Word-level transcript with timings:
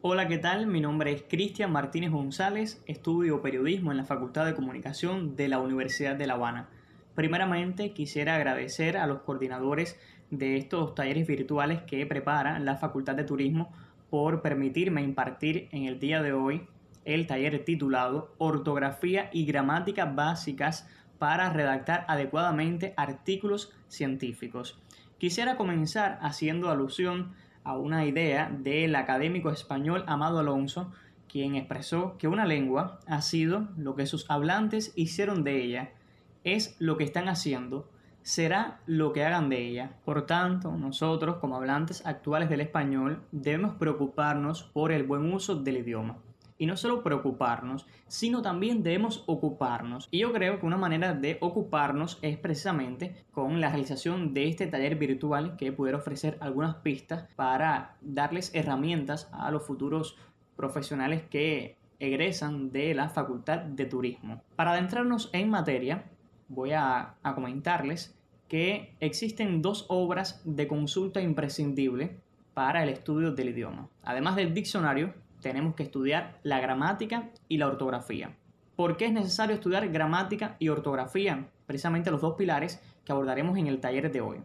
Hola, 0.00 0.28
¿qué 0.28 0.38
tal? 0.38 0.68
Mi 0.68 0.80
nombre 0.80 1.10
es 1.10 1.24
Cristian 1.28 1.72
Martínez 1.72 2.12
González, 2.12 2.80
estudio 2.86 3.42
periodismo 3.42 3.90
en 3.90 3.96
la 3.96 4.04
Facultad 4.04 4.46
de 4.46 4.54
Comunicación 4.54 5.34
de 5.34 5.48
la 5.48 5.58
Universidad 5.58 6.14
de 6.14 6.28
La 6.28 6.34
Habana. 6.34 6.68
Primeramente, 7.16 7.92
quisiera 7.92 8.36
agradecer 8.36 8.96
a 8.96 9.08
los 9.08 9.22
coordinadores 9.22 9.98
de 10.30 10.56
estos 10.56 10.94
talleres 10.94 11.26
virtuales 11.26 11.82
que 11.82 12.06
prepara 12.06 12.60
la 12.60 12.76
Facultad 12.76 13.16
de 13.16 13.24
Turismo 13.24 13.72
por 14.08 14.40
permitirme 14.40 15.02
impartir 15.02 15.68
en 15.72 15.86
el 15.86 15.98
día 15.98 16.22
de 16.22 16.32
hoy 16.32 16.68
el 17.04 17.26
taller 17.26 17.64
titulado 17.64 18.36
Ortografía 18.38 19.30
y 19.32 19.46
Gramática 19.46 20.04
Básicas 20.04 20.88
para 21.18 21.52
redactar 21.52 22.04
adecuadamente 22.06 22.94
artículos 22.96 23.72
científicos. 23.88 24.80
Quisiera 25.18 25.56
comenzar 25.56 26.20
haciendo 26.22 26.70
alusión 26.70 27.34
a 27.68 27.76
una 27.76 28.06
idea 28.06 28.50
del 28.50 28.96
académico 28.96 29.50
español 29.50 30.02
Amado 30.06 30.38
Alonso, 30.38 30.90
quien 31.28 31.54
expresó 31.54 32.16
que 32.16 32.26
una 32.26 32.46
lengua 32.46 32.98
ha 33.06 33.20
sido 33.20 33.68
lo 33.76 33.94
que 33.94 34.06
sus 34.06 34.24
hablantes 34.30 34.94
hicieron 34.96 35.44
de 35.44 35.62
ella, 35.62 35.90
es 36.44 36.76
lo 36.78 36.96
que 36.96 37.04
están 37.04 37.28
haciendo, 37.28 37.86
será 38.22 38.80
lo 38.86 39.12
que 39.12 39.22
hagan 39.22 39.50
de 39.50 39.68
ella. 39.68 39.92
Por 40.06 40.24
tanto, 40.24 40.72
nosotros 40.78 41.36
como 41.36 41.56
hablantes 41.56 42.06
actuales 42.06 42.48
del 42.48 42.62
español 42.62 43.20
debemos 43.32 43.74
preocuparnos 43.74 44.62
por 44.62 44.90
el 44.90 45.02
buen 45.02 45.30
uso 45.30 45.54
del 45.54 45.76
idioma 45.76 46.16
y 46.58 46.66
no 46.66 46.76
solo 46.76 47.02
preocuparnos, 47.02 47.86
sino 48.08 48.42
también 48.42 48.82
debemos 48.82 49.22
ocuparnos. 49.26 50.08
Y 50.10 50.18
yo 50.18 50.32
creo 50.32 50.58
que 50.58 50.66
una 50.66 50.76
manera 50.76 51.14
de 51.14 51.38
ocuparnos 51.40 52.18
es 52.20 52.36
precisamente 52.36 53.24
con 53.32 53.60
la 53.60 53.70
realización 53.70 54.34
de 54.34 54.48
este 54.48 54.66
taller 54.66 54.96
virtual 54.96 55.56
que 55.56 55.72
pudiera 55.72 55.98
ofrecer 55.98 56.36
algunas 56.40 56.76
pistas 56.76 57.26
para 57.36 57.96
darles 58.00 58.50
herramientas 58.54 59.28
a 59.32 59.50
los 59.50 59.64
futuros 59.64 60.16
profesionales 60.56 61.22
que 61.30 61.76
egresan 62.00 62.70
de 62.70 62.94
la 62.94 63.08
Facultad 63.08 63.58
de 63.58 63.86
Turismo. 63.86 64.42
Para 64.56 64.72
adentrarnos 64.72 65.30
en 65.32 65.50
materia, 65.50 66.04
voy 66.48 66.72
a, 66.72 67.14
comentarles 67.34 68.14
que 68.48 68.94
existen 69.00 69.60
dos 69.60 69.84
obras 69.88 70.40
de 70.44 70.66
consulta 70.66 71.20
imprescindible 71.20 72.18
para 72.54 72.82
el 72.82 72.88
estudio 72.88 73.32
del 73.32 73.50
idioma. 73.50 73.88
Además 74.02 74.36
del 74.36 74.54
diccionario, 74.54 75.14
tenemos 75.40 75.74
que 75.74 75.84
estudiar 75.84 76.38
la 76.42 76.60
gramática 76.60 77.30
y 77.48 77.58
la 77.58 77.68
ortografía. 77.68 78.36
¿Por 78.76 78.96
qué 78.96 79.06
es 79.06 79.12
necesario 79.12 79.54
estudiar 79.54 79.88
gramática 79.88 80.56
y 80.58 80.68
ortografía? 80.68 81.48
Precisamente 81.66 82.10
los 82.10 82.20
dos 82.20 82.34
pilares 82.36 82.80
que 83.04 83.12
abordaremos 83.12 83.58
en 83.58 83.66
el 83.66 83.80
taller 83.80 84.12
de 84.12 84.20
hoy. 84.20 84.40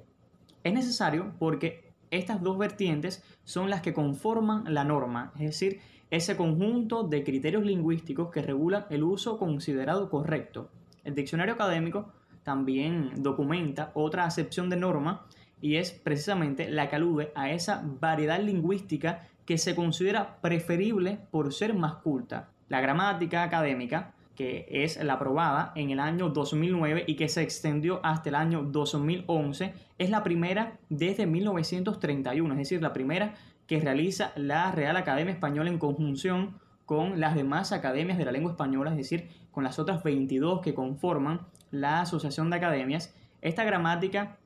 Es 0.63 0.73
necesario 0.73 1.33
porque 1.39 1.93
estas 2.09 2.41
dos 2.41 2.57
vertientes 2.57 3.23
son 3.43 3.69
las 3.69 3.81
que 3.81 3.93
conforman 3.93 4.73
la 4.73 4.83
norma, 4.83 5.33
es 5.35 5.47
decir, 5.47 5.81
ese 6.09 6.37
conjunto 6.37 7.03
de 7.03 7.23
criterios 7.23 7.63
lingüísticos 7.63 8.29
que 8.29 8.41
regulan 8.41 8.85
el 8.89 9.03
uso 9.03 9.37
considerado 9.37 10.09
correcto. 10.09 10.69
El 11.03 11.15
diccionario 11.15 11.55
académico 11.55 12.11
también 12.43 13.23
documenta 13.23 13.91
otra 13.95 14.25
acepción 14.25 14.69
de 14.69 14.77
norma 14.77 15.25
y 15.59 15.77
es 15.77 15.91
precisamente 15.91 16.69
la 16.69 16.89
que 16.89 16.97
alude 16.97 17.31
a 17.35 17.49
esa 17.51 17.83
variedad 17.99 18.39
lingüística 18.39 19.27
que 19.45 19.57
se 19.57 19.75
considera 19.75 20.37
preferible 20.41 21.19
por 21.31 21.53
ser 21.53 21.73
más 21.73 21.95
culta. 21.95 22.49
La 22.69 22.81
gramática 22.81 23.43
académica, 23.43 24.13
que 24.35 24.65
es 24.69 25.01
la 25.03 25.13
aprobada 25.13 25.71
en 25.75 25.91
el 25.91 25.99
año 25.99 26.29
2009 26.29 27.03
y 27.07 27.15
que 27.15 27.29
se 27.29 27.41
extendió 27.41 27.99
hasta 28.03 28.29
el 28.29 28.35
año 28.35 28.63
2011, 28.63 29.73
es 29.97 30.09
la 30.09 30.23
primera 30.23 30.79
desde 30.89 31.27
1931, 31.27 32.53
es 32.53 32.57
decir, 32.57 32.81
la 32.81 32.93
primera 32.93 33.35
que 33.67 33.79
realiza 33.79 34.31
la 34.35 34.71
Real 34.71 34.97
Academia 34.97 35.33
Española 35.33 35.69
en 35.69 35.77
conjunción 35.77 36.59
con 36.85 37.19
las 37.19 37.35
demás 37.35 37.71
academias 37.71 38.17
de 38.17 38.25
la 38.25 38.31
lengua 38.31 38.51
española, 38.51 38.91
es 38.91 38.97
decir, 38.97 39.29
con 39.51 39.63
las 39.63 39.79
otras 39.79 40.03
22 40.03 40.61
que 40.61 40.73
conforman 40.73 41.41
la 41.71 42.01
Asociación 42.01 42.49
de 42.49 42.57
Academias. 42.57 43.15
Esta 43.41 43.63
gramática 43.63 44.37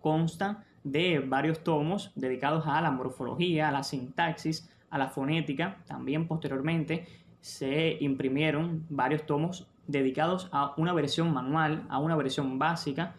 consta 0.00 0.64
de 0.86 1.18
varios 1.18 1.64
tomos 1.64 2.12
dedicados 2.14 2.64
a 2.66 2.80
la 2.80 2.92
morfología, 2.92 3.68
a 3.68 3.72
la 3.72 3.82
sintaxis, 3.82 4.70
a 4.88 4.98
la 4.98 5.08
fonética. 5.08 5.78
También 5.86 6.28
posteriormente 6.28 7.06
se 7.40 7.96
imprimieron 8.00 8.86
varios 8.88 9.26
tomos 9.26 9.66
dedicados 9.88 10.48
a 10.52 10.74
una 10.76 10.92
versión 10.92 11.32
manual, 11.32 11.84
a 11.88 11.98
una 11.98 12.14
versión 12.14 12.58
básica 12.58 13.16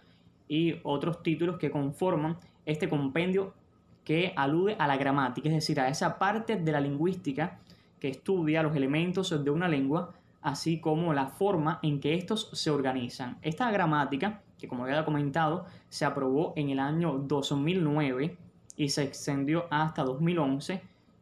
y 0.47 0.75
otros 0.83 1.21
títulos 1.23 1.57
que 1.57 1.69
conforman 1.69 2.37
este 2.65 2.87
compendio 2.87 3.53
que 4.05 4.31
alude 4.37 4.77
a 4.79 4.87
la 4.87 4.95
gramática, 4.95 5.49
es 5.49 5.55
decir, 5.55 5.81
a 5.81 5.89
esa 5.89 6.17
parte 6.17 6.55
de 6.55 6.71
la 6.71 6.79
lingüística 6.79 7.59
que 7.99 8.07
estudia 8.07 8.63
los 8.63 8.75
elementos 8.77 9.43
de 9.43 9.51
una 9.51 9.67
lengua, 9.67 10.13
así 10.41 10.79
como 10.79 11.13
la 11.13 11.27
forma 11.27 11.79
en 11.83 11.99
que 11.99 12.13
estos 12.13 12.49
se 12.53 12.69
organizan. 12.69 13.37
Esta 13.41 13.69
gramática 13.71 14.41
que 14.57 14.67
como 14.67 14.83
había 14.83 15.05
comentado, 15.05 15.65
se 15.89 16.05
aprobó 16.05 16.53
en 16.55 16.69
el 16.69 16.79
año 16.79 17.19
2009 17.19 18.37
y 18.75 18.89
se 18.89 19.03
extendió 19.03 19.65
hasta 19.69 20.03
2011, 20.03 20.81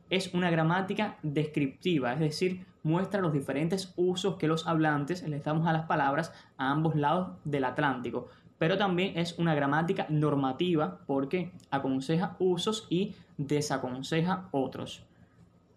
es 0.09 0.33
una 0.33 0.49
gramática 0.49 1.17
descriptiva, 1.23 2.13
es 2.13 2.19
decir, 2.19 2.65
muestra 2.83 3.21
los 3.21 3.33
diferentes 3.33 3.93
usos 3.95 4.35
que 4.35 4.47
los 4.47 4.67
hablantes 4.67 5.27
les 5.27 5.43
damos 5.43 5.67
a 5.67 5.73
las 5.73 5.85
palabras 5.85 6.31
a 6.57 6.69
ambos 6.69 6.95
lados 6.95 7.37
del 7.43 7.63
Atlántico, 7.63 8.27
pero 8.57 8.77
también 8.77 9.17
es 9.17 9.37
una 9.39 9.55
gramática 9.55 10.05
normativa 10.09 10.99
porque 11.07 11.51
aconseja 11.71 12.35
usos 12.39 12.85
y 12.89 13.15
desaconseja 13.37 14.47
otros. 14.51 15.03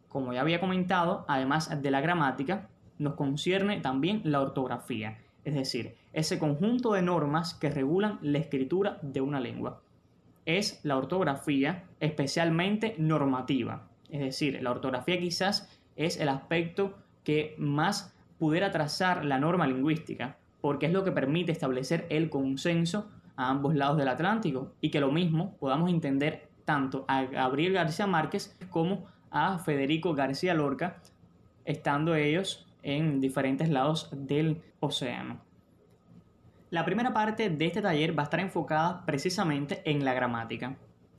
Como 0.08 0.32
ya 0.32 0.42
había 0.42 0.60
comentado, 0.60 1.24
además 1.28 1.82
de 1.82 1.90
la 1.90 2.00
gramática, 2.00 2.68
nos 2.98 3.14
concierne 3.14 3.80
también 3.80 4.20
la 4.24 4.40
ortografía 4.40 5.18
es 5.48 5.54
decir, 5.54 5.96
ese 6.12 6.38
conjunto 6.38 6.92
de 6.92 7.00
normas 7.00 7.54
que 7.54 7.70
regulan 7.70 8.18
la 8.20 8.36
escritura 8.36 8.98
de 9.00 9.22
una 9.22 9.40
lengua. 9.40 9.80
Es 10.44 10.80
la 10.82 10.98
ortografía 10.98 11.84
especialmente 12.00 12.94
normativa, 12.98 13.88
es 14.10 14.20
decir, 14.20 14.62
la 14.62 14.70
ortografía 14.70 15.18
quizás 15.18 15.74
es 15.96 16.18
el 16.20 16.28
aspecto 16.28 16.98
que 17.24 17.54
más 17.56 18.14
pudiera 18.38 18.70
trazar 18.70 19.24
la 19.24 19.38
norma 19.38 19.66
lingüística, 19.66 20.36
porque 20.60 20.86
es 20.86 20.92
lo 20.92 21.02
que 21.02 21.12
permite 21.12 21.52
establecer 21.52 22.06
el 22.10 22.28
consenso 22.28 23.10
a 23.36 23.48
ambos 23.48 23.74
lados 23.74 23.96
del 23.96 24.08
Atlántico 24.08 24.72
y 24.82 24.90
que 24.90 25.00
lo 25.00 25.10
mismo 25.10 25.56
podamos 25.58 25.88
entender 25.88 26.48
tanto 26.66 27.06
a 27.08 27.24
Gabriel 27.24 27.72
García 27.72 28.06
Márquez 28.06 28.54
como 28.68 29.06
a 29.30 29.58
Federico 29.58 30.14
García 30.14 30.52
Lorca, 30.52 30.98
estando 31.64 32.14
ellos 32.14 32.67
en 32.96 33.20
diferentes 33.20 33.68
lados 33.68 34.08
del 34.12 34.62
océano. 34.80 35.40
La 36.70 36.84
primera 36.84 37.12
parte 37.12 37.50
de 37.50 37.66
este 37.66 37.82
taller 37.82 38.18
va 38.18 38.22
a 38.22 38.24
estar 38.24 38.40
enfocada 38.40 39.04
precisamente 39.06 39.82
en 39.84 40.04
la 40.04 40.14
gramática. 40.14 40.76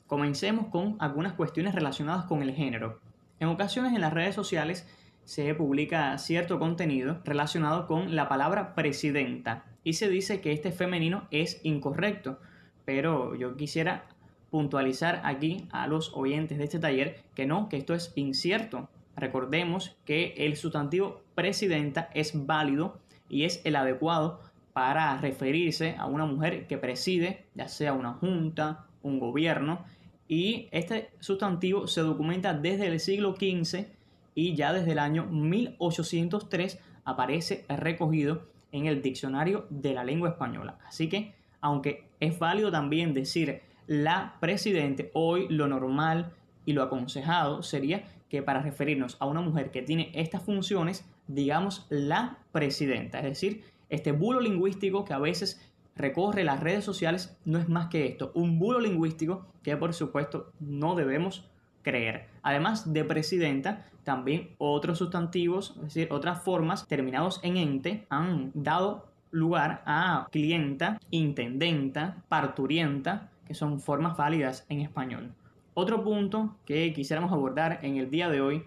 Comencemos 0.08 0.68
con 0.68 0.96
algunas 1.00 1.34
cuestiones 1.34 1.76
relacionadas 1.76 2.26
con 2.26 2.42
el 2.42 2.54
género. 2.54 3.00
En 3.40 3.48
ocasiones 3.48 3.94
en 3.94 4.02
las 4.02 4.14
redes 4.14 4.36
sociales 4.36 4.88
se 5.24 5.54
publica 5.54 6.18
cierto 6.18 6.60
contenido 6.60 7.22
relacionado 7.24 7.88
con 7.88 8.16
la 8.16 8.28
palabra 8.28 8.74
presidenta 8.74 9.66
y 9.84 9.94
se 9.94 10.10
dice 10.10 10.42
que 10.42 10.52
este 10.52 10.72
femenino 10.72 11.28
es 11.30 11.62
incorrecto, 11.64 12.40
pero 12.86 13.36
yo 13.36 13.56
quisiera 13.56 14.06
puntualizar 14.50 15.22
aquí 15.24 15.68
a 15.72 15.88
los 15.88 16.12
oyentes 16.16 16.58
de 16.58 16.64
este 16.64 16.80
taller 16.80 17.24
que 17.36 17.46
no, 17.46 17.70
que 17.70 17.78
esto 17.78 17.94
es 17.94 18.12
incierto. 18.16 18.90
Recordemos 19.20 19.98
que 20.06 20.34
el 20.38 20.56
sustantivo 20.56 21.22
presidenta 21.36 22.10
es 22.14 22.46
válido 22.46 23.00
y 23.28 23.44
es 23.44 23.62
el 23.66 23.76
adecuado 23.76 24.40
para 24.74 25.18
referirse 25.18 25.96
a 25.98 26.06
una 26.06 26.26
mujer 26.26 26.68
que 26.68 26.78
preside, 26.78 27.46
ya 27.54 27.68
sea 27.68 27.94
una 27.94 28.14
junta, 28.14 28.86
un 29.04 29.20
gobierno, 29.20 29.84
y 30.28 30.70
este 30.72 31.10
sustantivo 31.20 31.88
se 31.88 32.02
documenta 32.02 32.54
desde 32.54 32.88
el 32.88 33.00
siglo 33.00 33.36
XV 33.36 33.88
y 34.36 34.56
ya 34.56 34.72
desde 34.72 34.94
el 34.94 35.00
año 35.00 35.26
1803 35.26 36.80
aparece 37.04 37.66
recogido 37.68 38.44
en 38.72 38.86
el 38.86 39.02
diccionario 39.02 39.66
de 39.70 39.94
la 39.94 40.04
lengua 40.04 40.30
española. 40.30 40.78
Así 40.88 41.10
que, 41.10 41.34
aunque 41.60 42.08
es 42.20 42.38
válido 42.38 42.72
también 42.72 43.14
decir 43.14 43.64
la 43.88 44.38
presidente, 44.40 45.10
hoy 45.14 45.48
lo 45.50 45.68
normal 45.68 46.32
y 46.66 46.74
lo 46.74 46.84
aconsejado 46.84 47.64
sería 47.64 48.04
que 48.30 48.42
para 48.44 48.62
referirnos 48.62 49.18
a 49.20 49.26
una 49.26 49.42
mujer 49.42 49.72
que 49.72 49.82
tiene 49.82 50.12
estas 50.14 50.44
funciones, 50.44 51.06
digamos 51.28 51.88
la 51.90 52.38
presidenta. 52.52 53.20
Es 53.20 53.26
decir, 53.26 53.64
este 53.90 54.12
bulo 54.12 54.40
lingüístico 54.40 55.04
que 55.04 55.14
a 55.14 55.20
veces 55.20 55.62
recorre 55.96 56.44
las 56.44 56.62
redes 56.62 56.86
sociales 56.86 57.38
no 57.44 57.58
es 57.60 57.68
más 57.68 57.88
que 57.88 58.06
esto, 58.06 58.32
un 58.36 58.58
bulo 58.58 58.80
lingüístico 58.80 59.48
que 59.64 59.76
por 59.76 59.94
supuesto 59.94 60.52
no 60.60 60.96
debemos 60.96 61.50
creer. 61.82 62.28
Además 62.42 62.94
de 62.94 63.04
presidenta, 63.04 63.86
también 64.04 64.56
otros 64.58 64.98
sustantivos, 64.98 65.76
es 65.78 65.94
decir, 65.94 66.08
otras 66.12 66.42
formas 66.44 66.88
terminados 66.88 67.40
en 67.44 67.58
ente 67.58 68.06
han 68.10 68.52
dado 68.54 69.08
lugar 69.32 69.84
a 69.86 70.28
clienta, 70.32 71.00
intendenta, 71.12 72.24
parturienta, 72.28 73.30
que 73.46 73.54
son 73.54 73.80
formas 73.80 74.18
válidas 74.18 74.66
en 74.70 74.82
español. 74.82 75.34
Otro 75.74 76.04
punto 76.04 76.56
que 76.66 76.94
quisiéramos 76.94 77.32
abordar 77.32 77.80
en 77.84 77.98
el 77.98 78.10
día 78.10 78.30
de 78.30 78.42
hoy 78.42 78.66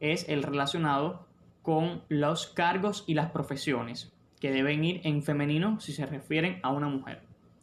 es 0.00 0.28
el 0.28 0.42
relacionado 0.42 1.26
con 1.62 2.02
los 2.08 2.46
cargos 2.46 3.04
y 3.06 3.14
las 3.14 3.30
profesiones, 3.30 4.12
que 4.40 4.52
deben 4.52 4.84
ir 4.84 5.00
en 5.04 5.22
femenino 5.22 5.80
si 5.80 5.92
se 5.92 6.06
refieren 6.06 6.60
a 6.62 6.70
una 6.70 6.88
mujer. 6.88 7.22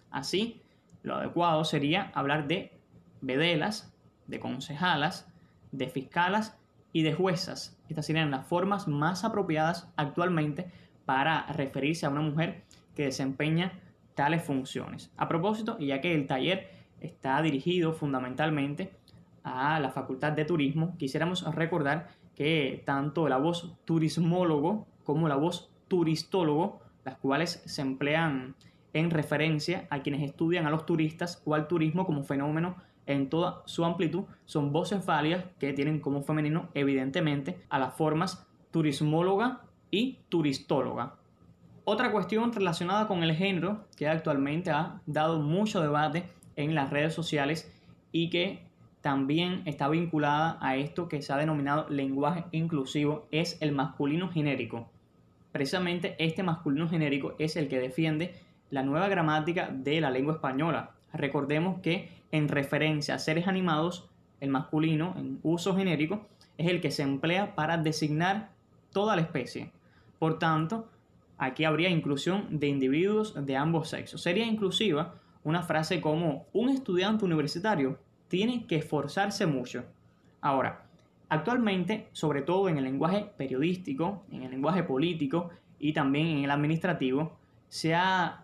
Así, 0.10 0.62
lo 1.04 1.16
adecuado 1.16 1.64
sería 1.64 2.12
hablar 2.14 2.48
de 2.48 2.72
vedelas, 3.22 3.94
de 4.28 4.40
concejalas, 4.40 5.28
de 5.72 5.88
fiscalas 5.88 6.58
y 6.94 7.04
de 7.04 7.14
juezas. 7.14 7.78
Estas 7.90 8.06
serían 8.06 8.32
las 8.32 8.46
formas 8.48 8.88
más 8.88 9.24
apropiadas 9.24 9.88
actualmente 9.96 10.72
para 11.06 11.46
referirse 11.54 12.06
a 12.06 12.10
una 12.10 12.22
mujer 12.22 12.64
que 12.96 13.06
desempeña 13.06 13.74
tales 14.16 14.44
funciones. 14.44 15.12
A 15.18 15.28
propósito, 15.28 15.78
ya 15.80 16.02
que 16.02 16.14
el 16.14 16.28
taller 16.28 16.81
está 17.02 17.42
dirigido 17.42 17.94
fundamentalmente 17.94 18.94
a 19.44 19.80
la 19.80 19.92
Facultad 19.92 20.32
de 20.34 20.46
Turismo, 20.46 20.96
quisiéramos 20.98 21.44
recordar 21.54 22.10
que 22.36 22.84
tanto 22.86 23.28
la 23.28 23.38
voz 23.38 23.76
turismólogo 23.86 24.88
como 25.04 25.28
la 25.28 25.36
voz 25.36 25.72
turistólogo, 25.88 26.80
las 27.04 27.18
cuales 27.18 27.62
se 27.66 27.82
emplean 27.82 28.56
en 28.94 29.10
referencia 29.10 29.88
a 29.90 30.02
quienes 30.02 30.22
estudian 30.22 30.68
a 30.68 30.70
los 30.70 30.86
turistas 30.86 31.42
o 31.46 31.56
al 31.56 31.68
turismo 31.68 32.06
como 32.06 32.24
fenómeno 32.24 32.76
en 33.08 33.30
toda 33.30 33.64
su 33.66 33.84
amplitud, 33.84 34.24
son 34.46 34.72
voces 34.72 35.06
válidas 35.06 35.46
que 35.60 35.74
tienen 35.74 36.00
como 36.00 36.22
femenino 36.22 36.70
evidentemente 36.74 37.62
a 37.70 37.80
las 37.80 37.96
formas 37.96 38.48
turismóloga 38.70 39.62
y 39.90 40.20
turistóloga. 40.30 41.16
Otra 41.84 42.12
cuestión 42.12 42.54
relacionada 42.54 43.08
con 43.08 43.24
el 43.24 43.36
género 43.36 43.88
que 43.98 44.08
actualmente 44.08 44.70
ha 44.72 45.02
dado 45.06 45.40
mucho 45.40 45.82
debate 45.82 46.30
en 46.64 46.76
las 46.76 46.90
redes 46.90 47.14
sociales 47.14 47.72
y 48.12 48.30
que 48.30 48.64
también 49.02 49.64
está 49.66 49.90
vinculada 49.90 50.58
a 50.62 50.76
esto 50.76 51.10
que 51.10 51.22
se 51.22 51.34
ha 51.34 51.38
denominado 51.38 51.90
lenguaje 51.90 52.46
inclusivo 52.52 53.28
es 53.32 53.58
el 53.62 53.72
masculino 53.72 54.30
genérico. 54.30 54.90
Precisamente 55.52 56.16
este 56.20 56.44
masculino 56.44 56.88
genérico 56.88 57.34
es 57.40 57.56
el 57.56 57.68
que 57.68 57.80
defiende 57.80 58.36
la 58.70 58.84
nueva 58.84 59.10
gramática 59.10 59.70
de 59.72 60.00
la 60.00 60.12
lengua 60.12 60.36
española. 60.36 60.92
Recordemos 61.14 61.82
que 61.82 62.10
en 62.32 62.48
referencia 62.48 63.16
a 63.16 63.20
seres 63.20 63.48
animados, 63.48 64.08
el 64.40 64.50
masculino 64.50 65.14
en 65.18 65.40
uso 65.44 65.76
genérico 65.76 66.26
es 66.58 66.68
el 66.68 66.80
que 66.80 66.92
se 66.92 67.04
emplea 67.04 67.56
para 67.56 67.78
designar 67.78 68.50
toda 68.92 69.16
la 69.16 69.24
especie. 69.24 69.72
Por 70.20 70.40
tanto, 70.40 70.88
aquí 71.38 71.66
habría 71.66 71.90
inclusión 71.90 72.60
de 72.60 72.68
individuos 72.68 73.34
de 73.46 73.58
ambos 73.58 73.90
sexos. 73.90 74.22
Sería 74.22 74.46
inclusiva 74.46 75.16
una 75.44 75.64
frase 75.64 76.02
como 76.02 76.46
un 76.54 76.70
estudiante 76.70 77.26
universitario 77.26 78.00
tiene 78.28 78.66
que 78.68 78.78
esforzarse 78.78 79.46
mucho. 79.46 79.84
Ahora, 80.40 80.86
actualmente, 81.30 82.08
sobre 82.12 82.42
todo 82.42 82.70
en 82.70 82.78
el 82.78 82.84
lenguaje 82.84 83.32
periodístico, 83.38 84.24
en 84.32 84.44
el 84.44 84.52
lenguaje 84.52 84.84
político 84.84 85.50
y 85.80 85.94
también 85.94 86.28
en 86.28 86.44
el 86.44 86.52
administrativo, 86.52 87.38
se 87.70 87.96
ha 87.96 88.44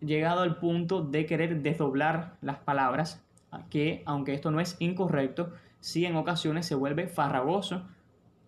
llegado 0.00 0.42
al 0.42 0.58
punto 0.58 1.02
de 1.02 1.26
querer 1.26 1.62
desdoblar 1.62 2.36
las 2.40 2.58
palabras, 2.58 3.22
que 3.70 4.02
aunque 4.06 4.34
esto 4.34 4.50
no 4.50 4.60
es 4.60 4.76
incorrecto, 4.78 5.52
sí 5.80 6.04
en 6.04 6.16
ocasiones 6.16 6.66
se 6.66 6.74
vuelve 6.74 7.08
farragoso 7.08 7.82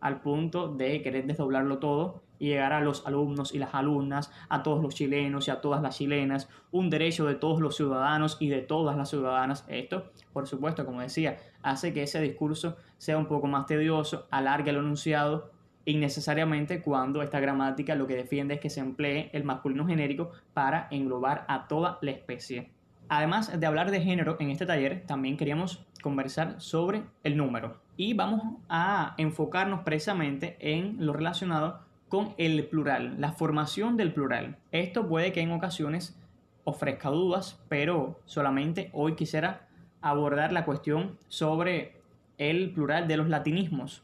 al 0.01 0.21
punto 0.21 0.69
de 0.69 1.03
querer 1.03 1.27
desdoblarlo 1.27 1.79
todo 1.79 2.23
y 2.39 2.49
llegar 2.49 2.73
a 2.73 2.81
los 2.81 3.07
alumnos 3.07 3.55
y 3.55 3.59
las 3.59 3.75
alumnas, 3.75 4.33
a 4.49 4.63
todos 4.63 4.83
los 4.83 4.95
chilenos 4.95 5.49
y 5.49 5.51
a 5.51 5.61
todas 5.61 5.83
las 5.83 5.97
chilenas, 5.97 6.49
un 6.71 6.91
derecho 6.91 7.27
de 7.27 7.35
todos 7.35 7.61
los 7.61 7.77
ciudadanos 7.77 8.37
y 8.41 8.49
de 8.49 8.61
todas 8.61 8.97
las 8.97 9.11
ciudadanas. 9.11 9.65
Esto, 9.69 10.11
por 10.33 10.47
supuesto, 10.47 10.85
como 10.85 11.01
decía, 11.01 11.39
hace 11.63 11.93
que 11.93 12.03
ese 12.03 12.21
discurso 12.21 12.77
sea 12.99 13.19
un 13.19 13.27
poco 13.27 13.47
más 13.47 13.67
tedioso, 13.67 14.27
alargue 14.31 14.71
el 14.71 14.77
enunciado 14.77 15.51
innecesariamente 15.85 16.83
cuando 16.83 17.23
esta 17.23 17.41
gramática 17.41 17.95
lo 17.95 18.07
que 18.07 18.15
defiende 18.15 18.55
es 18.55 18.61
que 18.61 18.69
se 18.69 18.81
emplee 18.81 19.31
el 19.33 19.45
masculino 19.45 19.87
genérico 19.87 20.33
para 20.53 20.87
englobar 20.91 21.47
a 21.49 21.67
toda 21.67 21.99
la 22.03 22.11
especie. 22.11 22.71
Además 23.09 23.59
de 23.59 23.67
hablar 23.67 23.91
de 23.91 24.03
género 24.03 24.37
en 24.39 24.51
este 24.51 24.67
taller, 24.67 25.07
también 25.07 25.39
queríamos 25.39 25.87
conversar 26.03 26.61
sobre 26.61 27.05
el 27.25 27.39
número 27.39 27.81
y 27.97 28.13
vamos 28.13 28.43
a 28.69 29.15
enfocarnos 29.17 29.81
precisamente 29.81 30.57
en 30.61 31.05
lo 31.05 31.15
relacionado 31.15 31.81
con 32.09 32.35
el 32.39 32.67
plural, 32.67 33.17
la 33.19 33.33
formación 33.33 33.97
del 33.97 34.13
plural. 34.13 34.57
Esto 34.73 35.09
puede 35.09 35.33
que 35.33 35.41
en 35.41 35.53
ocasiones 35.53 36.19
ofrezca 36.65 37.11
dudas, 37.11 37.63
pero 37.69 38.21
solamente 38.25 38.91
hoy 38.93 39.15
quisiera 39.15 39.69
abordar 40.01 40.53
la 40.53 40.65
cuestión 40.65 41.19
sobre 41.29 42.01
el 42.39 42.73
plural 42.73 43.09
de 43.09 43.17
los 43.17 43.29
latinismos. 43.29 44.03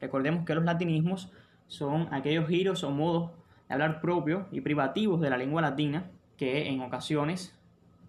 Recordemos 0.00 0.44
que 0.44 0.54
los 0.54 0.64
latinismos 0.64 1.32
son 1.66 2.08
aquellos 2.12 2.48
giros 2.48 2.84
o 2.84 2.90
modos 2.90 3.30
de 3.68 3.74
hablar 3.74 4.00
propios 4.00 4.46
y 4.50 4.60
privativos 4.60 5.20
de 5.20 5.30
la 5.30 5.36
lengua 5.36 5.62
latina 5.62 6.10
que 6.36 6.68
en 6.68 6.80
ocasiones 6.80 7.56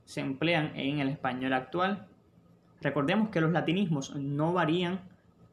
se 0.05 0.21
emplean 0.21 0.71
en 0.75 0.99
el 0.99 1.09
español 1.09 1.53
actual. 1.53 2.07
Recordemos 2.81 3.29
que 3.29 3.41
los 3.41 3.51
latinismos 3.51 4.15
no 4.15 4.53
varían 4.53 5.01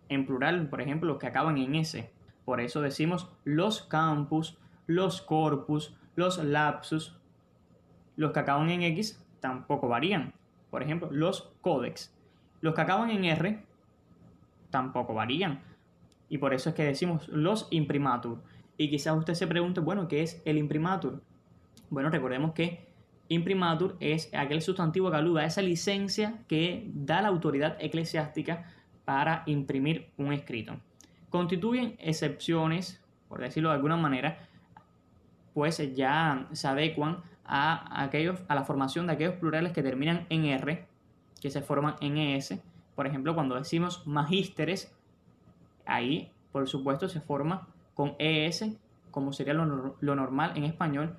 en 0.09 0.27
plural, 0.27 0.69
por 0.69 0.81
ejemplo, 0.81 1.09
los 1.09 1.19
que 1.19 1.27
acaban 1.27 1.59
en 1.59 1.75
S. 1.75 2.11
Por 2.49 2.63
eso 2.63 2.81
decimos 2.81 3.29
los 3.45 3.83
campus, 3.83 4.57
los 4.87 5.21
corpus, 5.21 5.95
los 6.17 6.43
lapsus. 6.43 7.15
Los 8.17 8.33
que 8.33 8.41
acaban 8.41 8.71
en 8.71 8.81
X 8.85 9.23
tampoco 9.39 9.87
varían. 9.87 10.33
Por 10.71 10.83
ejemplo, 10.83 11.11
los 11.13 11.53
codex. 11.61 12.17
Los 12.63 12.75
que 12.75 12.81
acaban 12.81 13.11
en 13.11 13.27
R 13.27 13.63
tampoco 14.71 15.13
varían. 15.13 15.61
Y 16.31 16.39
por 16.39 16.55
eso 16.55 16.71
es 16.71 16.75
que 16.75 16.85
decimos 16.85 17.29
los 17.29 17.69
imprimatur. 17.69 18.43
Y 18.79 18.89
quizás 18.89 19.19
usted 19.19 19.35
se 19.35 19.47
pregunte, 19.47 19.81
bueno, 19.81 20.09
¿qué 20.09 20.23
es 20.23 20.41
el 20.47 20.57
imprimatur? 20.57 21.23
Bueno, 21.91 22.09
recordemos 22.09 22.53
que 22.53 22.89
imprimatur 23.29 23.99
es 24.01 24.33
aquel 24.33 24.63
sustantivo 24.63 25.11
que 25.11 25.19
aluda 25.19 25.43
a 25.43 25.45
esa 25.45 25.61
licencia 25.61 26.43
que 26.49 26.91
da 26.95 27.21
la 27.21 27.29
autoridad 27.29 27.77
eclesiástica 27.79 28.73
para 29.05 29.43
imprimir 29.45 30.13
un 30.17 30.33
escrito 30.33 30.81
constituyen 31.31 31.97
excepciones, 31.99 33.03
por 33.29 33.41
decirlo 33.41 33.71
de 33.71 33.77
alguna 33.77 33.97
manera, 33.97 34.39
pues 35.55 35.95
ya 35.95 36.47
se 36.53 36.69
adecuan 36.69 37.23
a, 37.45 38.03
aquellos, 38.03 38.41
a 38.49 38.55
la 38.55 38.65
formación 38.65 39.07
de 39.07 39.15
aquellos 39.15 39.35
plurales 39.35 39.73
que 39.73 39.83
terminan 39.83 40.27
en 40.29 40.45
R, 40.45 40.87
que 41.41 41.51
se 41.51 41.63
forman 41.63 41.97
en 42.01 42.19
ES. 42.19 42.61
Por 42.95 43.07
ejemplo, 43.07 43.35
cuando 43.35 43.57
decimos 43.57 44.07
magísteres, 44.07 44.95
ahí, 45.87 46.33
por 46.53 46.69
supuesto, 46.69 47.09
se 47.09 47.21
forma 47.21 47.69
con 47.95 48.15
ES, 48.19 48.77
como 49.11 49.33
sería 49.33 49.55
lo, 49.55 49.97
lo 50.01 50.15
normal 50.15 50.53
en 50.57 50.65
español, 50.65 51.17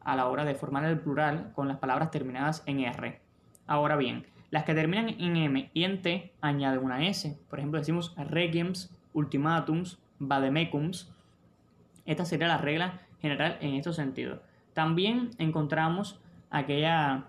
a 0.00 0.16
la 0.16 0.26
hora 0.26 0.44
de 0.44 0.54
formar 0.54 0.84
el 0.84 1.00
plural 1.00 1.52
con 1.54 1.68
las 1.68 1.78
palabras 1.78 2.10
terminadas 2.10 2.62
en 2.66 2.80
R. 2.80 3.20
Ahora 3.66 3.96
bien, 3.96 4.26
las 4.54 4.62
que 4.62 4.74
terminan 4.76 5.08
en 5.08 5.36
M 5.36 5.68
y 5.74 5.82
en 5.82 6.00
T 6.00 6.32
añaden 6.40 6.84
una 6.84 7.08
S. 7.08 7.36
Por 7.50 7.58
ejemplo, 7.58 7.80
decimos 7.80 8.14
regiems, 8.16 8.96
ultimatums, 9.12 9.98
vademecums. 10.20 11.12
Esta 12.06 12.24
sería 12.24 12.46
la 12.46 12.58
regla 12.58 13.00
general 13.20 13.58
en 13.60 13.74
estos 13.74 13.96
sentidos. 13.96 14.38
También 14.72 15.30
encontramos 15.38 16.20
aquella 16.50 17.24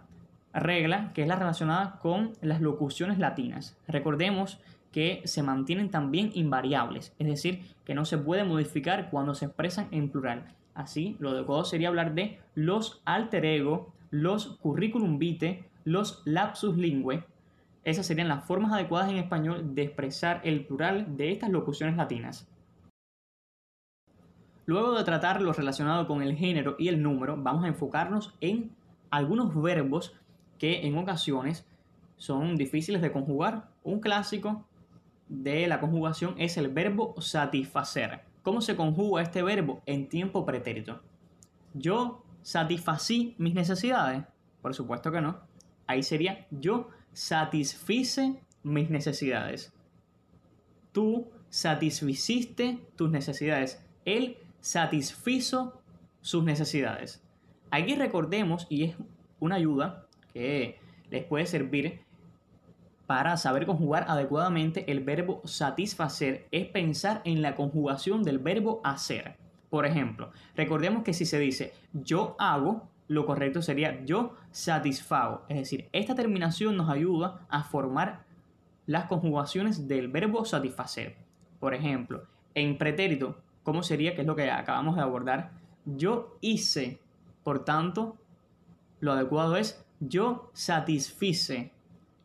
regla 0.54 1.14
que 1.16 1.24
es 1.24 1.28
la 1.28 1.36
relacionada 1.36 1.98
con 1.98 2.34
las 2.42 2.62
locuciones 2.62 3.18
latinas. 3.18 3.76
Recordemos 3.88 4.62
que 4.92 5.24
se 5.26 5.42
mantienen 5.42 5.90
también 5.90 6.30
invariables, 6.36 7.16
es 7.18 7.26
decir, 7.26 7.64
que 7.86 7.96
no 7.96 8.06
se 8.06 8.20
puede 8.20 8.44
modificar 8.44 9.10
cuando 9.10 9.34
se 9.34 9.46
expresan 9.46 9.88
en 9.90 10.12
plural. 10.12 10.54
Así, 10.76 11.18
lo 11.18 11.32
adecuado 11.32 11.66
sería 11.66 11.88
hablar 11.88 12.14
de 12.14 12.38
los 12.54 13.02
alter 13.04 13.46
ego, 13.46 13.96
los 14.12 14.58
curriculum 14.58 15.18
vitae, 15.18 15.66
los 15.86 16.22
lapsus 16.26 16.76
lingüe. 16.76 17.24
Esas 17.86 18.08
serían 18.08 18.28
las 18.28 18.46
formas 18.46 18.74
adecuadas 18.74 19.10
en 19.10 19.18
español 19.18 19.76
de 19.76 19.84
expresar 19.84 20.42
el 20.44 20.66
plural 20.66 21.16
de 21.16 21.32
estas 21.32 21.52
locuciones 21.52 21.96
latinas. 21.96 22.50
Luego 24.66 24.98
de 24.98 25.04
tratar 25.04 25.42
lo 25.44 25.54
relacionado 25.54 26.08
con 26.08 26.24
el 26.24 26.36
género 26.36 26.76
y 26.80 26.88
el 26.88 27.04
número, 27.04 27.38
vamos 27.38 27.64
a 27.64 27.68
enfocarnos 27.68 28.34
en 28.42 28.72
algunos 29.12 29.56
verbos 29.62 30.16
que 30.58 30.88
en 30.88 30.98
ocasiones 30.98 31.68
son 32.18 32.56
difíciles 32.56 33.04
de 33.04 33.12
conjugar. 33.12 33.70
Un 33.84 34.00
clásico 34.00 34.66
de 35.30 35.68
la 35.68 35.80
conjugación 35.80 36.34
es 36.40 36.58
el 36.58 36.70
verbo 36.70 37.14
satisfacer. 37.22 38.22
¿Cómo 38.42 38.62
se 38.62 38.76
conjuga 38.76 39.22
este 39.22 39.44
verbo 39.44 39.84
en 39.86 40.10
tiempo 40.10 40.46
pretérito? 40.48 41.02
Yo 41.76 42.24
satisfací 42.42 43.36
mis 43.38 43.54
necesidades. 43.54 44.24
Por 44.64 44.74
supuesto 44.74 45.12
que 45.12 45.22
no. 45.22 45.40
Ahí 45.88 46.04
sería 46.04 46.48
yo 46.52 46.90
satisfice 47.14 48.40
mis 48.64 48.90
necesidades. 48.90 49.74
Tú 50.92 51.30
satisficiste 51.50 52.80
tus 52.96 53.12
necesidades. 53.12 53.82
Él 54.06 54.38
satisfizo 54.60 55.82
sus 56.22 56.44
necesidades. 56.44 57.24
Aquí 57.72 57.96
recordemos, 57.96 58.68
y 58.70 58.84
es 58.84 58.96
una 59.40 59.56
ayuda 59.56 60.08
que 60.34 60.80
les 61.10 61.24
puede 61.24 61.46
servir, 61.46 62.02
para 63.06 63.38
saber 63.38 63.66
conjugar 63.66 64.06
adecuadamente 64.08 64.92
el 64.92 65.04
verbo 65.04 65.42
satisfacer 65.46 66.48
es 66.52 66.66
pensar 66.68 67.22
en 67.24 67.42
la 67.42 67.56
conjugación 67.56 68.24
del 68.24 68.40
verbo 68.40 68.82
hacer. 68.84 69.38
Por 69.70 69.86
ejemplo, 69.86 70.32
recordemos 70.56 71.04
que 71.04 71.14
si 71.14 71.26
se 71.26 71.40
dice 71.40 71.74
yo 71.94 72.36
hago, 72.40 72.90
lo 73.08 73.26
correcto 73.26 73.62
sería 73.62 74.04
yo 74.06 74.36
satisfago. 74.52 75.44
Es 75.50 75.58
decir, 75.58 75.90
esta 75.92 76.16
terminación 76.16 76.76
nos 76.78 76.90
ayuda 76.90 77.46
a 77.50 77.64
formar 77.64 78.26
las 78.86 79.06
conjugaciones 79.06 79.88
del 79.88 80.08
verbo 80.08 80.46
satisfacer. 80.46 81.16
Por 81.60 81.74
ejemplo, 81.74 82.24
en 82.54 82.78
pretérito, 82.78 83.42
¿cómo 83.64 83.84
sería? 83.84 84.16
Que 84.16 84.22
es 84.22 84.28
lo 84.28 84.36
que 84.36 84.50
acabamos 84.52 84.96
de 84.96 85.02
abordar. 85.02 85.52
Yo 85.86 86.38
hice, 86.42 87.00
por 87.44 87.64
tanto, 87.64 88.18
lo 89.00 89.14
adecuado 89.14 89.56
es 89.56 89.86
yo 90.00 90.50
satisfice, 90.54 91.72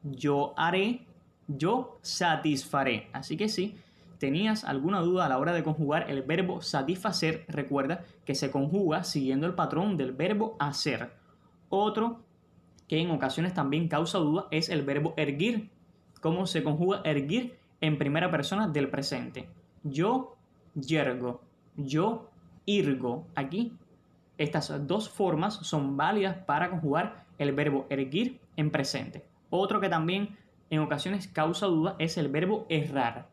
yo 0.03 0.55
haré, 0.57 1.07
yo 1.47 1.99
satisfaré. 2.03 3.09
Así 3.13 3.37
que 3.37 3.49
sí, 3.49 3.77
tenías 4.21 4.65
alguna 4.65 5.01
duda 5.01 5.25
a 5.25 5.29
la 5.31 5.39
hora 5.39 5.53
de 5.53 5.65
conjugar 5.65 6.11
el 6.11 6.23
verbo 6.23 6.61
satisfacer, 6.61 7.47
recuerda 7.49 8.05
que 8.27 8.35
se 8.35 8.51
conjuga 8.51 9.03
siguiendo 9.03 9.47
el 9.47 9.55
patrón 9.55 9.97
del 9.97 10.13
verbo 10.13 10.57
hacer. 10.61 11.11
Otro 11.71 12.21
que 12.87 13.01
en 13.01 13.11
ocasiones 13.11 13.55
también 13.55 13.89
causa 13.89 14.19
duda 14.19 14.47
es 14.51 14.69
el 14.69 14.83
verbo 14.83 15.15
erguir. 15.17 15.71
¿Cómo 16.21 16.47
se 16.47 16.63
conjuga 16.63 17.01
erguir 17.05 17.57
en 17.81 17.97
primera 17.97 18.31
persona 18.31 18.69
del 18.69 18.91
presente? 18.91 19.49
Yo 19.85 20.37
yergo, 20.75 21.41
yo 21.77 22.29
irgo. 22.67 23.27
Aquí 23.35 23.73
estas 24.37 24.87
dos 24.87 25.09
formas 25.09 25.55
son 25.55 25.97
válidas 25.97 26.37
para 26.45 26.69
conjugar 26.69 27.25
el 27.39 27.53
verbo 27.53 27.87
erguir 27.89 28.39
en 28.57 28.71
presente. 28.71 29.25
Otro 29.49 29.81
que 29.81 29.89
también 29.89 30.37
en 30.69 30.81
ocasiones 30.81 31.27
causa 31.27 31.67
duda 31.67 31.97
es 31.99 32.19
el 32.19 32.29
verbo 32.29 32.67
errar. 32.69 33.30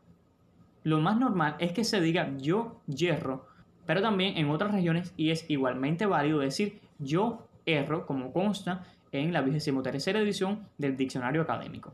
Lo 0.84 1.00
más 1.00 1.18
normal 1.18 1.56
es 1.58 1.72
que 1.72 1.84
se 1.84 2.00
diga 2.00 2.34
yo 2.38 2.80
hierro, 2.86 3.46
pero 3.86 4.02
también 4.02 4.36
en 4.36 4.50
otras 4.50 4.72
regiones 4.72 5.12
y 5.16 5.30
es 5.30 5.48
igualmente 5.48 6.06
válido 6.06 6.38
decir 6.38 6.80
yo 6.98 7.46
erro, 7.66 8.06
como 8.06 8.32
consta 8.32 8.84
en 9.12 9.32
la 9.32 9.42
23 9.42 10.06
edición 10.08 10.66
del 10.78 10.96
diccionario 10.96 11.42
académico. 11.42 11.92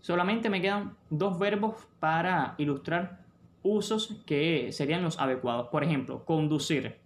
Solamente 0.00 0.50
me 0.50 0.60
quedan 0.60 0.96
dos 1.10 1.38
verbos 1.38 1.76
para 2.00 2.54
ilustrar 2.58 3.20
usos 3.62 4.20
que 4.26 4.72
serían 4.72 5.02
los 5.02 5.20
adecuados. 5.20 5.68
Por 5.68 5.84
ejemplo, 5.84 6.24
conducir. 6.24 6.96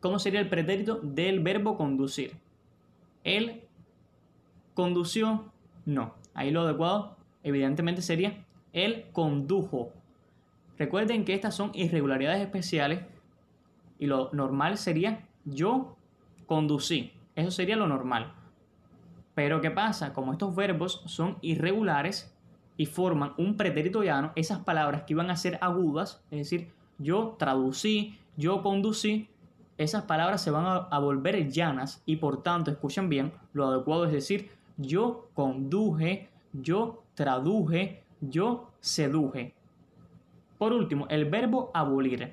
¿Cómo 0.00 0.18
sería 0.18 0.40
el 0.40 0.48
pretérito 0.48 0.98
del 1.02 1.40
verbo 1.40 1.76
conducir? 1.76 2.38
Él 3.22 3.64
condució, 4.72 5.52
no. 5.84 6.14
Ahí 6.32 6.50
lo 6.50 6.62
adecuado 6.62 7.16
evidentemente 7.42 8.00
sería 8.00 8.46
él 8.72 9.06
condujo. 9.12 9.92
Recuerden 10.78 11.24
que 11.24 11.34
estas 11.34 11.54
son 11.54 11.70
irregularidades 11.74 12.40
especiales 12.40 13.04
y 13.98 14.06
lo 14.06 14.30
normal 14.32 14.78
sería 14.78 15.26
yo 15.44 15.96
conducí. 16.46 17.12
Eso 17.36 17.50
sería 17.50 17.76
lo 17.76 17.86
normal. 17.86 18.32
Pero 19.34 19.60
¿qué 19.60 19.70
pasa? 19.70 20.12
Como 20.12 20.32
estos 20.32 20.54
verbos 20.54 21.02
son 21.06 21.38
irregulares 21.40 22.34
y 22.76 22.86
forman 22.86 23.34
un 23.36 23.56
pretérito 23.56 24.02
llano, 24.02 24.32
esas 24.36 24.60
palabras 24.60 25.02
que 25.02 25.12
iban 25.12 25.30
a 25.30 25.36
ser 25.36 25.58
agudas, 25.60 26.24
es 26.30 26.38
decir, 26.38 26.72
yo 26.98 27.36
traducí, 27.38 28.18
yo 28.36 28.62
conducí, 28.62 29.28
esas 29.76 30.04
palabras 30.04 30.42
se 30.42 30.50
van 30.50 30.66
a, 30.66 30.76
a 30.76 30.98
volver 30.98 31.50
llanas 31.50 32.02
y 32.06 32.16
por 32.16 32.42
tanto, 32.42 32.70
escuchen 32.70 33.08
bien, 33.08 33.32
lo 33.52 33.66
adecuado 33.66 34.06
es 34.06 34.12
decir, 34.12 34.50
yo 34.76 35.28
conduje, 35.34 36.28
yo 36.52 37.02
traduje, 37.14 38.02
yo 38.20 38.70
seduje. 38.80 39.54
Por 40.58 40.72
último, 40.72 41.06
el 41.08 41.24
verbo 41.24 41.70
abolir. 41.74 42.32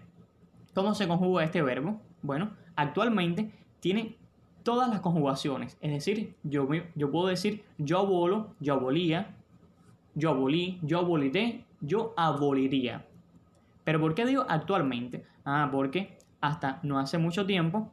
¿Cómo 0.73 0.93
se 0.93 1.07
conjuga 1.07 1.43
este 1.43 1.61
verbo? 1.61 1.99
Bueno, 2.21 2.51
actualmente 2.75 3.51
tiene 3.79 4.17
todas 4.63 4.89
las 4.89 4.99
conjugaciones. 4.99 5.77
Es 5.81 5.91
decir, 5.91 6.35
yo, 6.43 6.67
yo 6.95 7.11
puedo 7.11 7.27
decir 7.27 7.63
yo 7.77 7.99
abolo, 7.99 8.53
yo 8.59 8.73
abolía, 8.73 9.35
yo 10.13 10.31
abolí, 10.31 10.79
yo 10.81 10.99
aboliré, 10.99 11.63
yo 11.79 12.13
aboliría. 12.17 13.05
Pero 13.83 14.01
¿por 14.01 14.13
qué 14.13 14.25
digo 14.25 14.45
actualmente? 14.49 15.25
Ah, 15.45 15.69
porque 15.71 16.17
hasta 16.41 16.79
no 16.83 16.99
hace 16.99 17.17
mucho 17.17 17.45
tiempo 17.45 17.91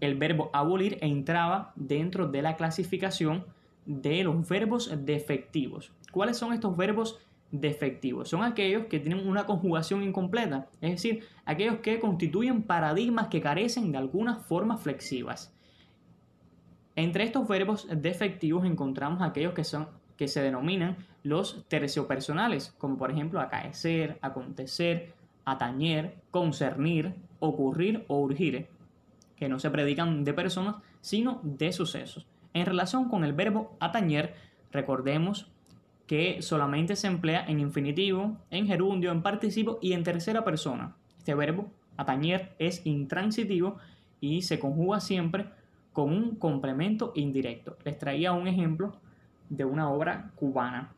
el 0.00 0.14
verbo 0.14 0.50
abolir 0.52 0.98
entraba 1.02 1.72
dentro 1.76 2.26
de 2.26 2.42
la 2.42 2.56
clasificación 2.56 3.44
de 3.86 4.24
los 4.24 4.48
verbos 4.48 4.90
defectivos. 5.04 5.92
¿Cuáles 6.12 6.36
son 6.36 6.52
estos 6.52 6.76
verbos 6.76 7.18
defectivos? 7.50 8.28
Son 8.28 8.42
aquellos 8.42 8.86
que 8.86 9.00
tienen 9.00 9.26
una 9.26 9.46
conjugación 9.46 10.02
incompleta, 10.02 10.68
es 10.80 10.92
decir, 10.92 11.24
aquellos 11.44 11.76
que 11.78 12.00
constituyen 12.00 12.62
paradigmas 12.62 13.28
que 13.28 13.40
carecen 13.40 13.92
de 13.92 13.98
algunas 13.98 14.44
formas 14.46 14.80
flexivas. 14.80 15.54
Entre 16.96 17.24
estos 17.24 17.48
verbos 17.48 17.88
defectivos 17.90 18.64
encontramos 18.64 19.22
aquellos 19.22 19.54
que 19.54 19.64
son 19.64 19.88
que 20.20 20.28
se 20.28 20.42
denominan 20.42 20.98
los 21.22 21.64
terciopersonales, 21.68 22.74
como 22.76 22.98
por 22.98 23.10
ejemplo 23.10 23.40
acaecer, 23.40 24.18
acontecer, 24.20 25.14
atañer, 25.46 26.16
concernir, 26.30 27.14
ocurrir 27.38 28.04
o 28.06 28.20
urgir, 28.20 28.68
que 29.34 29.48
no 29.48 29.58
se 29.58 29.70
predican 29.70 30.24
de 30.24 30.34
personas, 30.34 30.76
sino 31.00 31.40
de 31.42 31.72
sucesos. 31.72 32.26
En 32.54 32.66
relación 32.66 33.08
con 33.08 33.24
el 33.24 33.32
verbo 33.32 33.76
atañer, 33.80 34.34
recordemos 34.72 35.50
que 36.06 36.42
solamente 36.42 36.96
se 36.96 37.06
emplea 37.06 37.44
en 37.46 37.60
infinitivo, 37.60 38.36
en 38.50 38.66
gerundio, 38.66 39.12
en 39.12 39.22
participo 39.22 39.78
y 39.80 39.92
en 39.92 40.02
tercera 40.02 40.44
persona. 40.44 40.96
Este 41.18 41.34
verbo 41.34 41.70
atañer 41.96 42.54
es 42.58 42.84
intransitivo 42.84 43.76
y 44.20 44.42
se 44.42 44.58
conjuga 44.58 45.00
siempre 45.00 45.46
con 45.92 46.12
un 46.12 46.34
complemento 46.36 47.12
indirecto. 47.14 47.76
Les 47.84 47.98
traía 47.98 48.32
un 48.32 48.48
ejemplo 48.48 48.96
de 49.48 49.64
una 49.64 49.90
obra 49.90 50.30
cubana. 50.34 50.92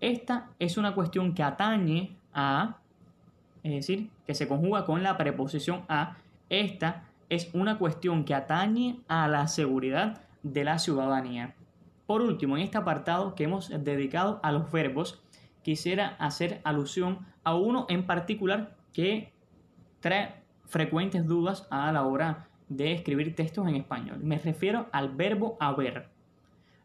Esta 0.00 0.50
es 0.58 0.76
una 0.76 0.94
cuestión 0.94 1.34
que 1.34 1.42
atañe 1.42 2.16
a, 2.32 2.78
es 3.62 3.72
decir, 3.72 4.10
que 4.26 4.34
se 4.34 4.48
conjuga 4.48 4.84
con 4.84 5.02
la 5.02 5.16
preposición 5.16 5.84
a. 5.88 6.16
Esta 6.48 7.04
es 7.28 7.50
una 7.54 7.78
cuestión 7.78 8.24
que 8.24 8.34
atañe 8.34 9.00
a 9.08 9.28
la 9.28 9.46
seguridad 9.46 10.20
de 10.42 10.64
la 10.64 10.78
ciudadanía. 10.78 11.54
Por 12.06 12.22
último, 12.22 12.56
en 12.56 12.64
este 12.64 12.78
apartado 12.78 13.34
que 13.34 13.44
hemos 13.44 13.68
dedicado 13.68 14.40
a 14.42 14.52
los 14.52 14.70
verbos, 14.72 15.22
quisiera 15.62 16.16
hacer 16.18 16.60
alusión 16.64 17.26
a 17.44 17.54
uno 17.54 17.86
en 17.88 18.06
particular 18.06 18.76
que 18.92 19.32
trae 20.00 20.42
frecuentes 20.66 21.26
dudas 21.26 21.66
a 21.70 21.90
la 21.92 22.04
hora 22.04 22.48
de 22.68 22.92
escribir 22.92 23.34
textos 23.34 23.66
en 23.68 23.76
español. 23.76 24.20
Me 24.22 24.38
refiero 24.38 24.88
al 24.92 25.10
verbo 25.10 25.56
haber. 25.60 26.08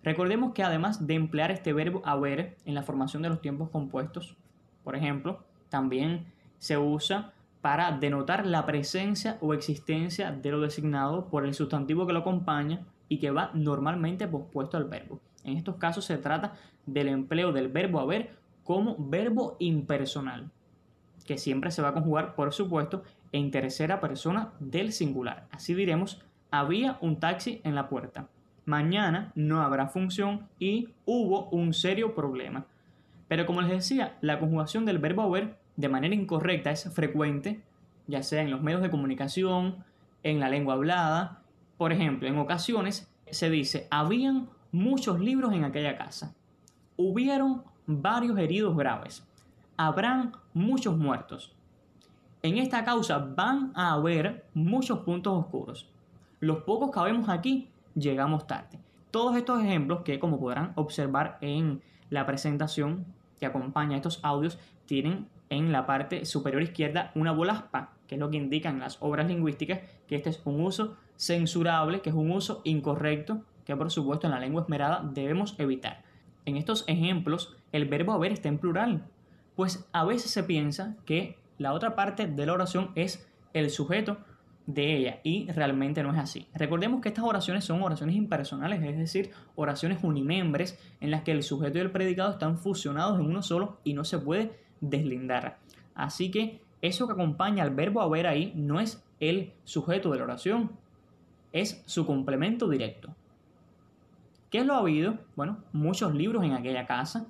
Recordemos 0.03 0.53
que 0.53 0.63
además 0.63 1.07
de 1.07 1.15
emplear 1.15 1.51
este 1.51 1.73
verbo 1.73 2.01
haber 2.05 2.57
en 2.65 2.75
la 2.75 2.83
formación 2.83 3.23
de 3.23 3.29
los 3.29 3.41
tiempos 3.41 3.69
compuestos, 3.69 4.35
por 4.83 4.95
ejemplo, 4.95 5.43
también 5.69 6.25
se 6.59 6.77
usa 6.77 7.33
para 7.61 7.91
denotar 7.91 8.45
la 8.45 8.65
presencia 8.65 9.37
o 9.41 9.55
existencia 9.55 10.31
de 10.31 10.51
lo 10.51 10.61
designado 10.61 11.27
por 11.29 11.45
el 11.45 11.55
sustantivo 11.55 12.05
que 12.05 12.13
lo 12.13 12.19
acompaña 12.19 12.85
y 13.09 13.19
que 13.19 13.31
va 13.31 13.51
normalmente 13.53 14.27
pospuesto 14.27 14.77
al 14.77 14.85
verbo. 14.85 15.19
En 15.43 15.57
estos 15.57 15.75
casos 15.75 16.05
se 16.05 16.17
trata 16.17 16.53
del 16.85 17.07
empleo 17.07 17.51
del 17.51 17.67
verbo 17.67 17.99
haber 17.99 18.35
como 18.63 18.95
verbo 18.97 19.57
impersonal, 19.59 20.49
que 21.25 21.37
siempre 21.37 21.71
se 21.71 21.81
va 21.81 21.89
a 21.89 21.93
conjugar, 21.93 22.35
por 22.35 22.53
supuesto, 22.53 23.03
en 23.31 23.51
tercera 23.51 23.99
persona 23.99 24.53
del 24.59 24.91
singular. 24.91 25.47
Así 25.51 25.73
diremos, 25.73 26.21
había 26.51 26.97
un 27.01 27.19
taxi 27.19 27.61
en 27.63 27.75
la 27.75 27.89
puerta. 27.89 28.27
Mañana 28.65 29.31
no 29.35 29.61
habrá 29.61 29.87
función 29.87 30.47
y 30.57 30.89
hubo 31.05 31.49
un 31.49 31.73
serio 31.73 32.15
problema. 32.15 32.65
Pero 33.27 33.45
como 33.45 33.61
les 33.61 33.71
decía, 33.71 34.17
la 34.21 34.39
conjugación 34.39 34.85
del 34.85 34.99
verbo 34.99 35.21
haber 35.21 35.57
de 35.75 35.89
manera 35.89 36.15
incorrecta 36.15 36.71
es 36.71 36.91
frecuente, 36.93 37.61
ya 38.07 38.23
sea 38.23 38.41
en 38.41 38.51
los 38.51 38.61
medios 38.61 38.81
de 38.81 38.89
comunicación, 38.89 39.83
en 40.23 40.39
la 40.39 40.49
lengua 40.49 40.73
hablada, 40.73 41.43
por 41.77 41.91
ejemplo, 41.91 42.27
en 42.27 42.37
ocasiones 42.37 43.09
se 43.29 43.49
dice, 43.49 43.87
habían 43.91 44.49
muchos 44.71 45.19
libros 45.19 45.53
en 45.53 45.63
aquella 45.63 45.97
casa. 45.97 46.33
Hubieron 46.97 47.63
varios 47.85 48.37
heridos 48.37 48.75
graves. 48.75 49.27
Habrán 49.77 50.33
muchos 50.53 50.97
muertos. 50.97 51.53
En 52.41 52.57
esta 52.57 52.85
causa 52.85 53.17
van 53.17 53.71
a 53.75 53.93
haber 53.93 54.45
muchos 54.53 54.99
puntos 54.99 55.33
oscuros. 55.33 55.89
Los 56.39 56.63
pocos 56.63 56.91
que 56.91 57.01
vemos 57.01 57.27
aquí 57.27 57.69
llegamos 57.95 58.47
tarde. 58.47 58.79
Todos 59.11 59.35
estos 59.35 59.63
ejemplos 59.63 60.01
que 60.01 60.19
como 60.19 60.39
podrán 60.39 60.73
observar 60.75 61.37
en 61.41 61.81
la 62.09 62.25
presentación 62.25 63.05
que 63.39 63.45
acompaña 63.45 63.97
estos 63.97 64.19
audios 64.23 64.59
tienen 64.85 65.27
en 65.49 65.71
la 65.71 65.85
parte 65.85 66.25
superior 66.25 66.61
izquierda 66.61 67.11
una 67.15 67.31
bolaspa, 67.31 67.93
que 68.07 68.15
es 68.15 68.19
lo 68.19 68.29
que 68.29 68.37
indican 68.37 68.79
las 68.79 68.97
obras 69.01 69.27
lingüísticas 69.27 69.79
que 70.07 70.15
este 70.15 70.29
es 70.29 70.41
un 70.45 70.61
uso 70.61 70.97
censurable, 71.17 72.01
que 72.01 72.09
es 72.09 72.15
un 72.15 72.31
uso 72.31 72.61
incorrecto, 72.63 73.41
que 73.65 73.75
por 73.75 73.91
supuesto 73.91 74.27
en 74.27 74.31
la 74.31 74.39
lengua 74.39 74.63
esmerada 74.63 75.01
debemos 75.13 75.55
evitar. 75.57 76.03
En 76.45 76.57
estos 76.57 76.83
ejemplos, 76.87 77.55
el 77.71 77.85
verbo 77.85 78.13
haber 78.13 78.31
está 78.31 78.49
en 78.49 78.59
plural, 78.59 79.07
pues 79.55 79.87
a 79.91 80.05
veces 80.05 80.31
se 80.31 80.43
piensa 80.43 80.95
que 81.05 81.37
la 81.57 81.73
otra 81.73 81.95
parte 81.95 82.27
de 82.27 82.45
la 82.45 82.53
oración 82.53 82.91
es 82.95 83.27
el 83.53 83.69
sujeto 83.69 84.17
de 84.67 84.97
ella 84.97 85.19
y 85.23 85.49
realmente 85.51 86.03
no 86.03 86.11
es 86.11 86.19
así. 86.19 86.47
Recordemos 86.53 87.01
que 87.01 87.09
estas 87.09 87.25
oraciones 87.25 87.65
son 87.65 87.81
oraciones 87.81 88.15
impersonales, 88.15 88.83
es 88.83 88.97
decir, 88.97 89.31
oraciones 89.55 90.03
unimembres 90.03 90.79
en 90.99 91.11
las 91.11 91.21
que 91.21 91.31
el 91.31 91.43
sujeto 91.43 91.77
y 91.77 91.81
el 91.81 91.91
predicado 91.91 92.31
están 92.31 92.57
fusionados 92.57 93.19
en 93.19 93.25
uno 93.25 93.41
solo 93.41 93.79
y 93.83 93.93
no 93.93 94.03
se 94.03 94.19
puede 94.19 94.59
deslindar. 94.81 95.59
Así 95.93 96.31
que 96.31 96.61
eso 96.81 97.07
que 97.07 97.13
acompaña 97.13 97.63
al 97.63 97.73
verbo 97.73 98.01
haber 98.01 98.27
ahí 98.27 98.51
no 98.55 98.79
es 98.79 99.03
el 99.19 99.53
sujeto 99.63 100.11
de 100.11 100.17
la 100.17 100.23
oración, 100.25 100.71
es 101.55 101.81
su 101.85 102.05
complemento 102.05 102.67
directo. 102.67 103.15
¿Qué 104.51 104.59
es 104.59 104.65
lo 104.65 104.73
habido? 104.73 105.17
Bueno, 105.37 105.63
muchos 105.71 106.13
libros 106.13 106.43
en 106.43 106.51
aquella 106.51 106.85
casa. 106.85 107.27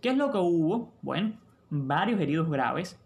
¿Qué 0.00 0.08
es 0.08 0.16
lo 0.16 0.32
que 0.32 0.38
hubo? 0.38 0.94
Bueno, 1.02 1.34
varios 1.68 2.18
heridos 2.18 2.48
graves. 2.48 2.98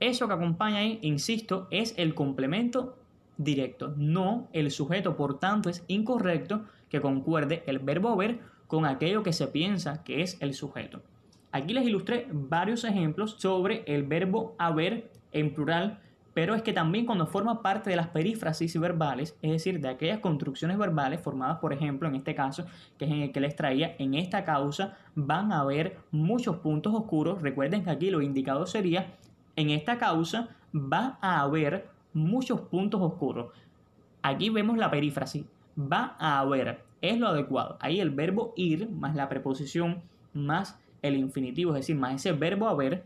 Eso 0.00 0.26
que 0.26 0.32
acompaña 0.32 0.78
ahí, 0.78 0.98
insisto, 1.02 1.68
es 1.70 1.94
el 1.98 2.14
complemento 2.14 2.96
directo, 3.36 3.92
no 3.98 4.48
el 4.54 4.70
sujeto. 4.70 5.14
Por 5.14 5.38
tanto, 5.38 5.68
es 5.68 5.84
incorrecto 5.88 6.64
que 6.88 7.02
concuerde 7.02 7.64
el 7.66 7.80
verbo 7.80 8.08
haber 8.08 8.40
con 8.66 8.86
aquello 8.86 9.22
que 9.22 9.34
se 9.34 9.46
piensa 9.46 10.02
que 10.04 10.22
es 10.22 10.38
el 10.40 10.54
sujeto. 10.54 11.02
Aquí 11.50 11.74
les 11.74 11.86
ilustré 11.86 12.28
varios 12.32 12.84
ejemplos 12.84 13.36
sobre 13.38 13.84
el 13.86 14.04
verbo 14.04 14.54
haber 14.58 15.10
en 15.32 15.52
plural, 15.52 16.00
pero 16.34 16.54
es 16.54 16.62
que 16.62 16.72
también 16.72 17.06
cuando 17.06 17.26
forma 17.26 17.62
parte 17.62 17.90
de 17.90 17.96
las 17.96 18.08
perífrasis 18.08 18.78
verbales, 18.78 19.36
es 19.42 19.50
decir, 19.50 19.80
de 19.80 19.88
aquellas 19.88 20.20
construcciones 20.20 20.78
verbales 20.78 21.20
formadas, 21.20 21.58
por 21.58 21.72
ejemplo, 21.72 22.08
en 22.08 22.14
este 22.14 22.34
caso, 22.34 22.64
que 22.98 23.04
es 23.04 23.10
en 23.10 23.22
el 23.22 23.32
que 23.32 23.40
les 23.40 23.54
traía, 23.56 23.94
en 23.98 24.14
esta 24.14 24.44
causa 24.44 24.96
van 25.14 25.52
a 25.52 25.60
haber 25.60 25.98
muchos 26.10 26.56
puntos 26.56 26.94
oscuros. 26.94 27.42
Recuerden 27.42 27.84
que 27.84 27.90
aquí 27.90 28.10
lo 28.10 28.22
indicado 28.22 28.66
sería, 28.66 29.14
en 29.56 29.70
esta 29.70 29.98
causa 29.98 30.48
va 30.74 31.18
a 31.20 31.40
haber 31.40 31.88
muchos 32.12 32.60
puntos 32.62 33.00
oscuros. 33.02 33.52
Aquí 34.22 34.50
vemos 34.50 34.78
la 34.78 34.90
perífrasis, 34.90 35.44
va 35.76 36.16
a 36.18 36.38
haber, 36.38 36.84
es 37.00 37.18
lo 37.18 37.28
adecuado. 37.28 37.76
Ahí 37.80 38.00
el 38.00 38.10
verbo 38.10 38.54
ir 38.56 38.88
más 38.88 39.14
la 39.14 39.28
preposición 39.28 40.02
más 40.32 40.78
el 41.02 41.16
infinitivo, 41.16 41.72
es 41.72 41.80
decir, 41.80 41.96
más 41.96 42.14
ese 42.14 42.32
verbo 42.32 42.68
haber, 42.68 43.04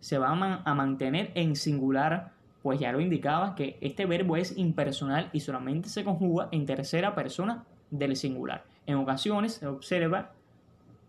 se 0.00 0.18
va 0.18 0.30
a, 0.64 0.74
mantener 0.74 1.32
en 1.34 1.56
singular, 1.56 2.32
pues 2.62 2.80
ya 2.80 2.92
lo 2.92 3.00
indicaba 3.00 3.54
que 3.54 3.78
este 3.80 4.06
verbo 4.06 4.36
es 4.36 4.56
impersonal 4.56 5.30
y 5.32 5.40
solamente 5.40 5.88
se 5.88 6.04
conjuga 6.04 6.48
en 6.50 6.66
tercera 6.66 7.14
persona 7.14 7.64
del 7.90 8.16
singular. 8.16 8.64
En 8.86 8.96
ocasiones 8.96 9.54
se 9.54 9.66
observa 9.66 10.32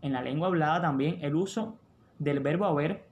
en 0.02 0.14
la 0.14 0.22
lengua 0.22 0.48
hablada 0.48 0.82
también 0.82 1.20
el 1.22 1.36
uso 1.36 1.76
del 2.20 2.40
verbo 2.40 2.66
haber 2.66 3.06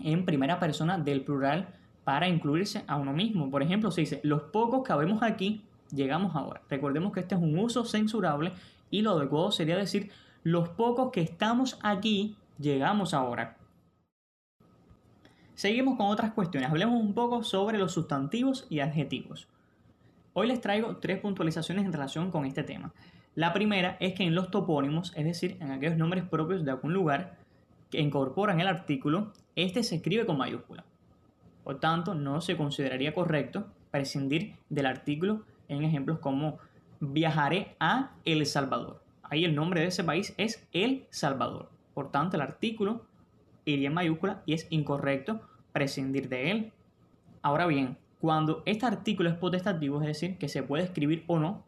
en 0.00 0.24
primera 0.24 0.60
persona 0.60 0.98
del 0.98 1.22
plural 1.22 1.68
para 2.04 2.26
incluirse 2.26 2.84
a 2.86 2.96
uno 2.96 3.12
mismo. 3.12 3.50
Por 3.50 3.62
ejemplo, 3.62 3.90
se 3.90 4.00
dice, 4.00 4.20
los 4.22 4.42
pocos 4.44 4.82
que 4.82 4.94
habemos 4.94 5.22
aquí, 5.22 5.62
llegamos 5.92 6.34
ahora. 6.34 6.62
Recordemos 6.70 7.12
que 7.12 7.20
este 7.20 7.34
es 7.34 7.40
un 7.40 7.58
uso 7.58 7.84
censurable 7.84 8.52
y 8.90 9.02
lo 9.02 9.10
adecuado 9.10 9.50
sería 9.50 9.76
decir, 9.76 10.10
los 10.42 10.70
pocos 10.70 11.10
que 11.12 11.20
estamos 11.20 11.78
aquí, 11.82 12.36
llegamos 12.58 13.12
ahora. 13.12 13.57
Seguimos 15.58 15.96
con 15.96 16.06
otras 16.06 16.34
cuestiones. 16.34 16.70
Hablemos 16.70 17.00
un 17.00 17.14
poco 17.14 17.42
sobre 17.42 17.78
los 17.78 17.90
sustantivos 17.90 18.68
y 18.70 18.78
adjetivos. 18.78 19.48
Hoy 20.32 20.46
les 20.46 20.60
traigo 20.60 20.98
tres 20.98 21.18
puntualizaciones 21.18 21.84
en 21.84 21.92
relación 21.92 22.30
con 22.30 22.44
este 22.46 22.62
tema. 22.62 22.94
La 23.34 23.52
primera 23.52 23.96
es 23.98 24.14
que 24.14 24.22
en 24.22 24.36
los 24.36 24.52
topónimos, 24.52 25.12
es 25.16 25.24
decir, 25.24 25.56
en 25.58 25.72
aquellos 25.72 25.96
nombres 25.96 26.22
propios 26.22 26.64
de 26.64 26.70
algún 26.70 26.92
lugar 26.92 27.38
que 27.90 28.00
incorporan 28.00 28.60
el 28.60 28.68
artículo, 28.68 29.32
este 29.56 29.82
se 29.82 29.96
escribe 29.96 30.26
con 30.26 30.38
mayúscula. 30.38 30.84
Por 31.64 31.80
tanto, 31.80 32.14
no 32.14 32.40
se 32.40 32.56
consideraría 32.56 33.12
correcto 33.12 33.66
prescindir 33.90 34.54
del 34.68 34.86
artículo 34.86 35.42
en 35.66 35.82
ejemplos 35.82 36.20
como 36.20 36.58
viajaré 37.00 37.74
a 37.80 38.12
El 38.24 38.46
Salvador. 38.46 39.02
Ahí 39.24 39.44
el 39.44 39.56
nombre 39.56 39.80
de 39.80 39.88
ese 39.88 40.04
país 40.04 40.34
es 40.36 40.64
El 40.70 41.08
Salvador. 41.10 41.68
Por 41.94 42.12
tanto, 42.12 42.36
el 42.36 42.42
artículo 42.42 43.08
iría 43.72 43.88
en 43.88 43.94
mayúscula 43.94 44.42
y 44.46 44.54
es 44.54 44.66
incorrecto 44.70 45.40
prescindir 45.78 46.28
de 46.28 46.50
él. 46.50 46.72
Ahora 47.40 47.66
bien, 47.66 47.96
cuando 48.20 48.64
este 48.66 48.84
artículo 48.84 49.30
es 49.30 49.36
potestativo, 49.36 50.00
es 50.00 50.08
decir, 50.08 50.36
que 50.38 50.48
se 50.48 50.64
puede 50.64 50.82
escribir 50.82 51.22
o 51.28 51.38
no, 51.38 51.62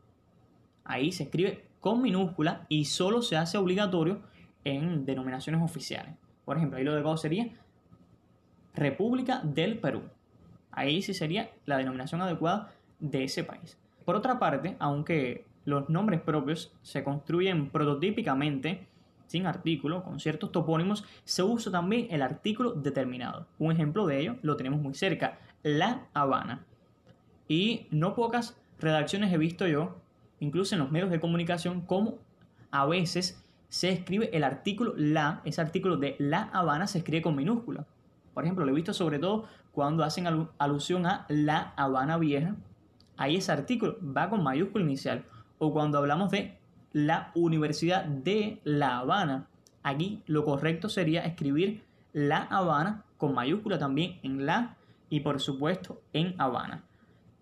ahí 0.83 1.13
se 1.13 1.23
escribe 1.23 1.65
con 1.79 2.03
minúscula 2.03 2.67
y 2.69 2.87
solo 2.87 3.23
se 3.23 3.37
hace 3.37 3.57
obligatorio 3.57 4.21
en 4.65 5.07
denominaciones 5.07 5.63
oficiales. 5.63 6.17
Por 6.45 6.57
ejemplo, 6.57 6.77
ahí 6.79 6.85
lo 6.85 6.97
de 6.97 7.19
sería 7.19 7.51
República 8.75 9.43
del 9.45 9.79
Perú. 9.79 10.03
Ahí 10.73 11.03
sí 11.03 11.15
sería 11.15 11.51
la 11.67 11.79
denominación 11.79 12.21
adecuada 12.21 12.73
de 12.99 13.23
ese 13.23 13.45
país. 13.45 13.79
Por 14.05 14.17
otra 14.17 14.41
parte, 14.41 14.75
aunque 14.81 15.45
los 15.65 15.89
nombres 15.89 16.21
propios 16.21 16.73
se 16.83 17.05
construyen 17.05 17.71
prototípicamente 17.71 18.89
sin 19.31 19.47
artículo, 19.47 20.03
con 20.03 20.19
ciertos 20.19 20.51
topónimos, 20.51 21.05
se 21.23 21.45
usa 21.45 21.71
también 21.71 22.09
el 22.11 22.21
artículo 22.21 22.73
determinado. 22.73 23.47
Un 23.61 23.71
ejemplo 23.71 24.05
de 24.09 24.19
ello 24.19 24.37
lo 24.43 24.57
tenemos 24.57 24.81
muy 24.81 24.93
cerca, 24.93 25.39
La 25.63 26.09
Habana. 26.15 26.67
Y 27.47 27.87
no 27.93 28.17
pocas 28.17 28.61
redacciones 28.81 29.33
he 29.33 29.39
visto 29.39 29.69
yo, 29.69 30.01
incluso 30.41 30.75
en 30.75 30.81
los 30.81 30.91
medios 30.91 31.11
de 31.11 31.21
comunicación, 31.21 31.83
como 31.83 32.19
a 32.73 32.87
veces 32.87 33.41
se 33.69 33.91
escribe 33.91 34.31
el 34.37 34.43
artículo 34.43 34.95
la, 34.97 35.43
ese 35.45 35.61
artículo 35.61 35.97
de 35.97 36.17
La 36.19 36.51
Habana 36.53 36.89
se 36.89 36.99
escribe 36.99 37.23
con 37.23 37.37
minúscula. 37.37 37.87
Por 38.35 38.43
ejemplo, 38.43 38.65
lo 38.65 38.73
he 38.73 38.75
visto 38.75 38.93
sobre 38.93 39.21
todo 39.21 39.45
cuando 39.71 40.03
hacen 40.03 40.27
alusión 40.59 41.07
a 41.07 41.25
La 41.29 41.73
Habana 41.77 42.19
Vieja. 42.19 42.57
Ahí 43.17 43.37
ese 43.37 43.53
artículo 43.53 43.97
va 44.03 44.29
con 44.29 44.43
mayúscula 44.43 44.85
inicial. 44.85 45.25
O 45.59 45.73
cuando 45.73 45.99
hablamos 45.99 46.33
de 46.33 46.60
la 46.93 47.31
Universidad 47.35 48.05
de 48.05 48.61
La 48.65 48.99
Habana. 48.99 49.47
Aquí 49.83 50.23
lo 50.27 50.45
correcto 50.45 50.89
sería 50.89 51.25
escribir 51.25 51.85
La 52.13 52.43
Habana 52.43 53.05
con 53.17 53.35
mayúscula 53.35 53.79
también 53.79 54.19
en 54.23 54.47
la 54.47 54.77
y 55.09 55.21
por 55.21 55.41
supuesto 55.41 56.01
en 56.13 56.35
Habana. 56.39 56.85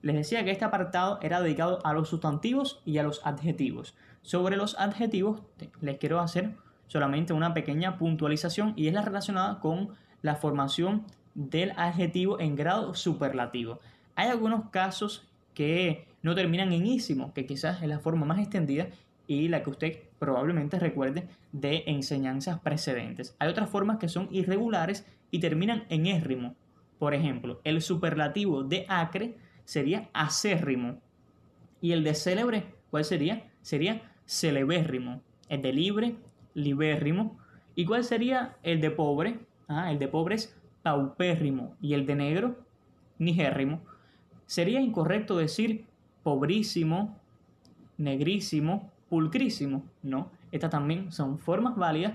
Les 0.02 0.14
decía 0.14 0.44
que 0.44 0.50
este 0.50 0.64
apartado 0.64 1.18
era 1.22 1.40
dedicado 1.40 1.84
a 1.84 1.92
los 1.92 2.08
sustantivos 2.08 2.80
y 2.84 2.98
a 2.98 3.02
los 3.02 3.24
adjetivos. 3.26 3.94
Sobre 4.22 4.56
los 4.56 4.78
adjetivos 4.78 5.42
les 5.80 5.98
quiero 5.98 6.20
hacer 6.20 6.54
solamente 6.86 7.32
una 7.32 7.54
pequeña 7.54 7.98
puntualización 7.98 8.74
y 8.76 8.88
es 8.88 8.94
la 8.94 9.02
relacionada 9.02 9.60
con 9.60 9.90
la 10.22 10.36
formación 10.36 11.04
del 11.34 11.72
adjetivo 11.76 12.40
en 12.40 12.56
grado 12.56 12.94
superlativo. 12.94 13.80
Hay 14.14 14.28
algunos 14.28 14.70
casos 14.70 15.26
que 15.54 16.06
no 16.22 16.34
terminan 16.34 16.72
en 16.72 16.86
ísimo, 16.86 17.32
que 17.34 17.46
quizás 17.46 17.82
es 17.82 17.88
la 17.88 18.00
forma 18.00 18.26
más 18.26 18.38
extendida 18.38 18.88
y 19.28 19.46
la 19.46 19.62
que 19.62 19.70
usted 19.70 19.98
probablemente 20.18 20.80
recuerde 20.80 21.28
de 21.52 21.84
enseñanzas 21.86 22.58
precedentes. 22.60 23.36
Hay 23.38 23.48
otras 23.48 23.70
formas 23.70 23.98
que 23.98 24.08
son 24.08 24.26
irregulares 24.32 25.06
y 25.30 25.38
terminan 25.38 25.84
en 25.90 26.06
érrimo. 26.06 26.56
Por 26.98 27.14
ejemplo, 27.14 27.60
el 27.62 27.80
superlativo 27.82 28.64
de 28.64 28.86
acre 28.88 29.36
sería 29.64 30.08
acérrimo. 30.14 30.98
Y 31.80 31.92
el 31.92 32.02
de 32.02 32.14
célebre, 32.14 32.64
¿cuál 32.90 33.04
sería? 33.04 33.50
Sería 33.60 34.10
celebérrimo. 34.24 35.20
El 35.48 35.62
de 35.62 35.72
libre, 35.72 36.16
libérrimo. 36.54 37.38
¿Y 37.76 37.84
cuál 37.84 38.04
sería 38.04 38.56
el 38.62 38.80
de 38.80 38.90
pobre? 38.90 39.38
Ah, 39.68 39.92
el 39.92 39.98
de 39.98 40.08
pobre 40.08 40.36
es 40.36 40.56
paupérrimo. 40.82 41.76
Y 41.82 41.92
el 41.92 42.06
de 42.06 42.16
negro, 42.16 42.58
nigérrimo. 43.18 43.82
Sería 44.46 44.80
incorrecto 44.80 45.36
decir 45.36 45.84
pobrísimo, 46.22 47.16
negrísimo, 47.98 48.90
pulcrísimo, 49.08 49.84
¿no? 50.02 50.30
Estas 50.52 50.70
también 50.70 51.12
son 51.12 51.38
formas 51.38 51.76
válidas 51.76 52.14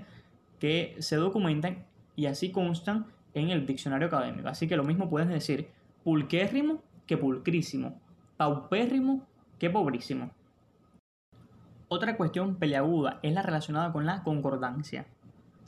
que 0.60 0.96
se 1.00 1.16
documentan 1.16 1.86
y 2.16 2.28
así 2.28 2.52
constan 2.52 3.06
en 3.34 3.50
el 3.50 3.66
diccionario 3.66 4.08
académico. 4.08 4.48
Así 4.48 4.68
que 4.68 4.78
lo 4.78 4.84
mismo 4.84 5.10
puedes 5.10 5.28
decir 5.28 5.68
pulquérrimo 6.04 6.82
que 7.08 7.18
pulcrísimo, 7.18 8.00
paupérrimo 8.38 9.26
que 9.60 9.70
pobrísimo. 9.70 10.32
Otra 11.88 12.18
cuestión 12.18 12.56
peleaguda 12.56 13.20
es 13.22 13.34
la 13.34 13.42
relacionada 13.42 13.92
con 13.92 14.06
la 14.06 14.24
concordancia. 14.24 15.06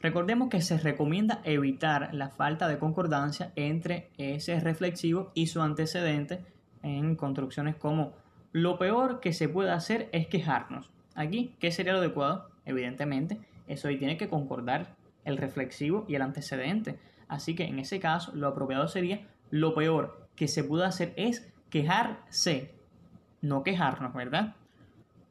Recordemos 0.02 0.50
que 0.50 0.62
se 0.62 0.78
recomienda 0.78 1.42
evitar 1.44 2.14
la 2.14 2.30
falta 2.30 2.68
de 2.68 2.80
concordancia 2.80 3.52
entre 3.56 4.10
ese 4.18 4.60
reflexivo 4.60 5.32
y 5.34 5.48
su 5.48 5.62
antecedente 5.62 6.44
en 6.84 7.16
construcciones 7.16 7.76
como 7.76 8.14
lo 8.52 8.78
peor 8.78 9.20
que 9.20 9.34
se 9.34 9.50
puede 9.50 9.72
hacer 9.72 10.10
es 10.14 10.28
quejarnos. 10.28 10.95
Aquí, 11.16 11.56
¿qué 11.60 11.72
sería 11.72 11.94
lo 11.94 12.00
adecuado? 12.00 12.50
Evidentemente, 12.66 13.40
eso 13.68 13.88
ahí 13.88 13.98
tiene 13.98 14.18
que 14.18 14.30
concordar 14.30 14.96
el 15.24 15.38
reflexivo 15.38 16.06
y 16.08 16.16
el 16.16 16.22
antecedente. 16.22 17.00
Así 17.28 17.56
que 17.56 17.64
en 17.64 17.80
ese 17.80 18.00
caso, 18.00 18.32
lo 18.36 18.48
apropiado 18.48 18.88
sería 18.88 19.28
lo 19.50 19.74
peor 19.74 20.28
que 20.36 20.48
se 20.48 20.64
puede 20.64 20.86
hacer 20.86 21.14
es 21.16 21.52
quejarse, 21.70 22.74
no 23.42 23.64
quejarnos, 23.64 24.14
¿verdad? 24.14 24.56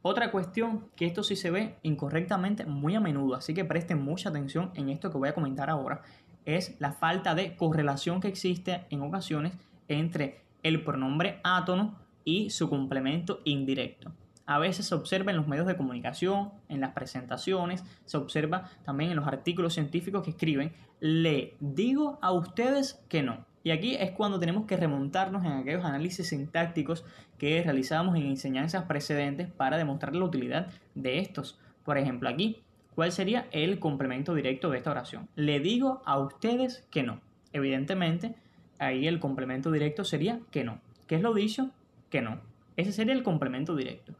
Otra 0.03 0.31
cuestión 0.31 0.89
que 0.97 1.07
esto 1.07 1.23
sí 1.23 1.37
se 1.37 1.51
ve 1.51 1.77
incorrectamente 1.83 2.67
muy 2.67 2.95
a 2.95 3.01
menudo, 3.01 3.37
así 3.37 3.55
que 3.55 3.65
presten 3.65 4.03
mucha 4.03 4.29
atención 4.29 4.71
en 4.75 4.91
esto 4.91 5.11
que 5.11 5.19
voy 5.19 5.29
a 5.29 5.35
comentar 5.35 5.71
ahora, 5.71 6.03
es 6.45 6.79
la 6.79 6.93
falta 6.93 7.35
de 7.35 7.57
correlación 7.57 8.21
que 8.21 8.29
existe 8.29 8.85
en 8.91 9.01
ocasiones 9.01 9.55
entre 9.89 10.41
el 10.63 10.85
pronombre 10.85 11.41
átono 11.43 11.99
y 12.25 12.51
su 12.51 12.69
complemento 12.69 13.41
indirecto. 13.45 14.13
A 14.47 14.59
veces 14.59 14.87
se 14.87 14.95
observa 14.95 15.31
en 15.31 15.39
los 15.39 15.49
medios 15.49 15.67
de 15.67 15.77
comunicación, 15.77 16.51
en 16.69 16.81
las 16.81 16.93
presentaciones, 16.93 17.83
se 18.05 18.17
observa 18.17 18.71
también 18.85 19.11
en 19.11 19.17
los 19.17 19.27
artículos 19.27 19.75
científicos 19.75 20.23
que 20.23 20.31
escriben, 20.31 20.73
le 21.01 21.57
digo 21.61 22.19
a 22.21 22.33
ustedes 22.33 23.03
que 23.09 23.23
no. 23.23 23.47
Y 23.63 23.71
aquí 23.71 23.95
es 23.95 24.11
cuando 24.11 24.39
tenemos 24.39 24.67
que 24.67 24.77
remontarnos 24.77 25.43
en 25.45 25.53
aquellos 25.53 25.85
análisis 25.85 26.29
sintácticos 26.29 27.05
que 27.39 27.63
realizábamos 27.63 28.17
en 28.17 28.27
enseñanzas 28.27 28.85
precedentes 28.85 29.51
para 29.51 29.79
demostrar 29.79 30.15
la 30.15 30.27
utilidad 30.27 30.69
de 30.95 31.19
estos. 31.21 31.59
Por 31.83 31.97
ejemplo, 31.97 32.29
aquí, 32.29 32.63
¿cuál 32.95 33.11
sería 33.11 33.49
el 33.53 33.79
complemento 33.79 34.35
directo 34.35 34.69
de 34.69 34.77
esta 34.77 34.91
oración? 34.91 35.31
Le 35.35 35.61
digo 35.61 36.03
a 36.05 36.19
ustedes 36.19 36.87
que 36.91 37.03
no. 37.03 37.23
Evidentemente, 37.55 38.35
ahí 38.79 39.07
el 39.07 39.19
complemento 39.19 39.73
directo 39.73 40.05
sería 40.05 40.41
que 40.51 40.65
no. 40.65 40.81
¿Qué 41.07 41.15
es 41.15 41.23
lo 41.23 41.33
dicho? 41.33 41.71
Que 42.11 42.21
no. 42.21 42.41
Ese 42.77 42.93
sería 42.93 43.15
el 43.15 43.23
complemento 43.23 43.77
directo. 43.77 44.15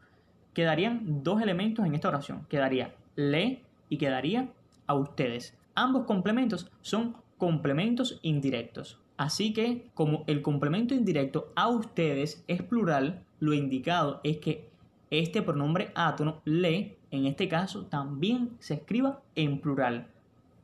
Quedarían 0.55 1.21
dos 1.21 1.41
elementos 1.41 1.85
en 1.85 1.93
esta 1.93 2.07
oración. 2.07 2.47
Quedaría 2.49 2.95
le 3.15 3.61
y 3.89 3.97
quedaría 3.97 4.49
a 4.87 4.95
ustedes. 4.95 5.55
Ambos 5.75 6.05
complementos 6.05 6.71
son 6.81 7.17
complementos 7.37 8.19
indirectos. 8.23 8.99
Así 9.17 9.53
que, 9.53 9.89
como 9.93 10.23
el 10.27 10.41
complemento 10.41 10.93
indirecto 10.93 11.51
a 11.55 11.67
ustedes 11.67 12.43
es 12.47 12.63
plural, 12.63 13.25
lo 13.39 13.53
indicado 13.53 14.21
es 14.23 14.37
que 14.37 14.69
este 15.09 15.41
pronombre 15.41 15.91
átono, 15.93 16.41
le, 16.45 16.97
en 17.11 17.25
este 17.25 17.47
caso, 17.47 17.85
también 17.85 18.51
se 18.59 18.75
escriba 18.75 19.21
en 19.35 19.59
plural. 19.59 20.07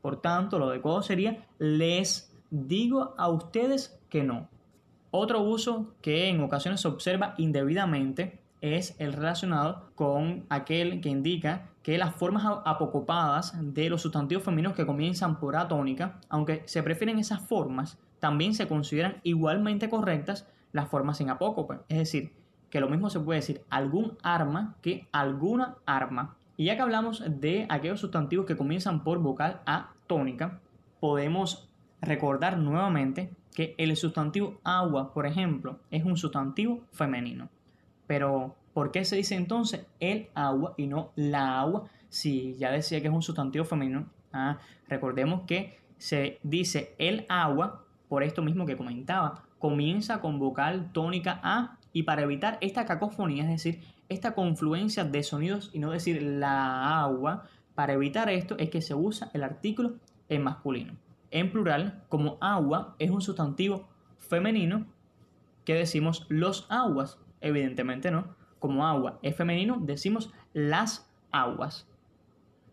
Por 0.02 0.22
tanto, 0.22 0.58
lo 0.58 0.70
adecuado 0.70 1.04
sería 1.04 1.46
les 1.60 2.34
digo 2.50 3.14
a 3.18 3.30
ustedes 3.30 4.00
que 4.10 4.24
no. 4.24 4.48
Otro 5.12 5.42
uso 5.42 5.94
que 6.02 6.30
en 6.30 6.42
ocasiones 6.42 6.80
se 6.80 6.88
observa 6.88 7.36
indebidamente 7.38 8.41
es 8.62 8.96
el 9.00 9.14
relacionado 9.14 9.90
con 9.96 10.46
aquel 10.50 11.02
que 11.02 11.10
indica 11.10 11.70
que 11.84 11.98
las 11.98 12.16
formas 12.16 12.46
apocopadas 12.64 13.54
de 13.74 13.90
los 13.90 14.04
sustantivos 14.04 14.44
femeninos 14.44 14.74
que 14.74 14.86
comienzan 14.86 15.40
por 15.40 15.56
A 15.56 15.68
tónica, 15.68 16.20
aunque 16.30 16.64
se 16.66 16.84
prefieren 16.84 17.20
esas 17.20 17.42
formas, 17.42 17.98
también 18.20 18.54
se 18.54 18.68
consideran 18.68 19.18
igualmente 19.24 19.90
correctas 19.90 20.48
las 20.72 20.88
formas 20.88 21.18
sin 21.18 21.30
apócope. 21.30 21.80
Es 21.90 21.98
decir, 21.98 22.34
que 22.70 22.80
lo 22.80 22.88
mismo 22.88 23.10
se 23.10 23.20
puede 23.20 23.40
decir 23.40 23.64
algún 23.70 24.18
arma 24.22 24.76
que 24.82 25.08
alguna 25.12 25.76
arma. 25.86 26.36
Y 26.56 26.66
ya 26.66 26.76
que 26.76 26.84
hablamos 26.84 27.24
de 27.28 27.66
aquellos 27.70 28.00
sustantivos 28.00 28.46
que 28.46 28.56
comienzan 28.56 29.04
por 29.04 29.20
vocal 29.20 29.62
A 29.66 29.94
tónica, 30.06 30.60
podemos 31.00 31.68
recordar 32.00 32.58
nuevamente 32.58 33.34
que 33.56 33.76
el 33.78 33.96
sustantivo 33.98 34.60
agua, 34.64 35.14
por 35.14 35.26
ejemplo, 35.26 35.80
es 35.90 36.06
un 36.06 36.16
sustantivo 36.16 36.82
femenino. 36.92 37.50
Pero, 38.12 38.58
¿por 38.74 38.92
qué 38.92 39.06
se 39.06 39.16
dice 39.16 39.36
entonces 39.36 39.86
el 40.02 40.28
agua 40.36 40.74
y 40.76 40.88
no 40.88 41.14
la 41.16 41.62
agua? 41.62 41.86
Si 42.10 42.58
ya 42.58 42.70
decía 42.70 43.00
que 43.00 43.08
es 43.08 43.14
un 43.14 43.22
sustantivo 43.22 43.64
femenino, 43.64 44.06
ah, 44.34 44.58
recordemos 44.90 45.44
que 45.48 45.80
se 45.98 46.38
dice 46.44 46.94
el 46.98 47.26
agua 47.30 47.86
por 48.10 48.24
esto 48.24 48.42
mismo 48.42 48.66
que 48.66 48.76
comentaba. 48.76 49.44
Comienza 49.60 50.20
con 50.20 50.40
vocal 50.40 50.92
tónica 50.92 51.40
A 51.42 51.78
y 51.94 52.04
para 52.04 52.24
evitar 52.24 52.58
esta 52.60 52.84
cacofonía, 52.84 53.44
es 53.44 53.50
decir, 53.50 53.82
esta 54.10 54.34
confluencia 54.34 55.06
de 55.06 55.24
sonidos 55.24 55.70
y 55.72 55.80
no 55.80 55.92
decir 55.92 56.22
la 56.22 57.00
agua, 57.00 57.46
para 57.76 57.94
evitar 57.94 58.30
esto 58.30 58.58
es 58.58 58.70
que 58.70 58.82
se 58.82 58.94
usa 58.94 59.32
el 59.34 59.42
artículo 59.42 59.94
en 60.28 60.44
masculino. 60.44 60.98
En 61.30 61.50
plural, 61.50 62.04
como 62.10 62.38
agua 62.42 62.94
es 63.00 63.10
un 63.10 63.22
sustantivo 63.22 63.88
femenino, 64.18 64.86
que 65.64 65.76
decimos 65.76 66.26
los 66.28 66.66
aguas. 66.70 67.18
Evidentemente 67.42 68.12
no. 68.12 68.36
Como 68.60 68.86
agua 68.86 69.20
es 69.22 69.36
femenino, 69.36 69.80
decimos 69.82 70.32
las 70.54 71.12
aguas. 71.32 71.88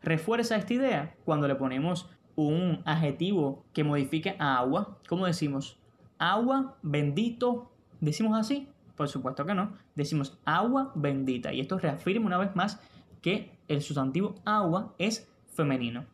Refuerza 0.03 0.57
esta 0.57 0.75
idea 0.75 1.15
cuando 1.25 1.49
le 1.49 1.55
ponemos 1.55 2.11
un 2.37 2.83
adjetivo 2.85 3.65
que 3.73 3.85
modifique 3.85 4.37
a 4.39 4.59
agua. 4.59 4.99
¿Cómo 5.09 5.27
decimos? 5.27 5.79
Agua 6.19 6.77
bendito. 6.83 7.73
¿Decimos 8.01 8.39
así? 8.39 8.69
Por 8.97 9.09
supuesto 9.09 9.45
que 9.45 9.55
no. 9.55 9.73
Decimos 9.97 10.39
agua 10.45 10.93
bendita. 10.95 11.53
Y 11.53 11.61
esto 11.61 11.79
reafirma 11.79 12.27
una 12.27 12.39
vez 12.39 12.55
más 12.55 12.81
que 13.23 13.59
el 13.67 13.83
sustantivo 13.83 14.35
agua 14.45 14.95
es 14.99 15.29
femenino. 15.55 16.05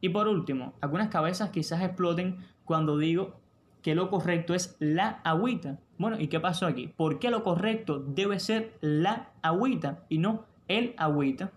Y 0.00 0.08
por 0.08 0.28
último, 0.28 0.72
algunas 0.80 1.08
cabezas 1.08 1.50
quizás 1.50 1.82
exploten 1.82 2.38
cuando 2.64 2.98
digo 2.98 3.39
que 3.82 3.94
lo 3.94 4.10
correcto 4.10 4.54
es 4.54 4.76
la 4.78 5.20
agüita. 5.24 5.78
Bueno, 5.98 6.20
¿y 6.20 6.28
qué 6.28 6.40
pasó 6.40 6.66
aquí? 6.66 6.88
¿Por 6.88 7.18
qué 7.18 7.30
lo 7.30 7.42
correcto 7.42 7.98
debe 7.98 8.40
ser 8.40 8.76
la 8.80 9.30
agüita 9.42 10.04
y 10.08 10.18
no 10.18 10.46
el 10.68 10.94
agüita? 10.96 11.52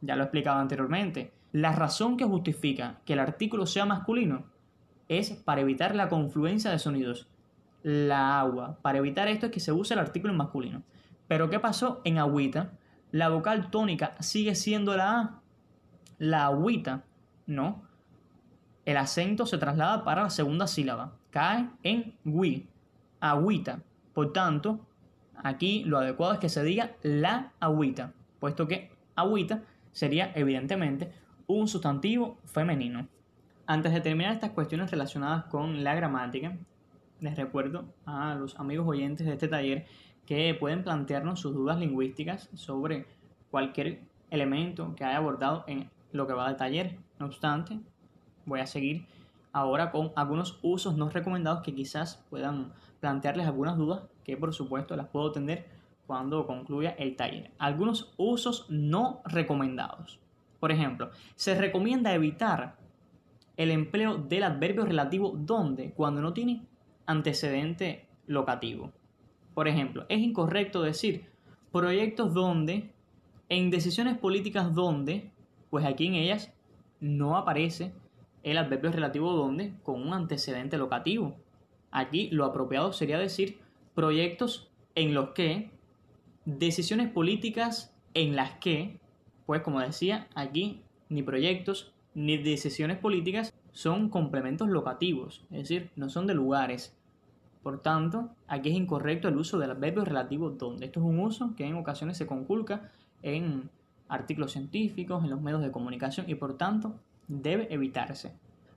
Ya 0.00 0.16
lo 0.16 0.22
he 0.22 0.24
explicado 0.24 0.58
anteriormente. 0.58 1.32
La 1.52 1.72
razón 1.72 2.16
que 2.16 2.24
justifica 2.24 3.00
que 3.04 3.14
el 3.14 3.18
artículo 3.18 3.66
sea 3.66 3.84
masculino 3.84 4.44
es 5.08 5.32
para 5.32 5.60
evitar 5.60 5.96
la 5.96 6.08
confluencia 6.08 6.70
de 6.70 6.78
sonidos. 6.78 7.28
La 7.82 8.38
agua. 8.40 8.78
Para 8.82 8.98
evitar 8.98 9.28
esto 9.28 9.46
es 9.46 9.52
que 9.52 9.60
se 9.60 9.72
use 9.72 9.94
el 9.94 10.00
artículo 10.00 10.32
en 10.32 10.38
masculino. 10.38 10.82
Pero 11.26 11.50
¿qué 11.50 11.58
pasó 11.58 12.00
en 12.04 12.18
agüita? 12.18 12.72
La 13.10 13.28
vocal 13.28 13.70
tónica 13.70 14.14
sigue 14.20 14.54
siendo 14.54 14.96
la 14.96 15.20
A. 15.20 15.40
La 16.18 16.46
agüita, 16.46 17.04
no. 17.46 17.82
El 18.90 18.96
acento 18.96 19.46
se 19.46 19.56
traslada 19.56 20.02
para 20.02 20.24
la 20.24 20.30
segunda 20.30 20.66
sílaba. 20.66 21.12
Cae 21.30 21.70
en 21.84 22.12
wi. 22.24 22.66
Agüita. 23.20 23.82
Por 24.12 24.32
tanto, 24.32 24.80
aquí 25.36 25.84
lo 25.84 25.98
adecuado 25.98 26.32
es 26.32 26.40
que 26.40 26.48
se 26.48 26.64
diga 26.64 26.96
la 27.04 27.52
agüita, 27.60 28.12
puesto 28.40 28.66
que 28.66 28.90
agüita 29.14 29.62
sería 29.92 30.32
evidentemente 30.34 31.12
un 31.46 31.68
sustantivo 31.68 32.38
femenino. 32.46 33.06
Antes 33.64 33.92
de 33.92 34.00
terminar 34.00 34.32
estas 34.32 34.50
cuestiones 34.50 34.90
relacionadas 34.90 35.44
con 35.44 35.84
la 35.84 35.94
gramática, 35.94 36.56
les 37.20 37.36
recuerdo 37.36 37.94
a 38.06 38.34
los 38.34 38.58
amigos 38.58 38.88
oyentes 38.88 39.24
de 39.24 39.34
este 39.34 39.46
taller 39.46 39.86
que 40.26 40.52
pueden 40.58 40.82
plantearnos 40.82 41.38
sus 41.38 41.54
dudas 41.54 41.78
lingüísticas 41.78 42.50
sobre 42.54 43.06
cualquier 43.52 44.00
elemento 44.30 44.96
que 44.96 45.04
haya 45.04 45.18
abordado 45.18 45.62
en 45.68 45.88
lo 46.10 46.26
que 46.26 46.32
va 46.32 46.48
del 46.48 46.56
taller. 46.56 46.98
No 47.20 47.26
obstante, 47.26 47.78
voy 48.50 48.60
a 48.60 48.66
seguir 48.66 49.06
ahora 49.52 49.90
con 49.90 50.12
algunos 50.16 50.58
usos 50.62 50.96
no 50.96 51.08
recomendados 51.08 51.62
que 51.62 51.74
quizás 51.74 52.22
puedan 52.28 52.72
plantearles 53.00 53.46
algunas 53.46 53.78
dudas 53.78 54.02
que 54.24 54.36
por 54.36 54.52
supuesto 54.52 54.94
las 54.96 55.08
puedo 55.08 55.30
atender 55.30 55.66
cuando 56.06 56.46
concluya 56.46 56.90
el 56.98 57.16
taller. 57.16 57.50
Algunos 57.58 58.12
usos 58.16 58.66
no 58.68 59.22
recomendados. 59.24 60.18
Por 60.58 60.72
ejemplo, 60.72 61.10
se 61.36 61.54
recomienda 61.54 62.12
evitar 62.12 62.76
el 63.56 63.70
empleo 63.70 64.18
del 64.18 64.42
adverbio 64.42 64.84
relativo 64.84 65.32
donde 65.36 65.92
cuando 65.92 66.20
no 66.20 66.32
tiene 66.32 66.66
antecedente 67.06 68.08
locativo. 68.26 68.92
Por 69.54 69.68
ejemplo, 69.68 70.04
es 70.08 70.20
incorrecto 70.20 70.82
decir 70.82 71.26
proyectos 71.72 72.34
donde, 72.34 72.92
en 73.48 73.70
decisiones 73.70 74.18
políticas 74.18 74.74
donde, 74.74 75.30
pues 75.70 75.84
aquí 75.84 76.06
en 76.06 76.14
ellas 76.14 76.52
no 77.00 77.36
aparece 77.36 77.92
el 78.42 78.58
adverbio 78.58 78.92
relativo 78.92 79.32
donde 79.32 79.74
con 79.82 80.00
un 80.00 80.14
antecedente 80.14 80.78
locativo. 80.78 81.36
Aquí 81.90 82.28
lo 82.30 82.44
apropiado 82.44 82.92
sería 82.92 83.18
decir 83.18 83.58
proyectos 83.94 84.70
en 84.94 85.14
los 85.14 85.30
que, 85.30 85.70
decisiones 86.44 87.10
políticas 87.10 87.94
en 88.14 88.36
las 88.36 88.52
que, 88.52 88.98
pues 89.46 89.62
como 89.62 89.80
decía, 89.80 90.28
aquí 90.34 90.82
ni 91.08 91.22
proyectos 91.22 91.92
ni 92.14 92.38
decisiones 92.38 92.98
políticas 92.98 93.52
son 93.72 94.08
complementos 94.08 94.68
locativos, 94.68 95.44
es 95.50 95.68
decir, 95.68 95.90
no 95.96 96.08
son 96.08 96.26
de 96.26 96.34
lugares. 96.34 96.96
Por 97.62 97.82
tanto, 97.82 98.30
aquí 98.48 98.70
es 98.70 98.76
incorrecto 98.76 99.28
el 99.28 99.36
uso 99.36 99.58
del 99.58 99.72
adverbio 99.72 100.04
relativo 100.04 100.50
donde. 100.50 100.86
Esto 100.86 101.00
es 101.00 101.06
un 101.06 101.18
uso 101.18 101.54
que 101.56 101.66
en 101.66 101.74
ocasiones 101.74 102.16
se 102.16 102.26
conculca 102.26 102.90
en 103.22 103.68
artículos 104.08 104.52
científicos, 104.52 105.22
en 105.22 105.30
los 105.30 105.40
medios 105.40 105.62
de 105.62 105.70
comunicación 105.70 106.28
y 106.28 106.34
por 106.34 106.56
tanto 106.56 106.94
debe 107.30 107.72
evitarse. 107.72 108.32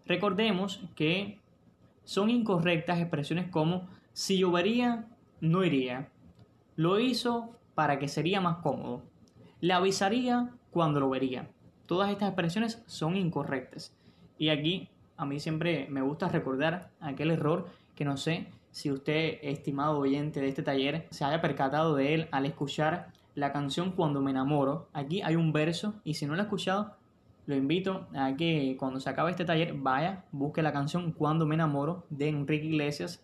Recordemos 0.05 0.81
que 0.95 1.39
son 2.03 2.29
incorrectas 2.29 2.99
expresiones 2.99 3.49
como 3.49 3.87
si 4.13 4.37
llovería, 4.37 5.07
no 5.41 5.63
iría. 5.63 6.09
Lo 6.75 6.99
hizo 6.99 7.57
para 7.73 7.97
que 7.99 8.07
sería 8.07 8.41
más 8.41 8.57
cómodo. 8.57 9.01
Le 9.59 9.73
avisaría 9.73 10.51
cuando 10.71 10.99
lo 10.99 11.09
vería. 11.09 11.49
Todas 11.87 12.11
estas 12.11 12.29
expresiones 12.29 12.83
son 12.85 13.17
incorrectas. 13.17 13.95
Y 14.37 14.49
aquí 14.49 14.89
a 15.17 15.25
mí 15.25 15.39
siempre 15.39 15.87
me 15.89 16.01
gusta 16.01 16.27
recordar 16.27 16.91
aquel 16.99 17.31
error 17.31 17.67
que 17.95 18.05
no 18.05 18.17
sé 18.17 18.47
si 18.71 18.91
usted, 18.91 19.37
estimado 19.41 19.99
oyente 19.99 20.41
de 20.41 20.49
este 20.49 20.63
taller, 20.63 21.07
se 21.11 21.25
haya 21.25 21.41
percatado 21.41 21.95
de 21.95 22.13
él 22.13 22.27
al 22.31 22.45
escuchar 22.45 23.11
la 23.35 23.51
canción 23.51 23.91
Cuando 23.91 24.21
me 24.21 24.31
enamoro. 24.31 24.89
Aquí 24.93 25.21
hay 25.21 25.35
un 25.35 25.53
verso 25.53 25.95
y 26.03 26.15
si 26.15 26.25
no 26.25 26.35
lo 26.35 26.41
ha 26.41 26.45
escuchado, 26.45 26.95
lo 27.45 27.55
invito 27.55 28.07
a 28.15 28.35
que 28.35 28.75
cuando 28.79 28.99
se 28.99 29.09
acabe 29.09 29.31
este 29.31 29.45
taller 29.45 29.73
vaya, 29.73 30.23
busque 30.31 30.61
la 30.61 30.71
canción 30.71 31.11
Cuando 31.11 31.45
me 31.45 31.55
enamoro 31.55 32.05
de 32.09 32.29
Enrique 32.29 32.67
Iglesias 32.67 33.23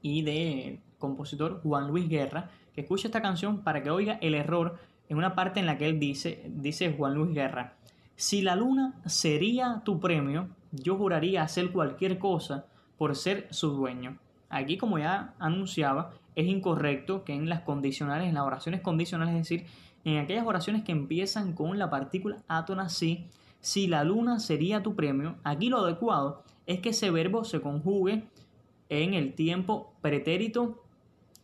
y 0.00 0.22
de 0.22 0.80
compositor 0.98 1.60
Juan 1.62 1.88
Luis 1.88 2.08
Guerra, 2.08 2.50
que 2.74 2.80
escuche 2.80 3.08
esta 3.08 3.20
canción 3.20 3.62
para 3.62 3.82
que 3.82 3.90
oiga 3.90 4.18
el 4.22 4.34
error 4.34 4.78
en 5.08 5.18
una 5.18 5.34
parte 5.34 5.60
en 5.60 5.66
la 5.66 5.76
que 5.76 5.88
él 5.88 6.00
dice, 6.00 6.42
dice 6.48 6.94
Juan 6.96 7.14
Luis 7.14 7.34
Guerra, 7.34 7.74
si 8.16 8.40
la 8.40 8.56
luna 8.56 8.94
sería 9.04 9.82
tu 9.84 10.00
premio, 10.00 10.48
yo 10.70 10.96
juraría 10.96 11.42
hacer 11.42 11.72
cualquier 11.72 12.18
cosa 12.18 12.66
por 12.96 13.16
ser 13.16 13.48
su 13.50 13.70
dueño. 13.70 14.18
Aquí, 14.48 14.76
como 14.78 14.98
ya 14.98 15.34
anunciaba, 15.38 16.12
es 16.34 16.46
incorrecto 16.46 17.24
que 17.24 17.34
en 17.34 17.48
las 17.48 17.60
condicionales, 17.60 18.28
en 18.28 18.34
las 18.34 18.44
oraciones 18.44 18.80
condicionales, 18.80 19.34
es 19.34 19.40
decir, 19.40 19.66
en 20.04 20.18
aquellas 20.18 20.46
oraciones 20.46 20.84
que 20.84 20.92
empiezan 20.92 21.52
con 21.52 21.78
la 21.78 21.90
partícula 21.90 22.38
átona 22.48 22.88
si, 22.88 23.26
si 23.62 23.86
la 23.86 24.02
luna 24.04 24.40
sería 24.40 24.82
tu 24.82 24.94
premio, 24.94 25.36
aquí 25.44 25.70
lo 25.70 25.78
adecuado 25.78 26.42
es 26.66 26.80
que 26.80 26.90
ese 26.90 27.10
verbo 27.10 27.44
se 27.44 27.60
conjugue 27.60 28.24
en 28.88 29.14
el 29.14 29.34
tiempo 29.34 29.94
pretérito 30.02 30.82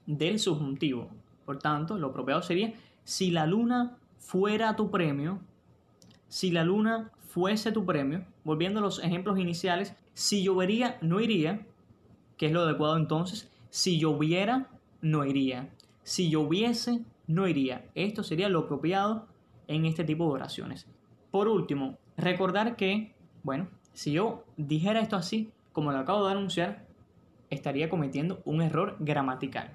del 0.05 0.39
subjuntivo. 0.41 1.09
Por 1.47 1.61
tanto, 1.61 1.97
lo 1.97 2.09
apropiado 2.09 2.43
sería 2.43 2.75
si 3.05 3.31
la 3.31 3.47
luna 3.47 3.97
fuera 4.19 4.75
tu 4.75 4.91
premio, 4.91 5.39
si 6.29 6.51
la 6.51 6.65
luna 6.65 7.13
fuese 7.21 7.71
tu 7.73 7.87
premio, 7.87 8.25
volviendo 8.43 8.81
a 8.81 8.83
los 8.83 9.03
ejemplos 9.03 9.39
iniciales, 9.39 9.95
si 10.13 10.43
llovería 10.43 10.99
no 11.01 11.21
iría, 11.21 11.67
que 12.37 12.47
es 12.47 12.53
lo 12.53 12.63
adecuado 12.63 12.97
entonces, 12.97 13.49
si 13.71 13.99
lloviera 13.99 14.69
no 15.01 15.25
iría, 15.25 15.71
si 16.03 16.31
lloviese 16.31 17.05
no 17.29 17.47
iría. 17.47 17.85
Esto 17.95 18.25
sería 18.25 18.49
lo 18.49 18.61
apropiado 18.61 19.27
en 19.69 19.87
este 19.87 20.03
tipo 20.03 20.25
de 20.25 20.33
oraciones. 20.33 20.87
Por 21.31 21.47
último, 21.47 21.97
recordar 22.19 22.77
que, 22.77 23.15
bueno, 23.43 23.69
si 23.95 24.13
yo 24.13 24.45
dijera 24.57 25.01
esto 25.01 25.17
así, 25.17 25.51
como 25.73 25.93
lo 25.93 25.99
acabo 25.99 26.27
de 26.27 26.33
anunciar, 26.33 26.85
estaría 27.49 27.89
cometiendo 27.89 28.43
un 28.45 28.61
error 28.61 28.97
gramatical. 28.99 29.71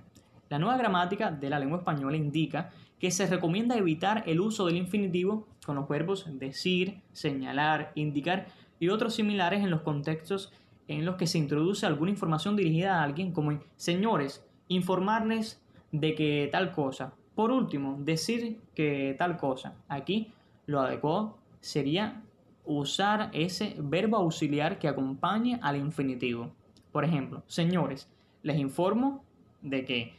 La 0.50 0.60
nueva 0.60 0.78
gramática 0.78 1.32
de 1.32 1.50
la 1.50 1.58
lengua 1.58 1.80
española 1.80 2.18
indica 2.18 2.70
que 3.00 3.10
se 3.10 3.26
recomienda 3.26 3.76
evitar 3.76 4.24
el 4.28 4.40
uso 4.40 4.66
del 4.66 4.78
infinitivo 4.78 5.48
con 5.66 5.76
los 5.76 5.88
verbos 5.88 6.26
decir, 6.38 7.02
señalar, 7.12 7.92
indicar 7.96 8.48
y 8.80 8.90
otros 8.90 9.16
similares 9.16 9.64
en 9.64 9.72
los 9.72 9.82
contextos 9.82 10.52
en 10.88 11.06
los 11.06 11.16
que 11.16 11.28
se 11.28 11.38
introduce 11.38 11.86
alguna 11.86 12.12
información 12.12 12.56
dirigida 12.56 13.00
a 13.00 13.04
alguien 13.04 13.32
como 13.32 13.60
señores, 13.78 14.46
informarles 14.68 15.62
de 15.92 16.14
que 16.16 16.50
tal 16.52 16.72
cosa. 16.72 17.14
Por 17.36 17.52
último, 17.52 17.98
decir 18.00 18.60
que 18.76 19.16
tal 19.18 19.38
cosa. 19.38 19.76
Aquí 19.88 20.32
lo 20.66 20.82
adecuado 20.82 21.38
sería 21.62 22.22
usar 22.66 23.30
ese 23.34 23.76
verbo 23.80 24.18
auxiliar 24.18 24.80
que 24.80 24.88
acompañe 24.88 25.60
al 25.62 25.76
infinitivo. 25.78 26.52
Por 26.92 27.04
ejemplo, 27.06 27.44
señores, 27.48 28.10
les 28.42 28.58
informo 28.58 29.24
de 29.62 29.86
que, 29.86 30.14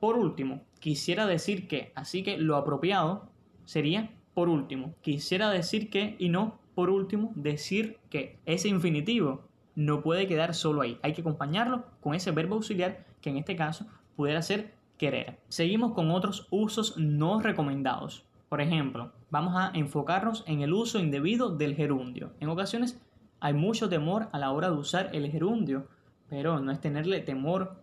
por 0.00 0.16
último, 0.16 0.62
quisiera 0.80 1.26
decir 1.26 1.68
que, 1.68 1.92
así 1.94 2.22
que 2.22 2.38
lo 2.38 2.56
apropiado 2.56 3.28
sería 3.64 4.10
por 4.34 4.48
último. 4.48 4.94
Quisiera 5.02 5.50
decir 5.50 5.90
que 5.90 6.16
y 6.18 6.28
no, 6.28 6.58
por 6.74 6.90
último, 6.90 7.32
decir 7.34 7.98
que 8.10 8.38
ese 8.46 8.68
infinitivo 8.68 9.42
no 9.74 10.02
puede 10.02 10.26
quedar 10.26 10.54
solo 10.54 10.82
ahí. 10.82 10.98
Hay 11.02 11.12
que 11.12 11.20
acompañarlo 11.20 11.84
con 12.00 12.14
ese 12.14 12.30
verbo 12.30 12.56
auxiliar 12.56 13.04
que 13.20 13.30
en 13.30 13.36
este 13.36 13.56
caso 13.56 13.86
pudiera 14.16 14.42
ser 14.42 14.72
querer. 14.98 15.38
Seguimos 15.48 15.92
con 15.92 16.10
otros 16.10 16.46
usos 16.50 16.96
no 16.96 17.40
recomendados. 17.40 18.24
Por 18.48 18.60
ejemplo, 18.60 19.12
vamos 19.30 19.54
a 19.56 19.70
enfocarnos 19.74 20.44
en 20.46 20.60
el 20.60 20.72
uso 20.72 20.98
indebido 20.98 21.50
del 21.50 21.74
gerundio. 21.74 22.32
En 22.40 22.48
ocasiones 22.48 23.00
hay 23.40 23.54
mucho 23.54 23.88
temor 23.88 24.28
a 24.32 24.38
la 24.38 24.52
hora 24.52 24.70
de 24.70 24.76
usar 24.76 25.10
el 25.12 25.30
gerundio 25.30 25.88
pero 26.28 26.60
no 26.60 26.72
es 26.72 26.80
tenerle 26.80 27.20
temor 27.20 27.76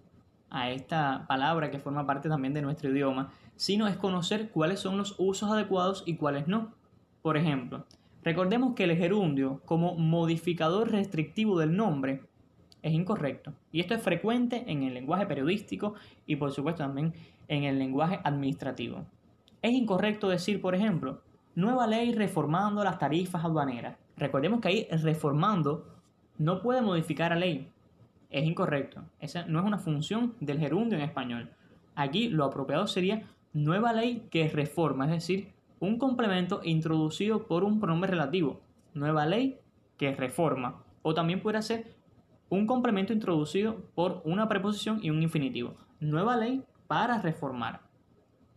a 0.49 0.69
esta 0.69 1.25
palabra 1.27 1.71
que 1.71 1.79
forma 1.79 2.05
parte 2.05 2.29
también 2.29 2.53
de 2.53 2.61
nuestro 2.61 2.91
idioma, 2.91 3.31
sino 3.55 3.87
es 3.87 3.97
conocer 3.97 4.49
cuáles 4.49 4.79
son 4.79 4.97
los 4.97 5.15
usos 5.17 5.49
adecuados 5.49 6.03
y 6.05 6.15
cuáles 6.15 6.47
no. 6.47 6.73
Por 7.21 7.37
ejemplo, 7.37 7.85
recordemos 8.23 8.75
que 8.75 8.83
el 8.83 8.95
gerundio 8.95 9.61
como 9.65 9.95
modificador 9.95 10.91
restrictivo 10.91 11.57
del 11.59 11.75
nombre 11.75 12.21
es 12.81 12.93
incorrecto. 12.93 13.53
Y 13.71 13.79
esto 13.79 13.95
es 13.95 14.03
frecuente 14.03 14.65
en 14.67 14.83
el 14.83 14.93
lenguaje 14.93 15.25
periodístico 15.25 15.95
y 16.27 16.35
por 16.35 16.51
supuesto 16.51 16.83
también 16.83 17.13
en 17.47 17.63
el 17.63 17.79
lenguaje 17.79 18.19
administrativo. 18.23 19.05
Es 19.63 19.71
incorrecto 19.71 20.27
decir, 20.27 20.61
por 20.61 20.75
ejemplo, 20.75 21.21
nueva 21.55 21.87
ley 21.87 22.13
reformando 22.13 22.83
las 22.83 22.99
tarifas 22.99 23.45
aduaneras. 23.45 23.97
Recordemos 24.17 24.59
que 24.59 24.67
ahí 24.67 24.87
reformando 24.91 25.87
no 26.37 26.61
puede 26.61 26.81
modificar 26.81 27.31
la 27.31 27.37
ley, 27.37 27.71
es 28.29 28.43
incorrecto. 28.45 29.03
Esa 29.21 29.45
no 29.45 29.59
es 29.59 29.65
una 29.65 29.77
función 29.77 30.35
del 30.41 30.59
gerundio 30.59 30.97
en 30.97 31.03
español. 31.05 31.49
Aquí 31.95 32.27
lo 32.27 32.43
apropiado 32.43 32.87
sería 32.87 33.23
nueva 33.53 33.93
ley 33.93 34.27
que 34.29 34.49
reforma, 34.49 35.05
es 35.05 35.11
decir, 35.11 35.53
un 35.79 35.97
complemento 35.97 36.59
introducido 36.63 37.47
por 37.47 37.63
un 37.63 37.79
pronombre 37.79 38.11
relativo. 38.11 38.59
Nueva 38.93 39.25
ley 39.25 39.59
que 39.97 40.13
reforma. 40.13 40.83
O 41.03 41.13
también 41.13 41.41
puede 41.41 41.61
ser 41.61 41.95
un 42.49 42.67
complemento 42.67 43.13
introducido 43.13 43.77
por 43.95 44.21
una 44.25 44.49
preposición 44.49 44.99
y 45.01 45.09
un 45.09 45.23
infinitivo. 45.23 45.75
Nueva 46.01 46.35
ley 46.35 46.63
para 46.87 47.21
reformar. 47.21 47.79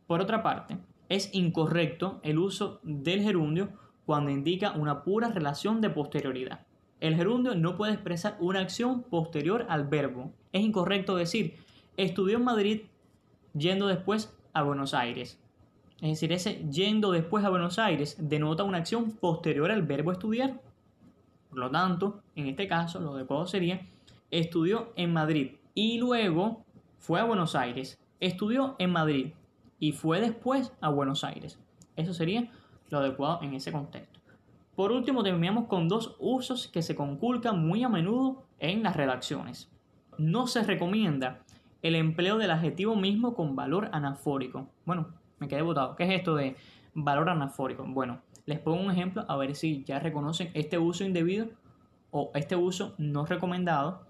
Por 0.07 0.21
otra 0.21 0.43
parte, 0.43 0.79
es 1.09 1.31
incorrecto 1.33 2.21
el 2.23 2.39
uso 2.39 2.81
del 2.83 3.23
gerundio 3.23 3.69
cuando 4.05 4.31
indica 4.31 4.73
una 4.73 5.03
pura 5.03 5.31
relación 5.31 5.81
de 5.81 5.91
posterioridad. 5.91 6.67
El 7.01 7.17
gerundio 7.17 7.55
no 7.55 7.77
puede 7.77 7.93
expresar 7.93 8.37
una 8.41 8.61
acción 8.61 9.03
posterior 9.03 9.67
al 9.69 9.87
verbo. 9.87 10.33
Es 10.53 10.63
incorrecto 10.63 11.17
decir, 11.17 11.57
estudió 11.97 12.39
en 12.39 12.45
Madrid 12.45 12.81
yendo 13.53 13.87
después 13.87 14.35
a 14.53 14.63
Buenos 14.63 14.95
Aires. 14.95 15.39
Es 16.01 16.11
decir, 16.11 16.33
ese 16.33 16.65
yendo 16.71 17.11
después 17.11 17.45
a 17.45 17.51
Buenos 17.51 17.79
Aires 17.79 18.17
denota 18.19 18.65
una 18.65 18.79
acción 18.79 19.13
posterior 19.13 19.71
al 19.71 19.83
verbo 19.83 20.13
estudiar. 20.13 20.61
Por 21.51 21.59
lo 21.59 21.71
tanto, 21.71 22.21
en 22.35 22.47
este 22.47 22.69
caso, 22.69 23.01
lo 23.01 23.15
adecuado 23.15 23.47
sería, 23.47 23.87
estudió 24.31 24.93
en 24.97 25.13
Madrid 25.13 25.53
y 25.75 25.99
luego 25.99 26.65
fue 26.99 27.21
a 27.21 27.25
Buenos 27.25 27.55
Aires. 27.55 27.99
Estudió 28.21 28.77
en 28.79 28.91
Madrid 28.91 29.33
y 29.79 29.93
fue 29.93 30.21
después 30.21 30.73
a 30.81 30.89
Buenos 30.89 31.25
Aires. 31.25 31.59
Eso 31.97 32.15
sería 32.15 32.51
lo 32.91 32.99
adecuado 32.99 33.41
en 33.43 33.55
ese 33.55 33.73
contexto. 33.73 34.21
Por 34.75 34.93
último, 34.93 35.23
terminamos 35.23 35.67
con 35.67 35.89
dos 35.89 36.17
usos 36.19 36.69
que 36.69 36.83
se 36.83 36.95
conculcan 36.95 37.67
muy 37.67 37.83
a 37.83 37.89
menudo 37.89 38.45
en 38.59 38.83
las 38.83 38.97
redacciones. 38.97 39.71
No 40.19 40.47
se 40.47 40.63
recomienda 40.63 41.41
el 41.83 41.95
empleo 41.95 42.37
del 42.37 42.51
adjetivo 42.51 42.95
mismo 42.97 43.35
con 43.35 43.57
valor 43.57 43.89
anafórico. 43.93 44.69
Bueno, 44.85 45.09
me 45.39 45.49
quedé 45.49 45.63
botado. 45.63 45.97
¿Qué 45.97 46.05
es 46.05 46.11
esto 46.11 46.35
de 46.35 46.57
valor 46.95 47.31
anafórico? 47.31 47.85
Bueno, 47.87 48.21
les 48.45 48.59
pongo 48.59 48.83
un 48.83 48.91
ejemplo 48.91 49.25
a 49.29 49.37
ver 49.37 49.55
si 49.55 49.83
ya 49.85 49.99
reconocen 49.99 50.51
este 50.55 50.79
uso 50.79 51.05
indebido 51.05 51.49
o 52.11 52.31
este 52.35 52.57
uso 52.57 52.95
no 52.99 53.27
recomendado 53.27 54.07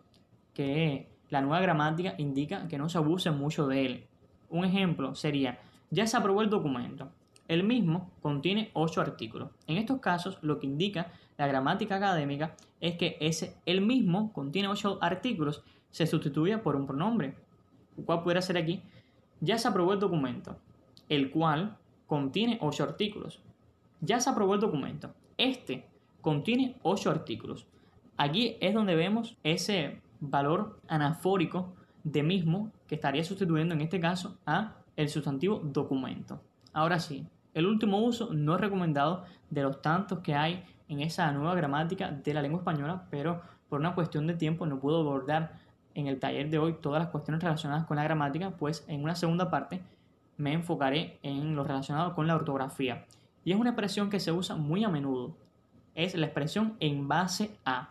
que 0.53 1.09
la 1.29 1.41
nueva 1.41 1.61
gramática 1.61 2.15
indica 2.19 2.69
que 2.69 2.79
no 2.79 2.89
se 2.89 2.99
abuse 2.99 3.31
mucho 3.31 3.67
de 3.67 3.87
él. 3.87 4.06
Un 4.49 4.65
ejemplo 4.65 5.15
sería, 5.15 5.59
ya 5.91 6.07
se 6.07 6.17
aprobó 6.17 6.43
el 6.43 6.51
documento. 6.51 7.09
El 7.49 7.63
mismo 7.63 8.11
contiene 8.23 8.71
ocho 8.73 9.01
artículos. 9.01 9.51
En 9.67 9.77
estos 9.77 10.01
casos, 10.01 10.39
lo 10.43 10.59
que 10.59 10.67
indica 10.67 11.13
la 11.39 11.47
gramática 11.47 11.97
académica 11.97 12.57
es 12.81 12.97
que 12.97 13.17
ese 13.21 13.57
el 13.67 13.81
mismo 13.81 14.33
contiene 14.33 14.69
ocho 14.69 14.99
artículos 15.01 15.63
se 15.91 16.07
sustituye 16.07 16.59
por 16.59 16.77
un 16.77 16.87
pronombre. 16.87 17.37
¿Cuál 18.05 18.23
pudiera 18.23 18.43
ser 18.43 18.59
aquí? 18.59 18.83
Ya 19.41 19.59
se 19.59 19.69
aprobó 19.69 19.93
el 19.93 20.01
documento, 20.01 20.57
el 21.09 21.31
cual 21.31 21.77
contiene 22.07 22.59
ocho 22.61 22.85
artículos. 22.85 23.41
Ya 24.01 24.21
se 24.21 24.31
aprobó 24.31 24.55
el 24.55 24.61
documento. 24.61 25.15
Este 25.39 25.87
contiene 26.21 26.77
ocho 26.83 27.11
artículos. 27.11 27.67
Aquí 28.17 28.57
es 28.61 28.75
donde 28.75 28.95
vemos 28.95 29.37
ese 29.43 30.01
valor 30.21 30.81
anafórico 30.89 31.75
de 32.07 32.23
mismo 32.23 32.71
que 32.87 32.95
estaría 32.95 33.25
sustituyendo 33.25 33.75
en 33.75 33.81
este 33.81 33.99
caso 33.99 34.38
a 34.47 34.75
el 34.95 35.09
sustantivo 35.09 35.61
documento. 35.64 36.40
Ahora 36.73 37.01
sí, 37.01 37.27
el 37.53 37.66
último 37.66 37.99
uso 37.99 38.33
no 38.33 38.55
es 38.55 38.61
recomendado 38.61 39.25
de 39.51 39.62
los 39.62 39.83
tantos 39.83 40.21
que 40.21 40.35
hay 40.37 40.64
en 40.88 41.01
esa 41.01 41.33
nueva 41.33 41.57
gramática 41.57 42.12
de 42.12 42.33
la 42.33 42.42
lengua 42.42 42.61
española, 42.61 43.09
pero 43.11 43.42
por 43.69 43.81
una 43.81 43.97
cuestión 43.97 44.29
de 44.29 44.35
tiempo 44.35 44.66
no 44.66 44.79
puedo 44.79 45.01
abordar 45.01 45.59
en 45.95 46.07
el 46.07 46.21
taller 46.21 46.49
de 46.49 46.59
hoy 46.59 46.75
todas 46.81 47.03
las 47.03 47.11
cuestiones 47.11 47.42
relacionadas 47.42 47.87
con 47.87 47.97
la 47.97 48.05
gramática, 48.05 48.51
pues 48.51 48.85
en 48.87 49.03
una 49.03 49.16
segunda 49.16 49.51
parte 49.51 49.83
me 50.37 50.53
enfocaré 50.53 51.19
en 51.25 51.57
lo 51.57 51.64
relacionado 51.64 52.14
con 52.14 52.29
la 52.29 52.37
ortografía. 52.37 53.05
Y 53.45 53.51
es 53.51 53.59
una 53.59 53.71
expresión 53.71 54.11
que 54.11 54.21
se 54.21 54.31
usa 54.31 54.55
muy 54.55 54.85
a 54.85 54.88
menudo. 54.88 55.37
Es 55.97 56.14
la 56.14 56.27
expresión 56.27 56.77
en 56.79 57.09
base 57.09 57.59
a. 57.64 57.90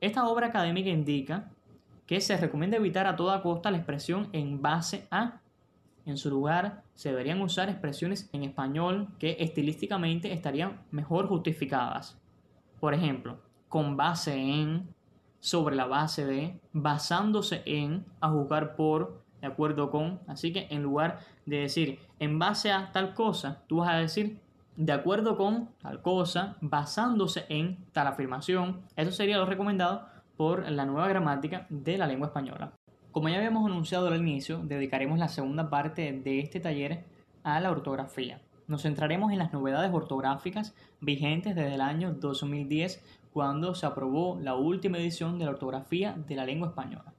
Esta 0.00 0.28
obra 0.28 0.48
académica 0.48 0.90
indica 0.90 1.50
que 2.12 2.20
se 2.20 2.36
recomienda 2.36 2.76
evitar 2.76 3.06
a 3.06 3.16
toda 3.16 3.40
costa 3.40 3.70
la 3.70 3.78
expresión 3.78 4.28
en 4.32 4.60
base 4.60 5.06
a 5.10 5.40
En 6.04 6.18
su 6.18 6.28
lugar, 6.28 6.82
se 6.94 7.08
deberían 7.08 7.40
usar 7.40 7.70
expresiones 7.70 8.28
en 8.34 8.42
español 8.42 9.08
que 9.18 9.38
estilísticamente 9.40 10.30
estarían 10.30 10.82
mejor 10.90 11.26
justificadas. 11.26 12.20
Por 12.80 12.92
ejemplo, 12.92 13.38
con 13.70 13.96
base 13.96 14.34
en, 14.34 14.94
sobre 15.40 15.74
la 15.74 15.86
base 15.86 16.26
de, 16.26 16.60
basándose 16.74 17.62
en, 17.64 18.04
a 18.20 18.28
juzgar 18.28 18.76
por, 18.76 19.22
de 19.40 19.46
acuerdo 19.46 19.90
con. 19.90 20.20
Así 20.26 20.52
que 20.52 20.66
en 20.68 20.82
lugar 20.82 21.20
de 21.46 21.60
decir 21.60 21.98
en 22.18 22.38
base 22.38 22.72
a 22.72 22.92
tal 22.92 23.14
cosa, 23.14 23.62
tú 23.68 23.76
vas 23.76 23.88
a 23.88 23.96
decir 23.96 24.38
de 24.76 24.92
acuerdo 24.92 25.38
con 25.38 25.70
tal 25.80 26.02
cosa, 26.02 26.56
basándose 26.60 27.46
en 27.48 27.86
tal 27.92 28.06
afirmación. 28.06 28.82
Eso 28.96 29.12
sería 29.12 29.38
lo 29.38 29.46
recomendado 29.46 30.11
por 30.36 30.68
la 30.70 30.84
nueva 30.84 31.08
gramática 31.08 31.66
de 31.70 31.98
la 31.98 32.06
lengua 32.06 32.28
española. 32.28 32.72
Como 33.12 33.28
ya 33.28 33.36
habíamos 33.36 33.66
anunciado 33.66 34.08
al 34.08 34.20
inicio, 34.20 34.58
dedicaremos 34.64 35.18
la 35.18 35.28
segunda 35.28 35.68
parte 35.68 36.12
de 36.12 36.40
este 36.40 36.60
taller 36.60 37.04
a 37.42 37.60
la 37.60 37.70
ortografía. 37.70 38.40
Nos 38.66 38.82
centraremos 38.82 39.32
en 39.32 39.38
las 39.38 39.52
novedades 39.52 39.92
ortográficas 39.92 40.74
vigentes 41.00 41.54
desde 41.54 41.74
el 41.74 41.80
año 41.80 42.14
2010, 42.14 43.04
cuando 43.32 43.74
se 43.74 43.86
aprobó 43.86 44.38
la 44.40 44.54
última 44.54 44.98
edición 44.98 45.38
de 45.38 45.44
la 45.44 45.50
ortografía 45.50 46.14
de 46.26 46.36
la 46.36 46.46
lengua 46.46 46.68
española. 46.68 47.12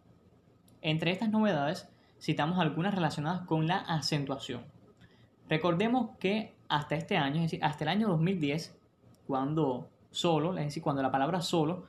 Entre 0.82 1.12
estas 1.12 1.30
novedades, 1.30 1.90
citamos 2.20 2.60
algunas 2.60 2.96
relacionadas 2.96 3.42
con 3.42 3.68
la 3.68 3.78
acentuación. 3.78 4.64
Recordemos 5.48 6.18
que 6.20 6.56
hasta 6.70 6.96
este 6.96 7.18
año, 7.18 7.36
es 7.36 7.44
decir, 7.44 7.64
hasta 7.64 7.84
el 7.84 7.90
año 7.90 8.08
2010, 8.08 8.76
cuando 9.28 9.90
solo, 10.10 10.58
es 10.58 10.66
decir, 10.66 10.82
cuando 10.82 11.02
la 11.02 11.12
palabra 11.12 11.42
solo 11.42 11.84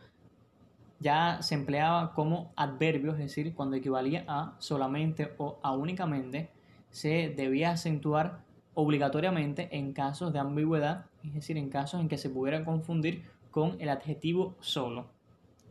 ya 1.01 1.43
se 1.43 1.55
empleaba 1.55 2.15
como 2.15 2.53
adverbio, 2.57 3.13
es 3.13 3.19
decir, 3.19 3.55
cuando 3.55 3.77
equivalía 3.77 4.25
a 4.29 4.55
solamente 4.59 5.35
o 5.39 5.59
a 5.63 5.73
únicamente, 5.73 6.51
se 6.91 7.33
debía 7.37 7.73
acentuar 7.73 8.45
obligatoriamente 8.75 9.69
en 9.77 9.93
casos 9.93 10.33
de 10.33 10.39
ambigüedad, 10.39 11.07
es 11.25 11.35
decir, 11.35 11.57
en 11.57 11.71
casos 11.71 12.01
en 12.01 12.09
que 12.09 12.19
se 12.19 12.31
pudiera 12.31 12.65
confundir 12.65 13.25
con 13.51 13.81
el 13.81 13.89
adjetivo 13.89 14.57
solo. 14.61 15.07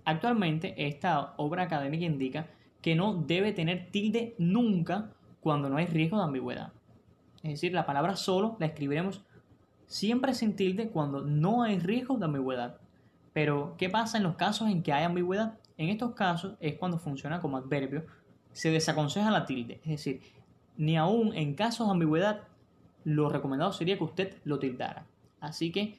Actualmente 0.06 0.74
esta 0.88 1.34
obra 1.38 1.64
académica 1.64 2.06
indica 2.06 2.48
que 2.82 2.96
no 2.96 3.14
debe 3.14 3.54
tener 3.54 3.90
tilde 3.92 4.36
nunca 4.38 5.12
cuando 5.40 5.70
no 5.70 5.78
hay 5.78 5.86
riesgo 5.86 6.18
de 6.18 6.24
ambigüedad. 6.24 6.74
Es 7.44 7.52
decir, 7.52 7.74
la 7.74 7.86
palabra 7.86 8.16
solo 8.16 8.56
la 8.60 8.68
escribiremos 8.68 9.22
siempre 9.86 10.34
sin 10.34 10.56
tilde 10.56 10.90
cuando 10.90 11.22
no 11.22 11.64
hay 11.64 11.80
riesgo 11.80 12.18
de 12.18 12.26
ambigüedad. 12.26 12.78
Pero, 13.34 13.76
¿qué 13.78 13.89
pasa 13.89 14.17
en 14.17 14.24
los 14.24 14.36
casos 14.36 14.69
en 14.69 14.84
que 14.84 14.93
hay 14.93 15.04
ambigüedad? 15.04 15.58
En 15.78 15.89
estos 15.89 16.13
casos 16.13 16.56
es 16.60 16.78
cuando 16.78 17.00
funciona 17.00 17.41
como 17.41 17.58
adverbio, 17.58 18.06
se 18.52 18.69
desaconseja 18.69 19.32
la 19.32 19.46
tilde. 19.46 19.82
Es 19.84 19.89
decir, 19.89 20.22
ni 20.78 20.98
aún 20.98 21.34
en 21.34 21.56
casos 21.56 21.88
de 21.88 21.93
ambigüedad, 21.93 22.43
lo 23.04 23.30
recomendado 23.30 23.74
sería 23.74 23.98
que 23.98 24.04
usted 24.04 24.38
lo 24.43 24.60
tildara. 24.60 25.08
Así 25.41 25.72
que 25.72 25.98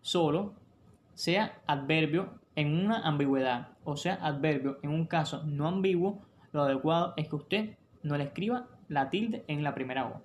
solo 0.00 0.54
sea 1.14 1.60
adverbio 1.66 2.40
en 2.54 2.84
una 2.84 3.06
ambigüedad 3.06 3.68
o 3.84 3.96
sea 3.96 4.14
adverbio 4.14 4.78
en 4.82 4.90
un 4.90 5.06
caso 5.06 5.42
no 5.44 5.68
ambiguo, 5.68 6.22
lo 6.52 6.62
adecuado 6.62 7.14
es 7.16 7.28
que 7.28 7.36
usted 7.36 7.76
no 8.02 8.16
le 8.16 8.24
escriba 8.24 8.66
la 8.88 9.10
tilde 9.10 9.44
en 9.48 9.62
la 9.62 9.74
primera 9.74 10.06
O. 10.06 10.22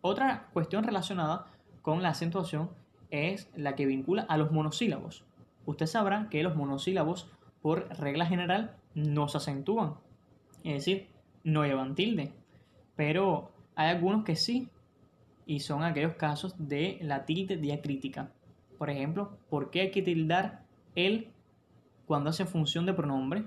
Otra 0.00 0.48
cuestión 0.52 0.84
relacionada 0.84 1.46
con 1.82 2.02
la 2.02 2.10
acentuación 2.10 2.70
es 3.10 3.50
la 3.54 3.76
que 3.76 3.86
vincula 3.86 4.22
a 4.22 4.36
los 4.36 4.50
monosílabos 4.50 5.25
usted 5.66 5.86
sabrá 5.86 6.28
que 6.30 6.42
los 6.42 6.56
monosílabos, 6.56 7.30
por 7.60 7.88
regla 7.98 8.26
general, 8.26 8.76
no 8.94 9.28
se 9.28 9.38
acentúan. 9.38 9.94
Es 10.64 10.74
decir, 10.74 11.08
no 11.44 11.64
llevan 11.64 11.94
tilde. 11.94 12.32
Pero 12.96 13.50
hay 13.74 13.90
algunos 13.90 14.24
que 14.24 14.36
sí, 14.36 14.68
y 15.46 15.60
son 15.60 15.84
aquellos 15.84 16.14
casos 16.14 16.54
de 16.58 16.98
la 17.02 17.24
tilde 17.24 17.56
diacrítica. 17.56 18.32
Por 18.78 18.90
ejemplo, 18.90 19.38
¿por 19.48 19.70
qué 19.70 19.82
hay 19.82 19.90
que 19.90 20.02
tildar 20.02 20.64
el 20.94 21.28
cuando 22.06 22.30
hace 22.30 22.44
función 22.44 22.84
de 22.84 22.94
pronombre? 22.94 23.44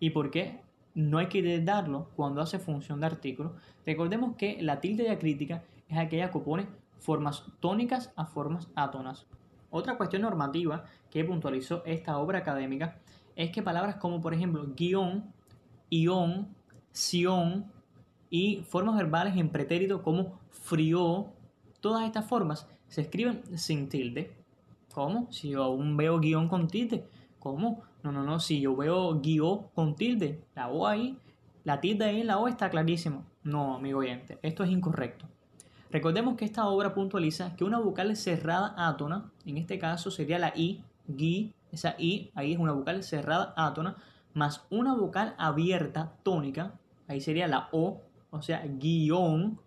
¿Y 0.00 0.10
por 0.10 0.30
qué 0.30 0.60
no 0.94 1.18
hay 1.18 1.28
que 1.28 1.42
tildarlo 1.42 2.10
cuando 2.16 2.40
hace 2.40 2.58
función 2.58 3.00
de 3.00 3.06
artículo? 3.06 3.54
Recordemos 3.86 4.36
que 4.36 4.60
la 4.60 4.80
tilde 4.80 5.04
diacrítica 5.04 5.62
es 5.88 5.96
aquella 5.96 6.30
que 6.30 6.38
opone 6.38 6.66
formas 6.98 7.44
tónicas 7.60 8.12
a 8.16 8.26
formas 8.26 8.68
átonas. 8.74 9.26
Otra 9.70 9.96
cuestión 9.96 10.22
normativa 10.22 10.84
que 11.16 11.24
puntualizó 11.24 11.82
esta 11.86 12.18
obra 12.18 12.40
académica 12.40 12.98
es 13.36 13.50
que 13.50 13.62
palabras 13.62 13.96
como 13.96 14.20
por 14.20 14.34
ejemplo 14.34 14.66
guion, 14.76 15.24
ión, 15.88 16.54
sion 16.92 17.64
y 18.28 18.58
formas 18.68 18.98
verbales 18.98 19.34
en 19.34 19.48
pretérito 19.48 20.02
como 20.02 20.38
frío, 20.50 21.28
todas 21.80 22.04
estas 22.04 22.26
formas 22.28 22.68
se 22.88 23.00
escriben 23.00 23.42
sin 23.56 23.88
tilde. 23.88 24.30
¿Cómo? 24.92 25.32
Si 25.32 25.48
yo 25.48 25.62
aún 25.62 25.96
veo 25.96 26.20
guion 26.20 26.48
con 26.48 26.68
tilde. 26.68 27.06
¿Cómo? 27.38 27.80
No, 28.02 28.12
no, 28.12 28.22
no. 28.22 28.38
Si 28.38 28.60
yo 28.60 28.76
veo 28.76 29.18
guion 29.18 29.68
con 29.74 29.96
tilde, 29.96 30.44
la 30.54 30.68
O 30.68 30.86
ahí, 30.86 31.16
la 31.64 31.80
tilde 31.80 32.04
ahí 32.04 32.24
la 32.24 32.36
O 32.36 32.46
está 32.46 32.68
clarísimo. 32.68 33.24
No, 33.42 33.76
amigo 33.76 34.00
oyente, 34.00 34.38
esto 34.42 34.64
es 34.64 34.70
incorrecto. 34.70 35.24
Recordemos 35.90 36.36
que 36.36 36.44
esta 36.44 36.66
obra 36.66 36.92
puntualiza 36.92 37.56
que 37.56 37.64
una 37.64 37.78
vocal 37.78 38.14
cerrada 38.16 38.74
átona, 38.76 39.30
en 39.46 39.56
este 39.56 39.78
caso 39.78 40.10
sería 40.10 40.38
la 40.38 40.52
I, 40.54 40.82
gui, 41.08 41.54
esa 41.72 41.94
I, 41.98 42.30
ahí 42.34 42.52
es 42.52 42.58
una 42.58 42.72
vocal 42.72 43.02
cerrada 43.02 43.54
átona, 43.56 43.96
más 44.34 44.66
una 44.70 44.94
vocal 44.94 45.34
abierta 45.38 46.12
tónica, 46.22 46.74
ahí 47.08 47.20
sería 47.20 47.48
la 47.48 47.68
O, 47.72 48.02
o 48.30 48.42
sea, 48.42 48.64
guion. 48.66 49.58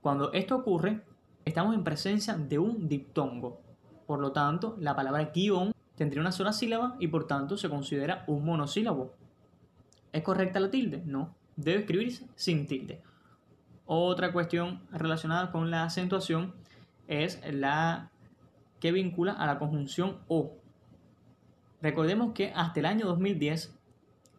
Cuando 0.00 0.32
esto 0.32 0.56
ocurre, 0.56 1.02
estamos 1.44 1.74
en 1.74 1.84
presencia 1.84 2.34
de 2.34 2.58
un 2.58 2.88
diptongo. 2.88 3.60
Por 4.06 4.20
lo 4.20 4.32
tanto, 4.32 4.76
la 4.78 4.94
palabra 4.94 5.30
guion 5.34 5.72
tendría 5.94 6.20
una 6.20 6.32
sola 6.32 6.52
sílaba 6.52 6.96
y 6.98 7.08
por 7.08 7.26
tanto 7.26 7.56
se 7.56 7.68
considera 7.68 8.24
un 8.26 8.44
monosílabo. 8.44 9.12
¿Es 10.12 10.22
correcta 10.22 10.60
la 10.60 10.70
tilde? 10.70 11.02
No, 11.04 11.34
debe 11.56 11.80
escribirse 11.80 12.26
sin 12.34 12.66
tilde. 12.66 13.02
Otra 13.86 14.32
cuestión 14.32 14.82
relacionada 14.90 15.50
con 15.50 15.70
la 15.70 15.84
acentuación 15.84 16.54
es 17.08 17.40
la 17.52 18.09
que 18.80 18.92
vincula 18.92 19.32
a 19.32 19.46
la 19.46 19.58
conjunción 19.58 20.18
o. 20.28 20.56
Recordemos 21.82 22.32
que 22.32 22.52
hasta 22.54 22.80
el 22.80 22.86
año 22.86 23.06
2010 23.06 23.78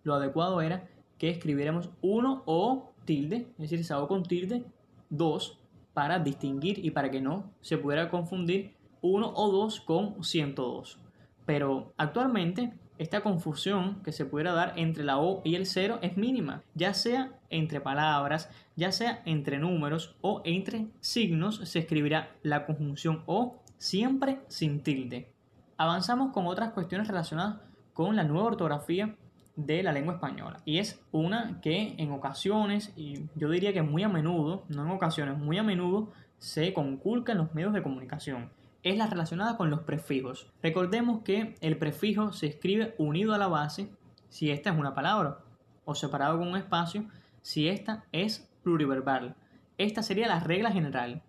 lo 0.04 0.15
adecuado 0.15 0.62
era 0.62 0.89
que 1.17 1.30
escribiéramos 1.30 1.89
uno 2.01 2.43
o 2.45 2.93
tilde, 3.06 3.47
es 3.54 3.69
decir, 3.69 3.84
se 3.84 3.93
con 4.08 4.23
tilde, 4.23 4.63
dos, 5.10 5.60
para 5.93 6.19
distinguir 6.19 6.84
y 6.84 6.91
para 6.91 7.12
que 7.12 7.21
no 7.21 7.51
se 7.62 7.77
pudiera 7.77 8.10
confundir 8.10 8.73
uno 9.01 9.32
o 9.36 9.51
dos 9.51 9.82
con 9.82 10.23
102. 10.23 10.99
Pero 11.45 11.93
actualmente 11.97 12.73
esta 12.97 13.21
confusión 13.21 14.04
que 14.04 14.12
se 14.12 14.25
pudiera 14.25 14.54
dar 14.54 14.73
entre 14.77 15.04
la 15.04 15.17
O 15.17 15.41
y 15.43 15.56
el 15.56 15.65
cero 15.65 15.97
es 16.04 16.17
mínima, 16.17 16.63
ya 16.75 16.93
sea 16.93 17.32
entre 17.49 17.82
palabras, 17.82 18.49
ya 18.75 18.91
sea 18.91 19.23
entre 19.25 19.58
números 19.58 20.15
o 20.21 20.41
entre 20.45 20.88
signos, 20.99 21.67
se 21.67 21.80
escribirá 21.80 22.36
la 22.43 22.65
conjunción 22.65 23.23
O 23.25 23.61
siempre 23.82 24.41
sin 24.48 24.82
tilde. 24.82 25.32
Avanzamos 25.76 26.32
con 26.32 26.46
otras 26.46 26.72
cuestiones 26.72 27.08
relacionadas 27.08 27.62
con 27.94 28.15
la 28.15 28.24
nueva 28.24 28.48
ortografía 28.48 29.15
de 29.56 29.82
la 29.82 29.91
lengua 29.91 30.13
española. 30.13 30.62
Y 30.65 30.78
es 30.78 31.02
una 31.12 31.60
que 31.62 31.96
en 31.98 32.12
ocasiones, 32.12 32.94
y 32.96 33.26
yo 33.36 33.50
diría 33.50 33.74
que 33.74 33.82
muy 33.82 34.04
a 34.04 34.10
menudo, 34.10 34.65
no 34.70 34.86
en 34.86 34.91
ocasiones, 34.91 35.38
muy 35.38 35.58
a 35.58 35.63
menudo, 35.63 36.12
se 36.38 36.74
conculca 36.74 37.32
en 37.32 37.39
los 37.39 37.54
medios 37.56 37.74
de 37.74 37.82
comunicación 37.82 38.50
es 38.84 38.98
la 38.98 39.08
relacionada 39.08 39.58
con 39.58 39.70
los 39.70 39.82
prefijos. 39.82 40.48
Recordemos 40.62 41.22
que 41.24 41.56
el 41.62 41.78
prefijo 41.78 42.34
se 42.34 42.48
escribe 42.48 42.96
unido 42.98 43.34
a 43.34 43.38
la 43.38 43.48
base 43.48 43.91
si 44.30 44.50
esta 44.50 44.72
es 44.72 44.80
una 44.80 44.96
palabra 44.96 45.39
o 45.86 45.94
separado 45.94 46.39
con 46.39 46.48
un 46.48 46.58
espacio 46.58 47.06
si 47.41 47.67
esta 47.67 48.06
es 48.12 48.50
pluriverbal. 48.63 49.36
Esta 49.78 50.04
sería 50.04 50.28
la 50.28 50.39
regla 50.39 50.72
general. 50.72 51.24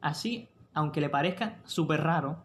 Así, 0.00 0.48
aunque 0.78 1.00
le 1.00 1.08
parezca 1.08 1.60
súper 1.64 2.02
raro, 2.02 2.42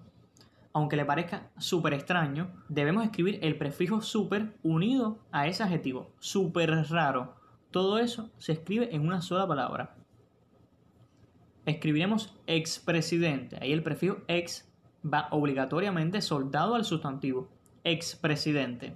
aunque 0.73 0.95
le 0.95 1.05
parezca 1.05 1.51
súper 1.57 1.93
extraño, 1.93 2.51
debemos 2.67 3.03
escribir 3.03 3.39
el 3.41 3.57
prefijo 3.57 4.01
súper 4.01 4.57
unido 4.63 5.19
a 5.31 5.47
ese 5.47 5.63
adjetivo. 5.63 6.11
Súper 6.19 6.71
raro. 6.89 7.35
Todo 7.71 7.99
eso 7.99 8.31
se 8.37 8.53
escribe 8.53 8.93
en 8.93 9.05
una 9.05 9.21
sola 9.21 9.47
palabra 9.47 9.95
escribiremos 11.65 12.35
expresidente. 12.47 13.57
Ahí 13.61 13.71
el 13.71 13.83
prefijo 13.83 14.17
ex 14.27 14.69
va 15.05 15.27
obligatoriamente 15.31 16.21
soldado 16.21 16.75
al 16.75 16.85
sustantivo. 16.85 17.49
Expresidente. 17.83 18.95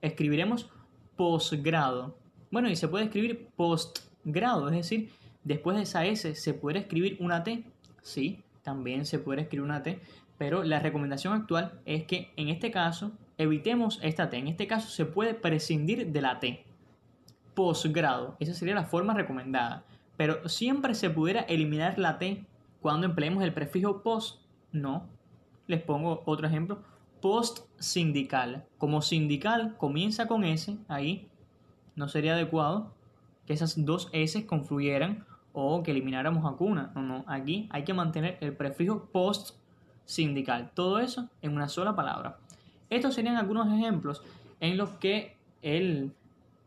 Escribiremos 0.00 0.70
posgrado. 1.16 2.18
Bueno, 2.50 2.68
y 2.68 2.76
se 2.76 2.88
puede 2.88 3.04
escribir 3.04 3.48
postgrado, 3.56 4.68
es 4.68 4.76
decir, 4.76 5.10
después 5.42 5.76
de 5.76 5.82
esa 5.82 6.06
S 6.06 6.34
se 6.34 6.54
puede 6.54 6.80
escribir 6.80 7.16
una 7.20 7.42
T. 7.42 7.64
Sí, 8.02 8.43
también 8.64 9.06
se 9.06 9.20
puede 9.20 9.42
escribir 9.42 9.62
una 9.62 9.84
T, 9.84 10.00
pero 10.38 10.64
la 10.64 10.80
recomendación 10.80 11.34
actual 11.34 11.80
es 11.84 12.04
que 12.04 12.32
en 12.36 12.48
este 12.48 12.72
caso 12.72 13.12
evitemos 13.38 14.00
esta 14.02 14.30
T. 14.30 14.38
En 14.38 14.48
este 14.48 14.66
caso 14.66 14.88
se 14.88 15.04
puede 15.04 15.34
prescindir 15.34 16.10
de 16.10 16.20
la 16.20 16.40
T. 16.40 16.64
Posgrado, 17.54 18.36
esa 18.40 18.52
sería 18.52 18.74
la 18.74 18.82
forma 18.82 19.14
recomendada 19.14 19.84
Pero 20.16 20.48
siempre 20.48 20.96
se 20.96 21.08
pudiera 21.08 21.42
eliminar 21.42 22.00
la 22.00 22.18
T 22.18 22.44
cuando 22.80 23.06
empleemos 23.06 23.44
el 23.44 23.54
prefijo 23.54 24.02
post. 24.02 24.40
No. 24.72 25.08
Les 25.66 25.80
pongo 25.80 26.22
otro 26.26 26.46
ejemplo. 26.46 26.82
Post 27.20 27.66
sindical. 27.78 28.66
Como 28.76 29.02
sindical 29.02 29.76
comienza 29.76 30.26
con 30.26 30.44
S, 30.44 30.76
ahí 30.88 31.28
no 31.96 32.08
sería 32.08 32.34
adecuado 32.34 32.92
que 33.46 33.52
esas 33.52 33.84
dos 33.84 34.08
S 34.12 34.46
confluyeran 34.46 35.24
o 35.54 35.82
que 35.82 35.92
elimináramos 35.92 36.44
a 36.44 36.56
cuna. 36.56 36.92
No, 36.94 37.02
no. 37.02 37.24
Aquí 37.26 37.68
hay 37.70 37.84
que 37.84 37.94
mantener 37.94 38.36
el 38.42 38.54
prefijo 38.54 39.06
post 39.10 39.56
sindical. 40.04 40.70
Todo 40.74 40.98
eso 40.98 41.30
en 41.40 41.54
una 41.54 41.68
sola 41.68 41.96
palabra. 41.96 42.36
Estos 42.90 43.14
serían 43.14 43.36
algunos 43.36 43.72
ejemplos 43.72 44.22
en 44.60 44.76
los 44.76 44.90
que 44.90 45.36
el 45.62 46.12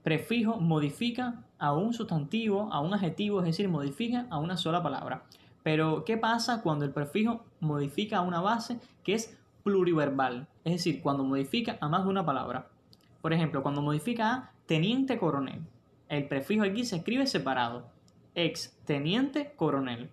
prefijo 0.04 0.58
modifica 0.58 1.44
a 1.60 1.74
un 1.74 1.94
sustantivo, 1.94 2.72
a 2.72 2.80
un 2.80 2.94
adjetivo, 2.94 3.40
es 3.40 3.46
decir, 3.46 3.68
modifica 3.68 4.26
a 4.30 4.38
una 4.40 4.58
sola 4.58 4.82
palabra. 4.82 5.24
Pero, 5.64 6.06
¿qué 6.06 6.18
pasa 6.18 6.62
cuando 6.62 6.86
el 6.86 6.92
prefijo 6.92 7.44
modifica 7.60 8.18
a 8.18 8.22
una 8.22 8.40
base 8.40 8.80
que 9.04 9.14
es 9.14 9.38
pluriverbal? 9.64 10.48
Es 10.64 10.74
decir, 10.74 11.02
cuando 11.02 11.24
modifica 11.24 11.78
a 11.82 11.90
más 11.90 12.04
de 12.04 12.10
una 12.10 12.26
palabra. 12.26 12.70
Por 13.22 13.34
ejemplo, 13.34 13.62
cuando 13.62 13.82
modifica 13.82 14.34
a 14.34 14.52
teniente 14.66 15.18
coronel. 15.18 15.62
El 16.08 16.28
prefijo 16.28 16.64
aquí 16.64 16.86
se 16.86 16.98
escribe 16.98 17.28
separado. 17.28 17.86
Ex 18.38 18.78
teniente 18.86 19.54
coronel. 19.56 20.12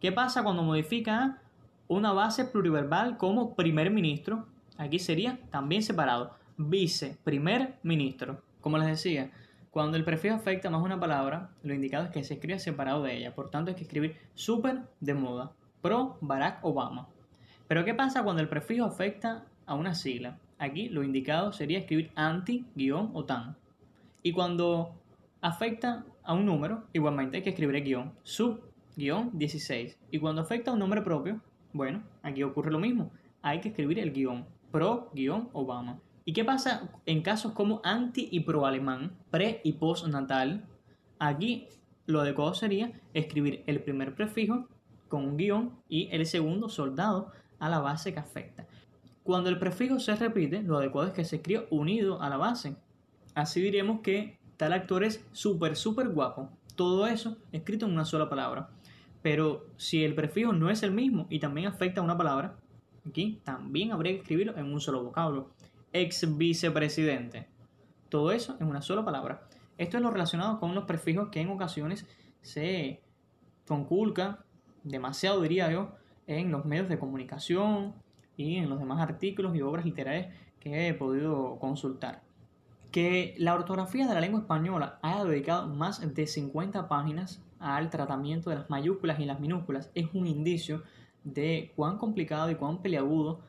¿Qué 0.00 0.10
pasa 0.10 0.42
cuando 0.42 0.64
modifica 0.64 1.38
una 1.86 2.12
base 2.12 2.44
pluriverbal 2.44 3.16
como 3.16 3.54
primer 3.54 3.92
ministro? 3.92 4.48
Aquí 4.76 4.98
sería 4.98 5.38
también 5.52 5.84
separado. 5.84 6.34
Vice 6.56 7.16
primer 7.22 7.78
ministro. 7.84 8.42
Como 8.60 8.76
les 8.76 8.88
decía, 8.88 9.30
cuando 9.70 9.96
el 9.96 10.04
prefijo 10.04 10.34
afecta 10.34 10.68
más 10.68 10.82
una 10.82 10.98
palabra, 10.98 11.50
lo 11.62 11.72
indicado 11.72 12.06
es 12.06 12.10
que 12.10 12.24
se 12.24 12.34
escribe 12.34 12.58
separado 12.58 13.04
de 13.04 13.16
ella. 13.16 13.36
Por 13.36 13.50
tanto, 13.50 13.70
hay 13.70 13.76
que 13.76 13.84
escribir 13.84 14.16
super 14.34 14.80
de 14.98 15.14
moda. 15.14 15.52
Pro 15.80 16.18
Barack 16.20 16.64
Obama. 16.64 17.06
Pero 17.68 17.84
¿qué 17.84 17.94
pasa 17.94 18.24
cuando 18.24 18.42
el 18.42 18.48
prefijo 18.48 18.84
afecta 18.84 19.44
a 19.66 19.76
una 19.76 19.94
sigla? 19.94 20.40
Aquí 20.58 20.88
lo 20.88 21.04
indicado 21.04 21.52
sería 21.52 21.78
escribir 21.78 22.10
anti, 22.16 22.66
guion 22.74 23.12
o 23.14 23.24
tan. 23.26 23.54
Y 24.24 24.32
cuando 24.32 24.99
afecta 25.40 26.04
a 26.22 26.34
un 26.34 26.46
número, 26.46 26.84
igualmente 26.92 27.38
hay 27.38 27.42
que 27.42 27.50
escribir 27.50 27.76
el 27.76 27.84
guion. 27.84 28.12
Sub, 28.22 28.60
guion 28.96 29.30
16. 29.34 29.98
Y 30.10 30.18
cuando 30.18 30.42
afecta 30.42 30.70
a 30.70 30.74
un 30.74 30.80
nombre 30.80 31.02
propio, 31.02 31.40
bueno, 31.72 32.02
aquí 32.22 32.42
ocurre 32.42 32.70
lo 32.70 32.78
mismo. 32.78 33.10
Hay 33.42 33.60
que 33.60 33.68
escribir 33.68 33.98
el 33.98 34.12
guion. 34.12 34.46
Pro, 34.70 35.10
guion 35.14 35.48
Obama. 35.52 36.00
¿Y 36.24 36.32
qué 36.32 36.44
pasa 36.44 36.90
en 37.06 37.22
casos 37.22 37.52
como 37.52 37.80
anti 37.82 38.28
y 38.30 38.40
pro 38.40 38.66
alemán, 38.66 39.16
pre 39.30 39.60
y 39.64 39.72
post 39.72 40.06
natal? 40.06 40.64
Aquí 41.18 41.68
lo 42.06 42.20
adecuado 42.20 42.54
sería 42.54 42.92
escribir 43.14 43.64
el 43.66 43.82
primer 43.82 44.14
prefijo 44.14 44.68
con 45.08 45.24
un 45.24 45.36
guion 45.36 45.78
y 45.88 46.08
el 46.12 46.26
segundo 46.26 46.68
soldado 46.68 47.32
a 47.58 47.68
la 47.68 47.80
base 47.80 48.12
que 48.12 48.20
afecta. 48.20 48.66
Cuando 49.22 49.50
el 49.50 49.58
prefijo 49.58 49.98
se 50.00 50.14
repite, 50.16 50.62
lo 50.62 50.78
adecuado 50.78 51.08
es 51.08 51.14
que 51.14 51.24
se 51.24 51.36
escriba 51.36 51.64
unido 51.70 52.22
a 52.22 52.28
la 52.28 52.36
base. 52.36 52.76
Así 53.34 53.60
diremos 53.60 54.00
que 54.00 54.39
tal 54.60 54.74
actor 54.74 55.04
es 55.04 55.24
súper, 55.32 55.74
súper 55.74 56.10
guapo. 56.10 56.50
Todo 56.76 57.06
eso 57.06 57.38
escrito 57.50 57.86
en 57.86 57.92
una 57.92 58.04
sola 58.04 58.28
palabra. 58.28 58.68
Pero 59.22 59.64
si 59.78 60.04
el 60.04 60.14
prefijo 60.14 60.52
no 60.52 60.68
es 60.68 60.82
el 60.82 60.92
mismo 60.92 61.26
y 61.30 61.38
también 61.38 61.66
afecta 61.66 62.02
a 62.02 62.04
una 62.04 62.18
palabra, 62.18 62.58
aquí 63.08 63.40
también 63.42 63.90
habría 63.90 64.12
que 64.12 64.18
escribirlo 64.18 64.58
en 64.58 64.70
un 64.70 64.78
solo 64.82 65.02
vocablo 65.02 65.48
ex 65.94 66.36
vicepresidente. 66.36 67.48
Todo 68.10 68.32
eso 68.32 68.58
en 68.60 68.66
una 68.66 68.82
sola 68.82 69.02
palabra. 69.02 69.48
Esto 69.78 69.96
es 69.96 70.02
lo 70.02 70.10
relacionado 70.10 70.60
con 70.60 70.74
los 70.74 70.84
prefijos 70.84 71.30
que 71.30 71.40
en 71.40 71.48
ocasiones 71.48 72.06
se 72.42 73.00
conculca 73.66 74.44
demasiado, 74.84 75.40
diría 75.40 75.72
yo, 75.72 75.92
en 76.26 76.52
los 76.52 76.66
medios 76.66 76.90
de 76.90 76.98
comunicación 76.98 77.94
y 78.36 78.56
en 78.56 78.68
los 78.68 78.78
demás 78.78 79.00
artículos 79.00 79.56
y 79.56 79.62
obras 79.62 79.86
literarias 79.86 80.34
que 80.60 80.88
he 80.88 80.92
podido 80.92 81.58
consultar. 81.58 82.20
Que 82.90 83.34
la 83.38 83.54
ortografía 83.54 84.06
de 84.06 84.14
la 84.14 84.20
lengua 84.20 84.40
española 84.40 84.98
haya 85.02 85.24
dedicado 85.24 85.68
más 85.68 86.14
de 86.14 86.26
50 86.26 86.88
páginas 86.88 87.42
al 87.58 87.90
tratamiento 87.90 88.50
de 88.50 88.56
las 88.56 88.70
mayúsculas 88.70 89.20
y 89.20 89.26
las 89.26 89.38
minúsculas 89.38 89.90
es 89.94 90.08
un 90.14 90.26
indicio 90.26 90.82
de 91.22 91.72
cuán 91.76 91.98
complicado 91.98 92.50
y 92.50 92.56
cuán 92.56 92.82
peliagudo 92.82 93.40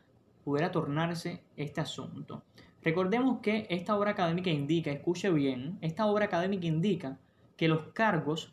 pudiera 0.44 0.70
tornarse 0.70 1.42
este 1.56 1.80
asunto. 1.80 2.42
Recordemos 2.82 3.38
que 3.40 3.66
esta 3.70 3.96
obra 3.96 4.10
académica 4.10 4.50
indica, 4.50 4.90
escuche 4.90 5.30
bien, 5.30 5.78
esta 5.80 6.06
obra 6.06 6.26
académica 6.26 6.66
indica 6.66 7.18
que 7.56 7.68
los 7.68 7.88
cargos, 7.92 8.52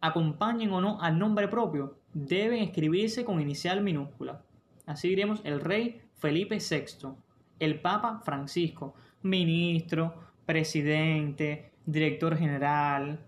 acompañen 0.00 0.72
o 0.72 0.80
no 0.80 1.00
al 1.00 1.18
nombre 1.18 1.48
propio, 1.48 1.98
deben 2.12 2.62
escribirse 2.62 3.24
con 3.24 3.40
inicial 3.40 3.82
minúscula. 3.82 4.42
Así 4.84 5.08
diremos 5.08 5.40
el 5.44 5.60
rey 5.60 6.02
Felipe 6.14 6.58
VI, 6.58 7.08
el 7.58 7.80
Papa 7.80 8.20
Francisco, 8.24 8.94
ministro, 9.22 10.14
presidente, 10.44 11.72
director 11.84 12.36
general, 12.36 13.20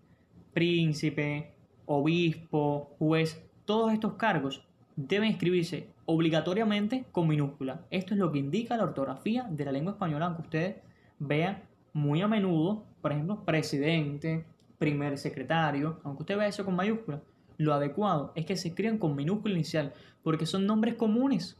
príncipe, 0.52 1.52
obispo, 1.86 2.94
juez, 2.98 3.42
todos 3.64 3.92
estos 3.92 4.14
cargos 4.14 4.66
deben 4.96 5.30
escribirse 5.30 5.88
obligatoriamente 6.06 7.04
con 7.12 7.28
minúscula. 7.28 7.82
Esto 7.90 8.14
es 8.14 8.20
lo 8.20 8.32
que 8.32 8.38
indica 8.38 8.76
la 8.76 8.84
ortografía 8.84 9.46
de 9.50 9.64
la 9.64 9.72
lengua 9.72 9.92
española, 9.92 10.26
aunque 10.26 10.42
ustedes 10.42 10.76
vean 11.18 11.62
muy 11.92 12.22
a 12.22 12.28
menudo, 12.28 12.84
por 13.00 13.12
ejemplo, 13.12 13.44
presidente, 13.44 14.44
primer 14.78 15.18
secretario, 15.18 16.00
aunque 16.04 16.22
usted 16.22 16.38
vea 16.38 16.48
eso 16.48 16.64
con 16.64 16.76
mayúscula, 16.76 17.20
lo 17.58 17.74
adecuado 17.74 18.32
es 18.36 18.46
que 18.46 18.56
se 18.56 18.68
escriban 18.68 18.98
con 18.98 19.16
minúscula 19.16 19.54
inicial, 19.54 19.92
porque 20.22 20.46
son 20.46 20.66
nombres 20.66 20.94
comunes. 20.94 21.56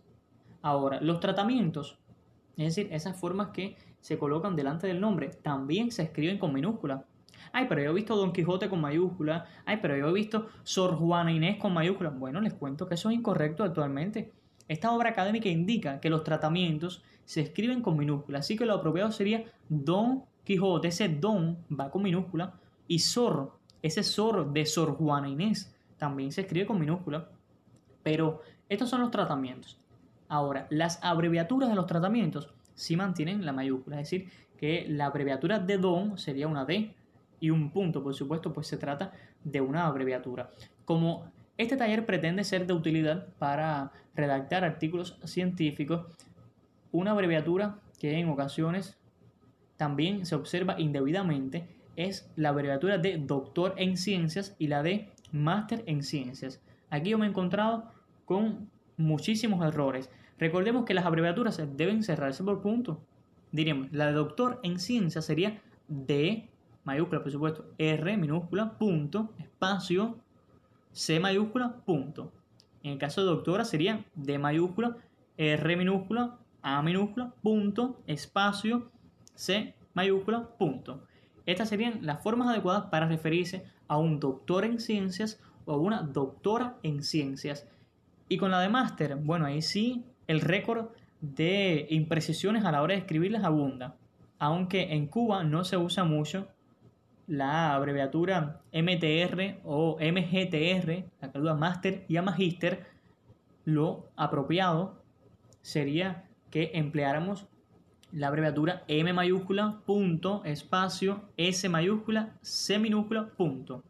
Ahora, 0.63 1.01
los 1.01 1.21
tratamientos, 1.21 1.99
es 2.65 2.75
decir, 2.75 2.93
esas 2.93 3.19
formas 3.19 3.49
que 3.49 3.77
se 4.01 4.19
colocan 4.19 4.57
delante 4.57 4.87
del 4.87 5.01
nombre, 5.01 5.31
también 5.43 5.91
se 5.91 6.03
escriben 6.03 6.39
con 6.39 6.53
minúscula. 6.53 7.05
Ay, 7.53 7.67
pero 7.69 7.83
yo 7.83 7.91
he 7.91 7.95
visto 7.95 8.17
Don 8.17 8.33
Quijote 8.33 8.69
con 8.69 8.81
mayúscula. 8.81 9.47
Ay, 9.65 9.79
pero 9.81 9.97
yo 9.97 10.09
he 10.09 10.13
visto 10.13 10.49
Sor 10.65 10.97
Juana 10.97 11.33
Inés 11.33 11.57
con 11.59 11.73
mayúscula. 11.73 12.11
Bueno, 12.11 12.41
les 12.41 12.55
cuento 12.55 12.87
que 12.87 12.95
eso 12.95 13.11
es 13.11 13.17
incorrecto 13.17 13.65
actualmente. 13.65 14.33
Esta 14.67 14.93
obra 14.93 15.11
académica 15.11 15.49
indica 15.49 15.99
que 16.01 16.11
los 16.11 16.25
tratamientos 16.25 17.03
se 17.25 17.41
escriben 17.41 17.83
con 17.83 17.97
minúscula, 17.97 18.39
así 18.39 18.57
que 18.57 18.67
lo 18.67 18.75
apropiado 18.75 19.11
sería 19.13 19.45
Don 19.69 20.25
Quijote, 20.45 20.89
ese 20.89 21.09
Don 21.09 21.59
va 21.79 21.91
con 21.91 22.03
minúscula, 22.03 22.55
y 22.87 22.99
Sor, 23.01 23.53
ese 23.83 24.03
Sor 24.03 24.53
de 24.53 24.65
Sor 24.67 24.97
Juana 24.97 25.29
Inés, 25.29 25.75
también 25.99 26.33
se 26.33 26.43
escribe 26.43 26.67
con 26.67 26.79
minúscula. 26.79 27.29
Pero 28.03 28.41
estos 28.69 28.89
son 28.89 29.01
los 29.01 29.11
tratamientos. 29.11 29.79
Ahora, 30.29 30.67
las 30.71 30.99
abreviaturas 31.03 31.69
de 31.69 31.75
los 31.75 31.87
tratamientos 31.87 32.53
sí 32.75 32.97
mantienen 32.97 33.45
la 33.45 33.53
mayúscula, 33.53 34.01
es 34.01 34.11
decir, 34.11 34.31
que 34.57 34.87
la 34.89 35.07
abreviatura 35.07 35.59
de 35.59 35.79
Don 35.79 36.19
sería 36.19 36.49
una 36.49 36.65
D, 36.65 36.95
y 37.41 37.51
un 37.51 37.71
punto, 37.71 38.03
por 38.03 38.15
supuesto, 38.15 38.53
pues 38.53 38.67
se 38.67 38.77
trata 38.77 39.13
de 39.45 39.61
una 39.61 39.87
abreviatura. 39.87 40.51
Como 40.85 41.31
este 41.57 41.77
taller 41.77 42.07
pretende 42.07 42.45
ser 42.45 42.67
de 42.67 42.73
utilidad 42.73 43.29
para 43.39 43.93
redactar 44.15 44.65
artículos 44.65 45.19
científicos, 45.25 46.07
una 46.93 47.13
abreviatura 47.13 47.79
que 47.99 48.19
en 48.19 48.29
ocasiones 48.29 48.97
también 49.77 50.27
se 50.27 50.35
observa 50.35 50.81
indebidamente 50.81 51.69
es 51.97 52.31
la 52.37 52.51
abreviatura 52.51 52.99
de 52.99 53.19
doctor 53.19 53.75
en 53.77 53.97
ciencias 53.97 54.55
y 54.59 54.69
la 54.69 54.83
de 54.83 55.09
máster 55.33 55.83
en 55.87 56.03
ciencias. 56.03 56.61
Aquí 56.91 57.11
yo 57.11 57.19
me 57.19 57.27
he 57.27 57.29
encontrado 57.29 57.91
con 58.25 58.71
muchísimos 58.97 59.65
errores. 59.67 60.11
Recordemos 60.39 60.85
que 60.85 60.95
las 60.95 61.05
abreviaturas 61.05 61.61
deben 61.77 62.03
cerrarse 62.03 62.45
por 62.45 62.63
punto. 62.63 63.01
Diríamos, 63.51 63.93
la 63.93 64.07
de 64.07 64.13
doctor 64.13 64.61
en 64.63 64.79
ciencias 64.79 65.25
sería 65.25 65.61
D 65.89 66.49
mayúscula, 66.85 67.23
por 67.23 67.33
supuesto, 67.33 67.67
R 67.79 68.17
minúscula, 68.17 68.79
punto, 68.79 69.31
espacio, 69.39 70.19
C 70.93 71.19
mayúscula, 71.21 71.77
punto. 71.85 72.33
En 72.83 72.93
el 72.93 72.99
caso 72.99 73.21
de 73.21 73.27
doctora 73.27 73.65
sería 73.65 74.05
D 74.15 74.39
mayúscula, 74.39 74.97
R 75.37 75.77
minúscula, 75.77 76.39
A 76.63 76.83
minúscula, 76.83 77.33
punto, 77.43 78.01
espacio, 78.07 78.91
C 79.35 79.75
mayúscula, 79.95 80.49
punto. 80.59 81.03
Estas 81.47 81.69
serían 81.69 82.05
las 82.05 82.23
formas 82.23 82.49
adecuadas 82.49 82.91
para 82.91 83.09
referirse 83.09 83.65
a 83.87 83.97
un 83.97 84.21
doctor 84.21 84.65
en 84.65 84.81
ciencias 84.81 85.41
o 85.65 85.73
a 85.73 85.79
una 85.79 86.03
doctora 86.03 86.77
en 86.83 87.03
ciencias. 87.03 87.67
Y 88.29 88.37
con 88.37 88.51
la 88.51 88.61
de 88.61 88.69
máster, 88.69 89.17
bueno, 89.17 89.47
ahí 89.47 89.63
sí 89.63 90.05
el 90.29 90.41
récord 90.41 90.91
de 91.21 91.89
imprecisiones 91.91 92.65
a 92.65 92.71
la 92.71 92.83
hora 92.83 92.95
de 92.95 93.01
escribirlas 93.01 93.43
abunda. 93.43 93.97
Aunque 94.39 94.93
en 94.93 95.09
Cuba 95.09 95.43
no 95.43 95.65
se 95.65 95.77
usa 95.77 96.05
mucho 96.05 96.47
la 97.27 97.75
abreviatura 97.75 98.61
MTR 98.73 99.61
o 99.65 99.99
MGTR, 100.01 101.05
la 101.21 101.33
que 101.33 101.55
Master 101.55 102.05
y 102.09 102.17
a 102.17 102.23
Magister, 102.23 102.87
lo 103.65 104.09
apropiado 104.17 105.03
sería 105.61 106.25
que 106.51 106.71
empleáramos 106.75 107.47
la 108.13 108.29
abreviatura 108.29 108.85
M 108.89 109.13
mayúscula, 109.13 109.81
punto, 109.85 110.43
espacio, 110.45 111.29
S 111.37 111.69
mayúscula, 111.69 112.39
C 112.41 112.79
minúscula, 112.79 113.29
punto. 113.37 113.83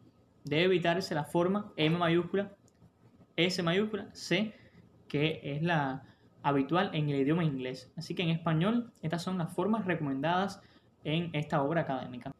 Debe 0.43 0.65
evitarse 0.65 1.15
la 1.15 1.23
forma 1.23 1.71
M 1.77 1.97
mayúscula, 1.97 2.51
S 3.37 3.63
mayúscula, 3.63 4.09
C, 4.13 4.53
que 5.07 5.39
es 5.43 5.61
la 5.61 6.08
habitual 6.43 6.89
en 6.93 7.09
el 7.09 7.21
idioma 7.21 7.43
inglés. 7.43 7.91
Así 7.95 8.15
que 8.15 8.23
en 8.23 8.29
español 8.29 8.91
estas 9.01 9.23
son 9.23 9.37
las 9.37 9.53
formas 9.53 9.85
recomendadas 9.85 10.61
en 11.03 11.29
esta 11.33 11.61
obra 11.61 11.81
académica. 11.81 12.31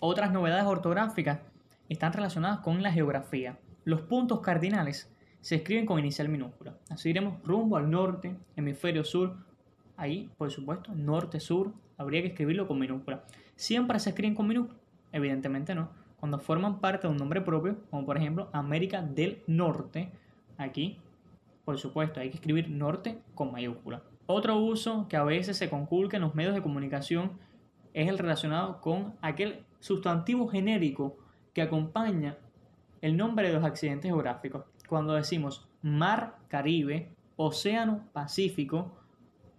Otras 0.00 0.32
novedades 0.32 0.64
ortográficas 0.64 1.40
están 1.88 2.12
relacionadas 2.12 2.60
con 2.60 2.82
la 2.82 2.92
geografía. 2.92 3.58
Los 3.84 4.02
puntos 4.02 4.40
cardinales 4.40 5.12
se 5.40 5.56
escriben 5.56 5.86
con 5.86 5.98
inicial 5.98 6.28
minúscula. 6.28 6.76
Así 6.88 7.10
iremos 7.10 7.42
rumbo 7.42 7.76
al 7.76 7.90
norte, 7.90 8.36
hemisferio 8.56 9.04
sur. 9.04 9.36
Ahí, 9.96 10.30
por 10.38 10.50
supuesto, 10.50 10.94
norte-sur, 10.94 11.72
habría 11.98 12.22
que 12.22 12.28
escribirlo 12.28 12.66
con 12.66 12.78
minúscula. 12.78 13.24
¿Siempre 13.56 13.98
se 13.98 14.10
escriben 14.10 14.34
con 14.34 14.46
minúscula? 14.46 14.78
Evidentemente 15.12 15.74
no. 15.74 15.90
Cuando 16.18 16.38
forman 16.38 16.80
parte 16.80 17.06
de 17.06 17.12
un 17.12 17.18
nombre 17.18 17.40
propio, 17.40 17.78
como 17.90 18.06
por 18.06 18.16
ejemplo 18.16 18.48
América 18.52 19.02
del 19.02 19.42
Norte, 19.46 20.10
aquí, 20.58 20.98
por 21.70 21.78
supuesto, 21.78 22.18
hay 22.18 22.30
que 22.30 22.38
escribir 22.38 22.68
norte 22.68 23.22
con 23.32 23.52
mayúscula. 23.52 24.02
Otro 24.26 24.56
uso 24.56 25.06
que 25.08 25.16
a 25.16 25.22
veces 25.22 25.56
se 25.56 25.70
conculca 25.70 26.16
en 26.16 26.24
los 26.24 26.34
medios 26.34 26.52
de 26.52 26.62
comunicación 26.62 27.38
es 27.94 28.08
el 28.08 28.18
relacionado 28.18 28.80
con 28.80 29.14
aquel 29.22 29.64
sustantivo 29.78 30.48
genérico 30.48 31.16
que 31.54 31.62
acompaña 31.62 32.36
el 33.00 33.16
nombre 33.16 33.46
de 33.46 33.54
los 33.54 33.62
accidentes 33.62 34.10
geográficos. 34.10 34.64
Cuando 34.88 35.14
decimos 35.14 35.68
mar 35.80 36.38
Caribe, 36.48 37.14
océano 37.36 38.02
Pacífico, 38.12 38.98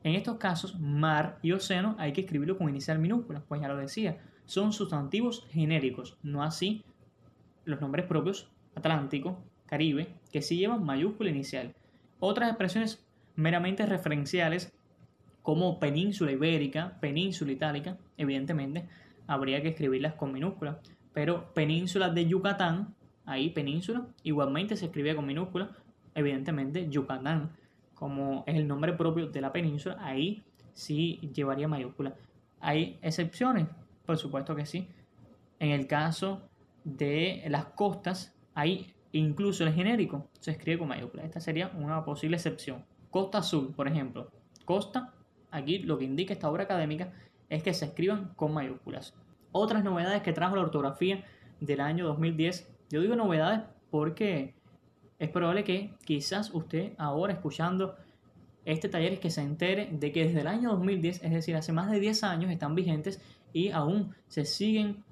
en 0.03 0.15
estos 0.15 0.35
casos 0.35 0.77
mar 0.81 1.39
y 1.41 1.53
océano 1.53 1.95
hay 1.97 2.11
que 2.11 2.19
escribirlo 2.19 2.57
con 2.57 2.67
inicial 2.67 2.99
minúscula, 2.99 3.41
pues 3.47 3.61
ya 3.61 3.69
lo 3.69 3.77
decía, 3.77 4.21
son 4.43 4.73
sustantivos 4.73 5.47
genéricos, 5.49 6.17
no 6.23 6.43
así 6.43 6.83
los 7.63 7.79
nombres 7.79 8.05
propios 8.05 8.51
Atlántico, 8.75 9.37
Caribe, 9.65 10.13
que 10.29 10.41
sí 10.41 10.57
llevan 10.57 10.83
mayúscula 10.83 11.29
inicial. 11.29 11.73
Otras 12.21 12.49
expresiones 12.49 13.03
meramente 13.35 13.83
referenciales 13.87 14.71
como 15.41 15.79
península 15.79 16.31
ibérica, 16.31 16.99
península 17.01 17.51
itálica, 17.51 17.97
evidentemente 18.15 18.87
habría 19.25 19.63
que 19.63 19.69
escribirlas 19.69 20.13
con 20.13 20.31
minúscula, 20.31 20.79
pero 21.13 21.51
península 21.55 22.09
de 22.09 22.27
Yucatán, 22.27 22.93
ahí 23.25 23.49
península, 23.49 24.05
igualmente 24.21 24.77
se 24.77 24.85
escribía 24.85 25.15
con 25.15 25.25
minúscula, 25.25 25.71
evidentemente 26.13 26.87
Yucatán, 26.89 27.49
como 27.95 28.43
es 28.45 28.55
el 28.55 28.67
nombre 28.67 28.93
propio 28.93 29.25
de 29.25 29.41
la 29.41 29.51
península, 29.51 29.97
ahí 29.99 30.43
sí 30.73 31.19
llevaría 31.33 31.67
mayúscula. 31.67 32.13
¿Hay 32.59 32.99
excepciones? 33.01 33.67
Por 34.05 34.17
supuesto 34.17 34.55
que 34.55 34.67
sí. 34.67 34.87
En 35.57 35.71
el 35.71 35.87
caso 35.87 36.43
de 36.83 37.43
las 37.47 37.65
costas, 37.65 38.35
ahí 38.53 38.93
incluso 39.13 39.63
el 39.63 39.73
genérico 39.73 40.29
se 40.39 40.51
escribe 40.51 40.79
con 40.79 40.87
mayúscula. 40.87 41.23
Esta 41.23 41.39
sería 41.39 41.71
una 41.75 42.03
posible 42.03 42.37
excepción. 42.37 42.85
Costa 43.09 43.41
Sur, 43.41 43.73
por 43.75 43.87
ejemplo. 43.87 44.31
Costa 44.65 45.13
Aquí 45.51 45.79
lo 45.79 45.97
que 45.97 46.05
indica 46.05 46.33
esta 46.33 46.49
obra 46.49 46.63
académica 46.63 47.11
es 47.49 47.61
que 47.61 47.73
se 47.73 47.85
escriban 47.85 48.33
con 48.35 48.53
mayúsculas. 48.53 49.13
Otras 49.51 49.83
novedades 49.83 50.21
que 50.21 50.31
trajo 50.31 50.55
la 50.55 50.61
ortografía 50.61 51.25
del 51.59 51.81
año 51.81 52.07
2010. 52.07 52.71
Yo 52.89 53.01
digo 53.01 53.15
novedades 53.15 53.61
porque 53.89 54.55
es 55.19 55.29
probable 55.29 55.65
que 55.65 55.93
quizás 56.05 56.51
usted 56.53 56.93
ahora 56.97 57.33
escuchando 57.33 57.95
este 58.63 58.87
taller 58.87 59.13
es 59.13 59.19
que 59.19 59.29
se 59.29 59.41
entere 59.41 59.89
de 59.91 60.11
que 60.11 60.25
desde 60.25 60.41
el 60.41 60.47
año 60.47 60.69
2010, 60.71 61.23
es 61.23 61.31
decir, 61.31 61.55
hace 61.55 61.73
más 61.73 61.91
de 61.91 61.99
10 61.99 62.23
años, 62.23 62.51
están 62.51 62.75
vigentes 62.75 63.19
y 63.51 63.71
aún 63.71 64.15
se 64.27 64.45
siguen 64.45 65.03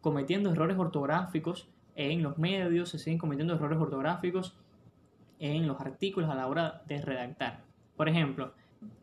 cometiendo 0.00 0.50
errores 0.50 0.78
ortográficos 0.78 1.68
en 1.96 2.22
los 2.22 2.38
medios, 2.38 2.90
se 2.90 2.98
siguen 2.98 3.18
cometiendo 3.18 3.54
errores 3.54 3.78
ortográficos 3.78 4.56
en 5.38 5.66
los 5.66 5.80
artículos 5.80 6.30
a 6.30 6.34
la 6.34 6.46
hora 6.46 6.82
de 6.86 7.02
redactar. 7.02 7.64
Por 7.96 8.08
ejemplo, 8.08 8.52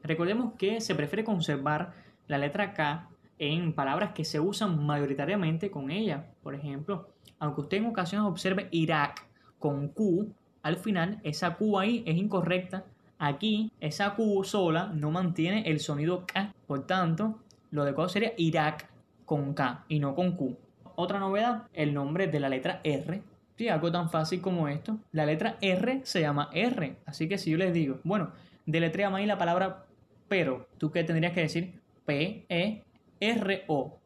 Recordemos 0.04 0.54
que 0.58 0.82
se 0.82 0.96
prefiere 0.96 1.24
conservar 1.24 1.94
la 2.28 2.38
letra 2.38 2.74
K 2.74 3.10
en 3.40 3.74
palabras 3.74 4.12
que 4.14 4.26
se 4.26 4.40
usan 4.40 4.86
mayoritariamente 4.86 5.72
con 5.72 5.92
ella. 5.92 6.28
Por 6.44 6.56
ejemplo, 6.56 7.10
aunque 7.40 7.62
usted 7.62 7.78
en 7.78 7.88
ocasiones 7.88 8.28
observe 8.28 8.68
Irak 8.72 9.26
con 9.60 9.90
Q, 9.90 10.34
al 10.62 10.78
final 10.78 11.20
esa 11.24 11.56
Q 11.56 11.80
ahí 11.80 12.04
es 12.06 12.18
incorrecta. 12.18 12.86
Aquí 13.18 13.72
esa 13.80 14.16
Q 14.16 14.44
sola 14.44 14.92
no 14.94 15.12
mantiene 15.12 15.64
el 15.70 15.80
sonido 15.80 16.26
K. 16.26 16.54
Por 16.68 16.86
tanto, 16.86 17.40
lo 17.72 17.84
adecuado 17.84 18.10
sería 18.10 18.34
Irak 18.38 18.90
con 19.26 19.54
K 19.54 19.86
y 19.88 20.00
no 20.00 20.16
con 20.16 20.36
Q. 20.36 20.58
Otra 20.96 21.20
novedad, 21.20 21.68
el 21.74 21.94
nombre 21.94 22.28
de 22.28 22.40
la 22.40 22.50
letra 22.50 22.80
R. 22.84 23.22
Sí, 23.58 23.68
algo 23.68 23.92
tan 23.92 24.10
fácil 24.10 24.42
como 24.42 24.68
esto. 24.68 25.00
La 25.12 25.26
letra 25.26 25.58
R 25.62 26.02
se 26.04 26.22
llama 26.22 26.50
R. 26.54 26.98
Así 27.06 27.28
que 27.28 27.38
si 27.38 27.52
yo 27.52 27.58
les 27.58 27.74
digo, 27.74 28.00
bueno, 28.04 28.32
deletrea 28.66 29.14
ahí 29.14 29.26
la 29.26 29.38
palabra 29.38 29.86
pero. 30.28 30.68
¿Tú 30.78 30.92
qué 30.92 31.04
tendrías 31.04 31.34
que 31.34 31.42
decir? 31.42 31.80
P-E-R-O. 32.06 34.00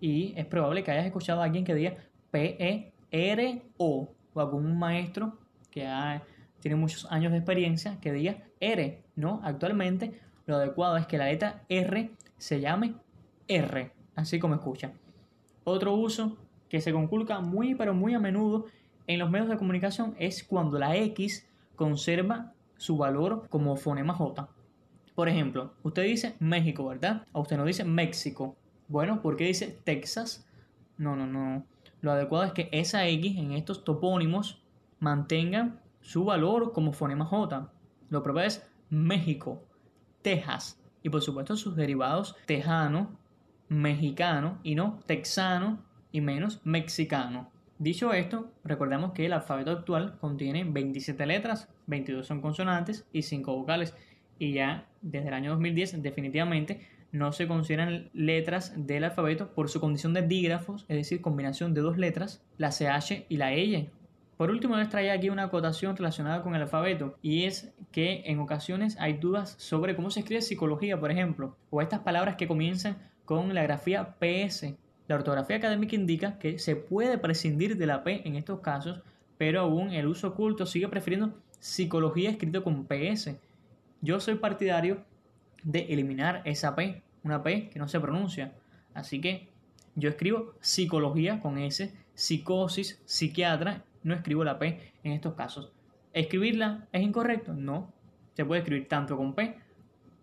Y 0.00 0.32
es 0.36 0.46
probable 0.46 0.82
que 0.82 0.90
hayas 0.90 1.04
escuchado 1.06 1.42
a 1.42 1.44
alguien 1.44 1.64
que 1.64 1.74
diga 1.74 1.96
P-E-R-O. 2.30 4.14
O 4.32 4.40
algún 4.40 4.78
maestro 4.78 5.36
que 5.70 5.86
tiene 6.60 6.76
muchos 6.76 7.10
años 7.10 7.32
de 7.32 7.38
experiencia 7.38 7.98
que 8.00 8.12
diga 8.12 8.36
R. 8.60 9.02
No, 9.16 9.40
actualmente 9.42 10.20
lo 10.46 10.56
adecuado 10.56 10.96
es 10.96 11.06
que 11.06 11.18
la 11.18 11.26
letra 11.26 11.62
R 11.68 12.10
se 12.38 12.60
llame 12.60 12.94
R. 13.48 13.90
Así 14.14 14.38
como 14.38 14.54
escucha. 14.54 14.92
Otro 15.70 15.94
uso 15.94 16.36
que 16.68 16.80
se 16.80 16.92
conculca 16.92 17.40
muy 17.40 17.76
pero 17.76 17.94
muy 17.94 18.14
a 18.14 18.18
menudo 18.18 18.66
en 19.06 19.20
los 19.20 19.30
medios 19.30 19.48
de 19.48 19.56
comunicación 19.56 20.16
es 20.18 20.42
cuando 20.42 20.80
la 20.80 20.96
X 20.96 21.48
conserva 21.76 22.52
su 22.76 22.96
valor 22.96 23.46
como 23.48 23.76
fonema 23.76 24.14
J. 24.14 24.48
Por 25.14 25.28
ejemplo, 25.28 25.74
usted 25.84 26.02
dice 26.02 26.34
México, 26.40 26.86
¿verdad? 26.86 27.24
O 27.32 27.42
usted 27.42 27.56
no 27.56 27.64
dice 27.64 27.84
México. 27.84 28.56
Bueno, 28.88 29.22
¿por 29.22 29.36
qué 29.36 29.44
dice 29.44 29.78
Texas? 29.84 30.44
No, 30.98 31.14
no, 31.14 31.26
no. 31.26 31.64
Lo 32.00 32.10
adecuado 32.10 32.44
es 32.44 32.52
que 32.52 32.68
esa 32.72 33.06
X 33.06 33.36
en 33.36 33.52
estos 33.52 33.84
topónimos 33.84 34.60
mantenga 34.98 35.76
su 36.00 36.24
valor 36.24 36.72
como 36.72 36.92
fonema 36.92 37.26
J. 37.26 37.70
Lo 38.08 38.24
propio 38.24 38.42
es 38.42 38.68
México, 38.88 39.62
Texas. 40.22 40.80
Y 41.04 41.10
por 41.10 41.22
supuesto 41.22 41.56
sus 41.56 41.76
derivados 41.76 42.34
tejano, 42.46 43.19
mexicano 43.70 44.58
y 44.62 44.74
no 44.74 45.00
texano 45.06 45.82
y 46.12 46.20
menos 46.20 46.60
mexicano. 46.64 47.50
Dicho 47.78 48.12
esto, 48.12 48.52
recordemos 48.62 49.12
que 49.12 49.24
el 49.24 49.32
alfabeto 49.32 49.70
actual 49.70 50.18
contiene 50.20 50.64
27 50.64 51.24
letras, 51.24 51.68
22 51.86 52.26
son 52.26 52.42
consonantes 52.42 53.06
y 53.10 53.22
5 53.22 53.56
vocales. 53.56 53.94
Y 54.38 54.52
ya 54.52 54.86
desde 55.00 55.28
el 55.28 55.34
año 55.34 55.50
2010 55.52 56.02
definitivamente 56.02 56.86
no 57.12 57.32
se 57.32 57.48
consideran 57.48 58.10
letras 58.12 58.74
del 58.76 59.04
alfabeto 59.04 59.54
por 59.54 59.68
su 59.68 59.80
condición 59.80 60.14
de 60.14 60.22
dígrafos, 60.22 60.84
es 60.88 60.96
decir, 60.96 61.20
combinación 61.20 61.72
de 61.72 61.80
dos 61.80 61.96
letras, 61.96 62.42
la 62.58 62.70
CH 62.70 63.24
y 63.28 63.36
la 63.36 63.52
L. 63.52 63.88
Por 64.36 64.50
último, 64.50 64.76
les 64.76 64.88
traía 64.88 65.12
aquí 65.12 65.28
una 65.28 65.44
acotación 65.44 65.96
relacionada 65.96 66.42
con 66.42 66.54
el 66.54 66.62
alfabeto, 66.62 67.18
y 67.20 67.44
es 67.44 67.74
que 67.92 68.22
en 68.26 68.38
ocasiones 68.38 68.96
hay 68.98 69.14
dudas 69.14 69.54
sobre 69.58 69.96
cómo 69.96 70.10
se 70.10 70.20
escribe 70.20 70.40
psicología, 70.40 70.98
por 70.98 71.10
ejemplo, 71.10 71.56
o 71.68 71.82
estas 71.82 72.00
palabras 72.00 72.36
que 72.36 72.48
comienzan 72.48 72.96
con 73.30 73.54
la 73.54 73.62
grafía 73.62 74.16
PS, 74.18 74.74
la 75.06 75.14
ortografía 75.14 75.54
académica 75.54 75.94
indica 75.94 76.36
que 76.40 76.58
se 76.58 76.74
puede 76.74 77.16
prescindir 77.16 77.76
de 77.76 77.86
la 77.86 78.02
P 78.02 78.26
en 78.26 78.34
estos 78.34 78.58
casos, 78.58 79.02
pero 79.38 79.60
aún 79.60 79.92
el 79.92 80.08
uso 80.08 80.26
oculto 80.26 80.66
sigue 80.66 80.88
prefiriendo 80.88 81.38
psicología 81.60 82.30
escrito 82.30 82.64
con 82.64 82.88
PS. 82.88 83.36
Yo 84.00 84.18
soy 84.18 84.34
partidario 84.34 85.04
de 85.62 85.78
eliminar 85.90 86.42
esa 86.44 86.74
P, 86.74 87.04
una 87.22 87.40
P 87.44 87.70
que 87.70 87.78
no 87.78 87.86
se 87.86 88.00
pronuncia. 88.00 88.52
Así 88.94 89.20
que 89.20 89.46
yo 89.94 90.08
escribo 90.08 90.54
psicología 90.60 91.38
con 91.38 91.56
S, 91.56 91.94
psicosis, 92.14 93.00
psiquiatra, 93.04 93.84
no 94.02 94.12
escribo 94.12 94.42
la 94.42 94.58
P 94.58 94.92
en 95.04 95.12
estos 95.12 95.34
casos. 95.34 95.70
¿Escribirla 96.12 96.88
es 96.90 97.00
incorrecto? 97.00 97.52
No. 97.52 97.92
Se 98.34 98.44
puede 98.44 98.62
escribir 98.62 98.88
tanto 98.88 99.16
con 99.16 99.36
P 99.36 99.54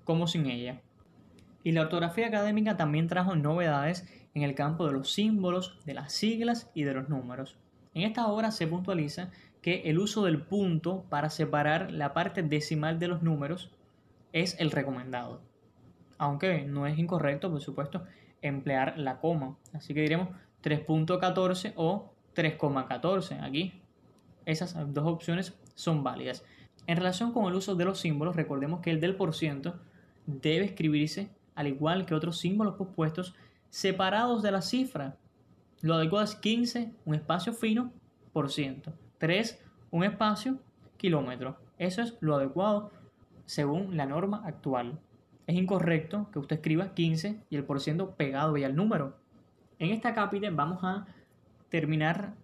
como 0.03 0.27
sin 0.27 0.47
ella. 0.47 0.81
Y 1.67 1.73
la 1.73 1.81
ortografía 1.81 2.27
académica 2.27 2.77
también 2.77 3.09
trajo 3.09 3.35
novedades 3.35 4.07
en 4.33 4.43
el 4.43 4.55
campo 4.55 4.87
de 4.87 4.93
los 4.93 5.11
símbolos, 5.11 5.77
de 5.83 5.95
las 5.95 6.13
siglas 6.13 6.71
y 6.73 6.83
de 6.83 6.93
los 6.93 7.09
números. 7.09 7.57
En 7.93 8.03
esta 8.03 8.27
obra 8.27 8.51
se 8.51 8.67
puntualiza 8.67 9.31
que 9.61 9.81
el 9.81 9.99
uso 9.99 10.23
del 10.23 10.41
punto 10.41 11.03
para 11.09 11.29
separar 11.29 11.91
la 11.91 12.13
parte 12.13 12.41
decimal 12.41 12.99
de 12.99 13.09
los 13.09 13.21
números 13.21 13.69
es 14.31 14.57
el 14.61 14.71
recomendado. 14.71 15.41
Aunque 16.17 16.63
no 16.63 16.87
es 16.87 16.97
incorrecto, 16.97 17.51
por 17.51 17.59
supuesto, 17.59 18.05
emplear 18.41 18.97
la 18.97 19.19
coma. 19.19 19.57
Así 19.73 19.93
que 19.93 19.99
diremos 19.99 20.29
3.14 20.63 21.73
o 21.75 22.13
3,14 22.33 23.43
aquí. 23.43 23.73
Esas 24.45 24.73
dos 24.93 25.05
opciones 25.05 25.53
son 25.75 26.01
válidas. 26.01 26.45
En 26.85 26.95
relación 26.95 27.33
con 27.33 27.43
el 27.47 27.55
uso 27.55 27.75
de 27.75 27.83
los 27.83 27.99
símbolos, 27.99 28.37
recordemos 28.37 28.79
que 28.79 28.91
el 28.91 29.01
del 29.01 29.17
por 29.17 29.35
ciento 29.35 29.81
debe 30.27 30.63
escribirse 30.63 31.35
al 31.57 31.67
igual 31.67 32.05
que 32.05 32.15
otros 32.15 32.37
símbolos 32.37 32.75
pospuestos 32.75 33.35
separados 33.69 34.43
de 34.43 34.51
la 34.51 34.61
cifra. 34.61 35.17
Lo 35.81 35.95
adecuado 35.95 36.23
es 36.23 36.35
15, 36.35 36.93
un 37.03 37.15
espacio 37.15 37.51
fino, 37.51 37.91
3, 39.17 39.59
un 39.89 40.03
espacio, 40.03 40.59
kilómetro. 40.97 41.57
Eso 41.79 42.03
es 42.03 42.15
lo 42.19 42.35
adecuado 42.35 42.91
según 43.45 43.97
la 43.97 44.05
norma 44.05 44.43
actual. 44.45 44.99
Es 45.47 45.55
incorrecto 45.55 46.29
que 46.31 46.39
usted 46.39 46.57
escriba 46.57 46.93
15 46.93 47.41
y 47.49 47.55
el 47.55 47.63
por 47.63 47.79
ciento 47.79 48.11
pegado 48.11 48.55
ya 48.57 48.67
al 48.67 48.75
número. 48.75 49.17
En 49.79 49.89
esta 49.89 50.13
cápita 50.13 50.49
vamos 50.51 50.83
a 50.83 51.07
terminar 51.69 52.35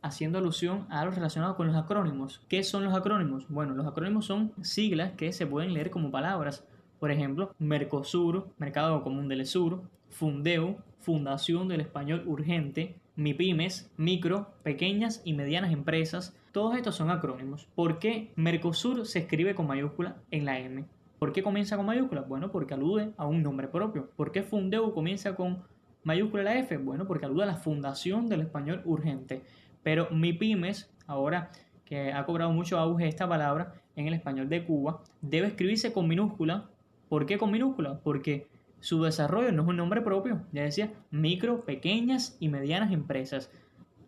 haciendo 0.00 0.38
alusión 0.38 0.86
a 0.90 1.04
lo 1.04 1.12
relacionado 1.12 1.54
con 1.54 1.68
los 1.68 1.76
acrónimos. 1.76 2.40
¿Qué 2.48 2.64
son 2.64 2.84
los 2.84 2.94
acrónimos? 2.94 3.48
Bueno, 3.48 3.74
los 3.74 3.86
acrónimos 3.86 4.26
son 4.26 4.52
siglas 4.62 5.12
que 5.12 5.32
se 5.32 5.46
pueden 5.46 5.72
leer 5.72 5.90
como 5.90 6.10
palabras. 6.10 6.64
Por 7.02 7.10
ejemplo, 7.10 7.52
Mercosur, 7.58 8.46
Mercado 8.58 9.02
Común 9.02 9.26
del 9.26 9.44
Sur, 9.44 9.82
Fundeu, 10.08 10.76
Fundación 11.00 11.66
del 11.66 11.80
Español 11.80 12.22
Urgente, 12.28 12.94
MIPIMES, 13.16 13.90
micro, 13.96 14.52
pequeñas 14.62 15.20
y 15.24 15.32
medianas 15.32 15.72
empresas. 15.72 16.32
Todos 16.52 16.76
estos 16.76 16.94
son 16.94 17.10
acrónimos. 17.10 17.66
¿Por 17.74 17.98
qué 17.98 18.30
Mercosur 18.36 19.04
se 19.04 19.18
escribe 19.18 19.56
con 19.56 19.66
mayúscula 19.66 20.14
en 20.30 20.44
la 20.44 20.60
M? 20.60 20.84
¿Por 21.18 21.32
qué 21.32 21.42
comienza 21.42 21.76
con 21.76 21.86
mayúscula? 21.86 22.20
Bueno, 22.20 22.52
porque 22.52 22.74
alude 22.74 23.10
a 23.16 23.26
un 23.26 23.42
nombre 23.42 23.66
propio. 23.66 24.08
¿Por 24.14 24.30
qué 24.30 24.44
Fundeu 24.44 24.94
comienza 24.94 25.34
con 25.34 25.64
mayúscula 26.04 26.44
la 26.44 26.56
F? 26.56 26.76
Bueno, 26.76 27.08
porque 27.08 27.26
alude 27.26 27.42
a 27.42 27.46
la 27.46 27.56
Fundación 27.56 28.28
del 28.28 28.42
Español 28.42 28.80
Urgente. 28.84 29.42
Pero 29.82 30.08
MIPIMES, 30.12 30.88
ahora 31.08 31.50
que 31.84 32.12
ha 32.12 32.24
cobrado 32.24 32.52
mucho 32.52 32.78
auge 32.78 33.08
esta 33.08 33.28
palabra 33.28 33.74
en 33.96 34.06
el 34.06 34.14
español 34.14 34.48
de 34.48 34.64
Cuba, 34.64 35.02
debe 35.20 35.48
escribirse 35.48 35.92
con 35.92 36.06
minúscula. 36.06 36.68
¿Por 37.12 37.26
qué 37.26 37.36
con 37.36 37.50
minúscula? 37.50 38.00
Porque 38.02 38.46
su 38.80 39.02
desarrollo 39.02 39.52
no 39.52 39.64
es 39.64 39.68
un 39.68 39.76
nombre 39.76 40.00
propio. 40.00 40.46
Ya 40.50 40.62
decía, 40.62 40.94
micro, 41.10 41.62
pequeñas 41.66 42.38
y 42.40 42.48
medianas 42.48 42.90
empresas. 42.90 43.50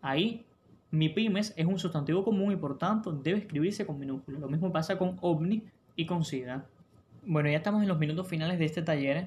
Ahí, 0.00 0.46
MIPIMES 0.90 1.52
es 1.54 1.66
un 1.66 1.78
sustantivo 1.78 2.24
común 2.24 2.52
y 2.52 2.56
por 2.56 2.78
tanto 2.78 3.12
debe 3.12 3.40
escribirse 3.40 3.84
con 3.84 3.98
minúscula. 3.98 4.38
Lo 4.38 4.48
mismo 4.48 4.72
pasa 4.72 4.96
con 4.96 5.18
OVNI 5.20 5.64
y 5.96 6.06
con 6.06 6.24
SIDA. 6.24 6.64
Bueno, 7.26 7.50
ya 7.50 7.58
estamos 7.58 7.82
en 7.82 7.88
los 7.88 7.98
minutos 7.98 8.26
finales 8.26 8.58
de 8.58 8.64
este 8.64 8.80
taller 8.80 9.26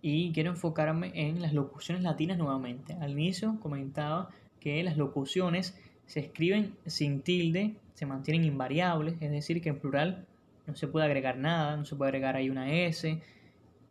y 0.00 0.30
quiero 0.30 0.50
enfocarme 0.50 1.10
en 1.12 1.42
las 1.42 1.52
locuciones 1.52 2.04
latinas 2.04 2.38
nuevamente. 2.38 2.92
Al 3.00 3.10
inicio 3.10 3.58
comentaba 3.58 4.28
que 4.60 4.80
las 4.84 4.96
locuciones 4.96 5.76
se 6.06 6.20
escriben 6.20 6.76
sin 6.86 7.22
tilde, 7.22 7.74
se 7.94 8.06
mantienen 8.06 8.44
invariables, 8.44 9.20
es 9.20 9.32
decir, 9.32 9.60
que 9.60 9.70
en 9.70 9.80
plural 9.80 10.27
no 10.68 10.76
se 10.76 10.86
puede 10.86 11.06
agregar 11.06 11.38
nada, 11.38 11.76
no 11.76 11.84
se 11.84 11.96
puede 11.96 12.10
agregar 12.10 12.36
ahí 12.36 12.50
una 12.50 12.70
S, 12.70 13.20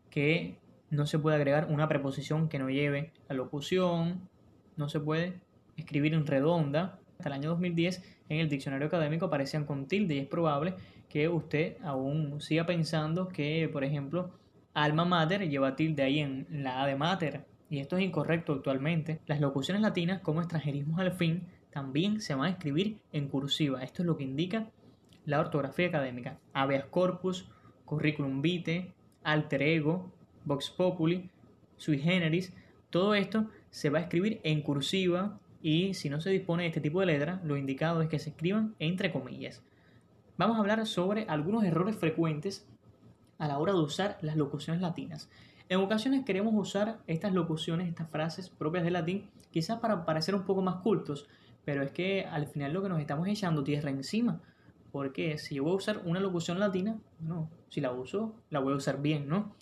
que 0.10 0.60
no 0.90 1.06
se 1.06 1.20
puede 1.20 1.36
agregar 1.36 1.68
una 1.70 1.90
preposición 1.90 2.48
que 2.48 2.60
no 2.60 2.70
lleve 2.70 3.12
la 3.28 3.36
locución, 3.36 4.30
no 4.78 4.88
se 4.88 5.00
puede 5.00 5.42
escribir 5.76 6.14
en 6.14 6.26
redonda. 6.26 7.00
Hasta 7.18 7.30
el 7.30 7.34
año 7.34 7.50
2010 7.50 8.04
en 8.30 8.40
el 8.40 8.48
diccionario 8.48 8.88
académico 8.88 9.26
aparecían 9.26 9.66
con 9.66 9.88
tilde 9.88 10.16
y 10.16 10.20
es 10.20 10.28
probable 10.28 10.76
que 11.10 11.28
usted 11.28 11.78
aún 11.84 12.40
siga 12.40 12.66
pensando 12.68 13.28
que, 13.28 13.68
por 13.74 13.84
ejemplo, 13.84 14.32
alma 14.74 15.04
mater 15.04 15.50
lleva 15.50 15.76
tilde 15.76 16.04
ahí 16.04 16.20
en 16.20 16.46
la 16.52 16.84
A 16.84 16.88
de 16.88 16.96
mater 16.96 17.46
y 17.70 17.80
esto 17.80 17.98
es 17.98 18.04
incorrecto 18.04 18.54
actualmente, 18.54 19.20
las 19.26 19.42
locuciones 19.42 19.82
latinas 19.82 20.22
como 20.22 20.42
extranjerismos 20.42 21.00
al 21.00 21.12
fin 21.12 21.48
también 21.72 22.22
se 22.22 22.36
van 22.36 22.46
a 22.46 22.50
escribir 22.52 23.00
en 23.12 23.28
cursiva. 23.28 23.84
Esto 23.84 24.04
es 24.04 24.06
lo 24.06 24.16
que 24.16 24.24
indica 24.24 24.68
la 25.28 25.42
ortografía 25.42 25.90
académica. 25.90 26.40
Habeas 26.54 26.86
corpus, 26.86 27.48
curriculum 27.86 28.42
vitae, 28.42 28.94
alter 29.24 29.62
ego, 29.62 30.12
vox 30.46 30.72
populi, 30.72 31.30
sui 31.76 32.00
generis, 32.00 32.54
todo 32.90 33.14
esto 33.14 33.50
se 33.70 33.90
va 33.90 34.00
a 34.00 34.02
escribir 34.02 34.40
en 34.44 34.62
cursiva 34.62 35.38
y 35.62 35.94
si 35.94 36.10
no 36.10 36.22
se 36.22 36.30
dispone 36.30 36.64
de 36.64 36.70
este 36.70 36.82
tipo 36.82 37.02
de 37.02 37.08
letra, 37.08 37.42
lo 37.44 37.58
indicado 37.58 38.02
es 38.02 38.08
que 38.08 38.20
se 38.20 38.30
escriban 38.30 38.74
entre 38.80 39.12
comillas. 39.12 39.62
Vamos 40.38 40.56
a 40.56 40.62
hablar 40.62 40.86
sobre 40.88 41.26
algunos 41.28 41.66
errores 41.66 41.98
frecuentes 41.98 42.66
a 43.38 43.48
la 43.48 43.60
hora 43.60 43.74
de 43.74 43.80
usar 43.80 44.18
las 44.22 44.38
locuciones 44.38 44.82
latinas. 44.82 45.30
En 45.68 45.82
ocasiones 45.82 46.24
queremos 46.24 46.54
usar 46.56 47.00
estas 47.06 47.34
locuciones, 47.34 47.90
estas 47.90 48.10
frases 48.10 48.50
propias 48.50 48.86
del 48.86 48.94
latín, 48.94 49.30
quizás 49.52 49.80
para 49.80 50.06
parecer 50.06 50.36
un 50.36 50.44
poco 50.44 50.62
más 50.62 50.76
cultos, 50.76 51.28
pero 51.66 51.84
es 51.84 51.92
que 51.92 52.24
al 52.24 52.48
final 52.48 52.72
lo 52.72 52.82
que 52.82 52.88
nos 52.88 53.02
estamos 53.02 53.28
echando 53.28 53.62
tierra 53.62 53.90
encima. 53.90 54.40
Porque 54.92 55.38
si 55.38 55.56
yo 55.56 55.64
voy 55.64 55.74
a 55.74 55.78
usar 55.78 56.02
una 56.06 56.20
locución 56.20 56.60
latina, 56.60 56.98
no, 57.20 57.50
si 57.70 57.82
la 57.82 57.92
uso, 57.92 58.34
la 58.50 58.60
voy 58.60 58.74
a 58.74 58.78
usar 58.78 59.02
bien, 59.02 59.28
¿no? 59.28 59.54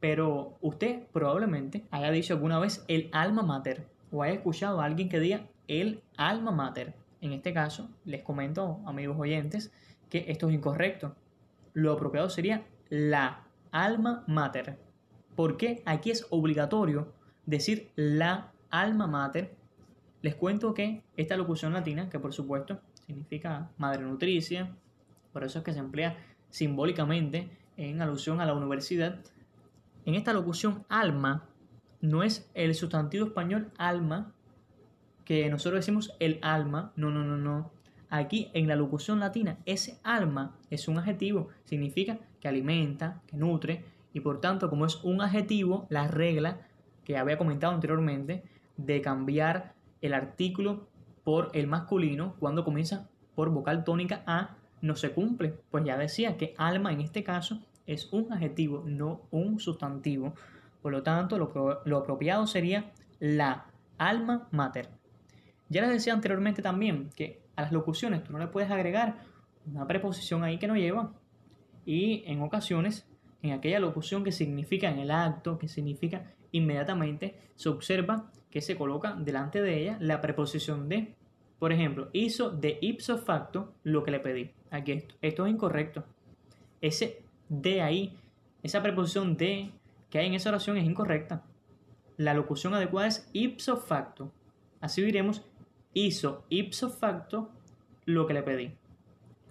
Pero 0.00 0.58
usted 0.60 1.06
probablemente 1.12 1.84
haya 1.90 2.10
dicho 2.10 2.34
alguna 2.34 2.58
vez 2.58 2.84
el 2.88 3.08
alma 3.12 3.42
mater 3.42 3.86
o 4.10 4.22
haya 4.22 4.34
escuchado 4.34 4.80
a 4.80 4.84
alguien 4.84 5.08
que 5.08 5.20
diga 5.20 5.46
el 5.68 6.02
alma 6.16 6.50
mater. 6.50 6.94
En 7.20 7.32
este 7.32 7.52
caso, 7.54 7.88
les 8.04 8.22
comento, 8.22 8.80
amigos 8.84 9.16
oyentes, 9.18 9.72
que 10.10 10.24
esto 10.28 10.48
es 10.48 10.54
incorrecto. 10.54 11.14
Lo 11.72 11.92
apropiado 11.92 12.28
sería 12.28 12.66
la 12.88 13.44
alma 13.70 14.24
mater. 14.26 14.78
¿Por 15.36 15.56
qué 15.56 15.82
aquí 15.86 16.10
es 16.10 16.26
obligatorio 16.30 17.12
decir 17.46 17.90
la 17.94 18.52
alma 18.70 19.06
mater? 19.06 19.54
Les 20.20 20.34
cuento 20.34 20.74
que 20.74 21.02
esta 21.16 21.36
locución 21.36 21.72
latina, 21.72 22.10
que 22.10 22.18
por 22.18 22.32
supuesto 22.32 22.80
significa 23.12 23.70
madre 23.78 24.02
nutricia, 24.02 24.74
por 25.32 25.44
eso 25.44 25.58
es 25.58 25.64
que 25.64 25.72
se 25.72 25.78
emplea 25.78 26.16
simbólicamente 26.50 27.50
en 27.76 28.02
alusión 28.02 28.40
a 28.40 28.46
la 28.46 28.54
universidad, 28.54 29.20
en 30.04 30.14
esta 30.14 30.32
locución 30.32 30.84
alma 30.88 31.48
no 32.00 32.22
es 32.22 32.50
el 32.54 32.74
sustantivo 32.74 33.26
español 33.26 33.70
alma, 33.78 34.34
que 35.24 35.48
nosotros 35.48 35.80
decimos 35.80 36.14
el 36.18 36.38
alma, 36.42 36.92
no, 36.96 37.10
no, 37.10 37.22
no, 37.24 37.36
no. 37.36 37.70
Aquí 38.10 38.50
en 38.52 38.66
la 38.66 38.76
locución 38.76 39.20
latina, 39.20 39.58
ese 39.64 40.00
alma 40.02 40.56
es 40.68 40.88
un 40.88 40.98
adjetivo, 40.98 41.48
significa 41.64 42.18
que 42.40 42.48
alimenta, 42.48 43.22
que 43.26 43.36
nutre, 43.36 43.84
y 44.12 44.20
por 44.20 44.40
tanto, 44.40 44.68
como 44.68 44.84
es 44.84 45.02
un 45.04 45.22
adjetivo, 45.22 45.86
la 45.88 46.08
regla 46.08 46.66
que 47.04 47.16
había 47.16 47.38
comentado 47.38 47.72
anteriormente 47.72 48.42
de 48.76 49.00
cambiar 49.00 49.74
el 50.02 50.12
artículo 50.12 50.88
por 51.24 51.50
el 51.54 51.66
masculino 51.66 52.34
cuando 52.38 52.64
comienza 52.64 53.08
por 53.34 53.50
vocal 53.50 53.84
tónica 53.84 54.22
A 54.26 54.56
no 54.80 54.96
se 54.96 55.12
cumple. 55.12 55.54
Pues 55.70 55.84
ya 55.84 55.96
decía 55.96 56.36
que 56.36 56.54
alma 56.58 56.92
en 56.92 57.00
este 57.00 57.22
caso 57.22 57.60
es 57.86 58.12
un 58.12 58.32
adjetivo, 58.32 58.82
no 58.86 59.22
un 59.30 59.58
sustantivo. 59.58 60.34
Por 60.82 60.92
lo 60.92 61.02
tanto, 61.02 61.38
lo, 61.38 61.82
lo 61.84 61.98
apropiado 61.98 62.46
sería 62.46 62.92
la 63.20 63.66
alma 63.98 64.48
mater. 64.50 64.88
Ya 65.68 65.82
les 65.82 65.90
decía 65.90 66.12
anteriormente 66.12 66.60
también 66.60 67.10
que 67.14 67.40
a 67.56 67.62
las 67.62 67.72
locuciones 67.72 68.24
tú 68.24 68.32
no 68.32 68.38
le 68.38 68.48
puedes 68.48 68.70
agregar 68.70 69.24
una 69.66 69.86
preposición 69.86 70.42
ahí 70.42 70.58
que 70.58 70.66
no 70.66 70.76
lleva. 70.76 71.12
Y 71.86 72.24
en 72.26 72.42
ocasiones 72.42 73.06
en 73.42 73.52
aquella 73.52 73.80
locución 73.80 74.24
que 74.24 74.32
significa 74.32 74.88
en 74.88 74.98
el 74.98 75.10
acto, 75.10 75.58
que 75.58 75.68
significa 75.68 76.32
inmediatamente, 76.52 77.36
se 77.56 77.68
observa 77.68 78.30
que 78.52 78.60
se 78.60 78.76
coloca 78.76 79.16
delante 79.18 79.62
de 79.62 79.80
ella 79.80 79.96
la 79.98 80.20
preposición 80.20 80.88
de. 80.88 81.14
Por 81.58 81.72
ejemplo, 81.72 82.10
hizo 82.12 82.50
de 82.50 82.78
ipso 82.82 83.16
facto 83.18 83.72
lo 83.82 84.04
que 84.04 84.10
le 84.10 84.20
pedí. 84.20 84.50
Aquí 84.70 84.92
esto. 84.92 85.14
Esto 85.22 85.46
es 85.46 85.52
incorrecto. 85.52 86.04
Ese 86.82 87.22
de 87.48 87.80
ahí, 87.80 88.18
esa 88.62 88.82
preposición 88.82 89.36
de 89.36 89.70
que 90.10 90.18
hay 90.18 90.26
en 90.26 90.34
esa 90.34 90.50
oración 90.50 90.76
es 90.76 90.84
incorrecta. 90.84 91.44
La 92.18 92.34
locución 92.34 92.74
adecuada 92.74 93.08
es 93.08 93.28
ipso 93.32 93.78
facto. 93.78 94.30
Así 94.80 95.00
diremos, 95.02 95.42
hizo 95.94 96.44
ipso 96.50 96.90
facto 96.90 97.50
lo 98.04 98.26
que 98.26 98.34
le 98.34 98.42
pedí. 98.42 98.74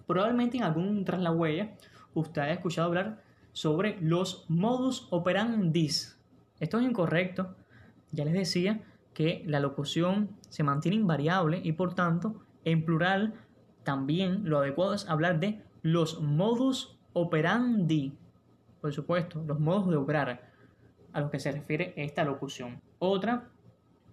Probablemente 0.06 0.58
en 0.58 0.62
algún 0.62 1.04
tras 1.04 1.20
la 1.20 1.32
huella 1.32 1.72
usted 2.14 2.42
haya 2.42 2.54
escuchado 2.54 2.86
hablar 2.86 3.22
sobre 3.52 3.98
los 4.00 4.44
modus 4.48 5.08
operandis. 5.10 6.18
Esto 6.60 6.78
es 6.78 6.84
incorrecto. 6.84 7.56
Ya 8.12 8.24
les 8.24 8.34
decía 8.34 8.82
que 9.14 9.42
la 9.46 9.60
locución 9.60 10.30
se 10.48 10.62
mantiene 10.62 10.96
invariable 10.96 11.60
y 11.62 11.72
por 11.72 11.94
tanto 11.94 12.42
en 12.64 12.84
plural 12.84 13.34
también 13.84 14.42
lo 14.44 14.58
adecuado 14.58 14.94
es 14.94 15.08
hablar 15.08 15.40
de 15.40 15.62
los 15.82 16.20
modus 16.20 16.98
operandi. 17.12 18.12
Por 18.80 18.92
supuesto, 18.92 19.42
los 19.46 19.60
modos 19.60 19.88
de 19.88 19.96
obrar 19.96 20.50
a 21.12 21.20
los 21.20 21.30
que 21.30 21.40
se 21.40 21.52
refiere 21.52 21.92
esta 21.96 22.24
locución. 22.24 22.80
Otra 22.98 23.48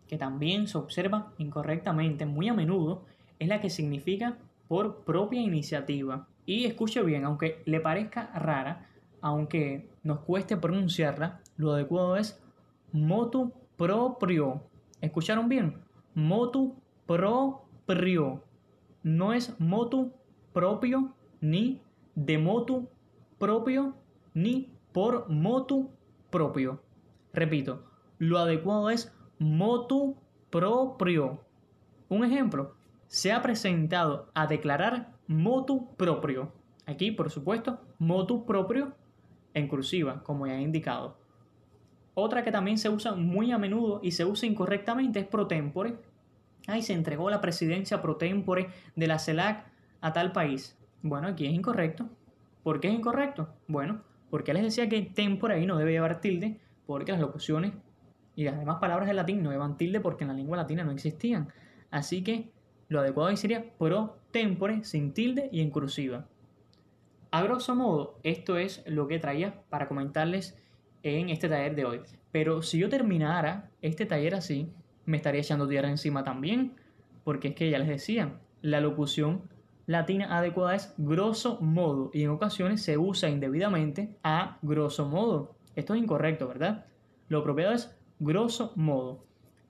que 0.07 0.17
también 0.17 0.67
se 0.67 0.77
observa 0.77 1.33
incorrectamente 1.37 2.25
muy 2.25 2.49
a 2.49 2.53
menudo 2.53 3.05
es 3.37 3.47
la 3.47 3.61
que 3.61 3.69
significa 3.69 4.37
por 4.67 5.03
propia 5.03 5.39
iniciativa. 5.39 6.27
Y 6.45 6.65
escuche 6.65 7.03
bien, 7.03 7.25
aunque 7.25 7.61
le 7.65 7.79
parezca 7.79 8.31
rara, 8.33 8.89
aunque 9.21 9.89
nos 10.03 10.19
cueste 10.19 10.57
pronunciarla, 10.57 11.41
lo 11.57 11.73
adecuado 11.73 12.17
es 12.17 12.41
motu 12.91 13.53
proprio. 13.77 14.63
¿Escucharon 15.01 15.49
bien? 15.49 15.81
Motu 16.13 16.75
proprio. 17.05 18.43
No 19.03 19.33
es 19.33 19.59
motu 19.59 20.13
propio, 20.53 21.13
ni 21.41 21.81
de 22.15 22.37
motu 22.37 22.89
propio, 23.37 23.95
ni 24.33 24.73
por 24.91 25.29
motu 25.29 25.91
propio. 26.29 26.81
Repito, 27.33 27.85
lo 28.17 28.39
adecuado 28.39 28.89
es 28.89 29.15
motu 29.37 30.17
propio. 30.49 31.39
Un 32.09 32.25
ejemplo, 32.25 32.75
se 33.07 33.31
ha 33.31 33.41
presentado 33.41 34.29
a 34.33 34.47
declarar 34.47 35.15
motu 35.27 35.95
propio. 35.95 36.51
Aquí, 36.85 37.11
por 37.11 37.29
supuesto, 37.29 37.79
motu 37.99 38.45
propio 38.45 38.95
en 39.53 39.67
cursiva, 39.67 40.23
como 40.23 40.47
ya 40.47 40.55
he 40.55 40.61
indicado. 40.61 41.17
Otra 42.19 42.43
que 42.43 42.51
también 42.51 42.77
se 42.77 42.89
usa 42.89 43.13
muy 43.13 43.51
a 43.53 43.57
menudo 43.57 44.01
y 44.03 44.11
se 44.11 44.25
usa 44.25 44.47
incorrectamente 44.47 45.19
es 45.19 45.25
pro 45.25 45.47
tempore. 45.47 45.95
Ay, 46.67 46.81
se 46.81 46.91
entregó 46.91 47.29
la 47.29 47.39
presidencia 47.39 48.01
pro 48.01 48.17
tempore 48.17 48.67
de 48.95 49.07
la 49.07 49.19
CELAC 49.19 49.65
a 50.01 50.11
tal 50.11 50.33
país. 50.33 50.77
Bueno, 51.01 51.29
aquí 51.29 51.45
es 51.45 51.53
incorrecto. 51.53 52.09
¿Por 52.61 52.81
qué 52.81 52.89
es 52.89 52.93
incorrecto? 52.93 53.53
Bueno, 53.67 54.01
porque 54.29 54.53
les 54.53 54.63
decía 54.63 54.89
que 54.89 55.01
tempore 55.01 55.55
ahí 55.55 55.65
no 55.65 55.77
debe 55.77 55.91
llevar 55.91 56.19
tilde, 56.19 56.59
porque 56.85 57.13
las 57.13 57.21
locuciones 57.21 57.71
y 58.35 58.43
las 58.43 58.59
demás 58.59 58.79
palabras 58.79 59.07
del 59.07 59.15
latín 59.15 59.41
no 59.41 59.51
llevan 59.51 59.77
tilde 59.77 60.01
porque 60.01 60.25
en 60.25 60.27
la 60.27 60.33
lengua 60.33 60.57
latina 60.57 60.83
no 60.83 60.91
existían. 60.91 61.53
Así 61.89 62.21
que 62.21 62.51
lo 62.89 62.99
adecuado 62.99 63.33
sería 63.37 63.65
pro 63.77 64.17
tempore 64.31 64.83
sin 64.83 65.13
tilde 65.13 65.47
y 65.53 65.61
en 65.61 65.71
cursiva. 65.71 66.27
A 67.31 67.43
grosso 67.43 67.75
modo, 67.75 68.19
esto 68.23 68.57
es 68.57 68.83
lo 68.87 69.07
que 69.07 69.19
traía 69.19 69.63
para 69.69 69.87
comentarles 69.87 70.57
en 71.03 71.29
este 71.29 71.49
taller 71.49 71.75
de 71.75 71.85
hoy. 71.85 72.01
Pero 72.31 72.61
si 72.61 72.77
yo 72.77 72.89
terminara 72.89 73.69
este 73.81 74.05
taller 74.05 74.35
así, 74.35 74.71
me 75.05 75.17
estaría 75.17 75.41
echando 75.41 75.67
tierra 75.67 75.89
encima 75.89 76.23
también, 76.23 76.73
porque 77.23 77.49
es 77.49 77.55
que 77.55 77.69
ya 77.69 77.79
les 77.79 77.87
decía, 77.87 78.39
la 78.61 78.81
locución 78.81 79.41
latina 79.85 80.37
adecuada 80.37 80.75
es 80.75 80.93
grosso 80.97 81.59
modo 81.61 82.11
y 82.13 82.23
en 82.23 82.29
ocasiones 82.29 82.83
se 82.83 82.97
usa 82.97 83.29
indebidamente 83.29 84.15
a 84.23 84.59
grosso 84.61 85.07
modo. 85.07 85.55
Esto 85.75 85.95
es 85.95 86.01
incorrecto, 86.01 86.47
¿verdad? 86.47 86.85
Lo 87.27 87.39
apropiado 87.39 87.73
es 87.73 87.95
grosso 88.19 88.71
modo, 88.75 89.23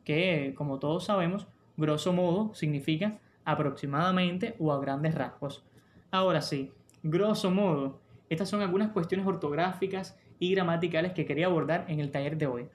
que 0.03 0.53
como 0.57 0.79
todos 0.79 1.05
sabemos, 1.05 1.47
grosso 1.77 2.11
modo 2.11 2.53
significa 2.53 3.19
aproximadamente 3.45 4.55
o 4.59 4.73
a 4.73 4.79
grandes 4.79 5.15
rasgos. 5.15 5.63
Ahora 6.11 6.41
sí, 6.41 6.73
grosso 7.03 7.49
modo, 7.49 8.01
estas 8.29 8.49
son 8.49 8.61
algunas 8.61 8.91
cuestiones 8.91 9.25
ortográficas 9.25 10.19
y 10.39 10.53
gramaticales 10.55 11.13
que 11.13 11.25
quería 11.25 11.47
abordar 11.47 11.85
en 11.89 11.99
el 11.99 12.11
taller 12.11 12.37
de 12.37 12.47
hoy. 12.47 12.67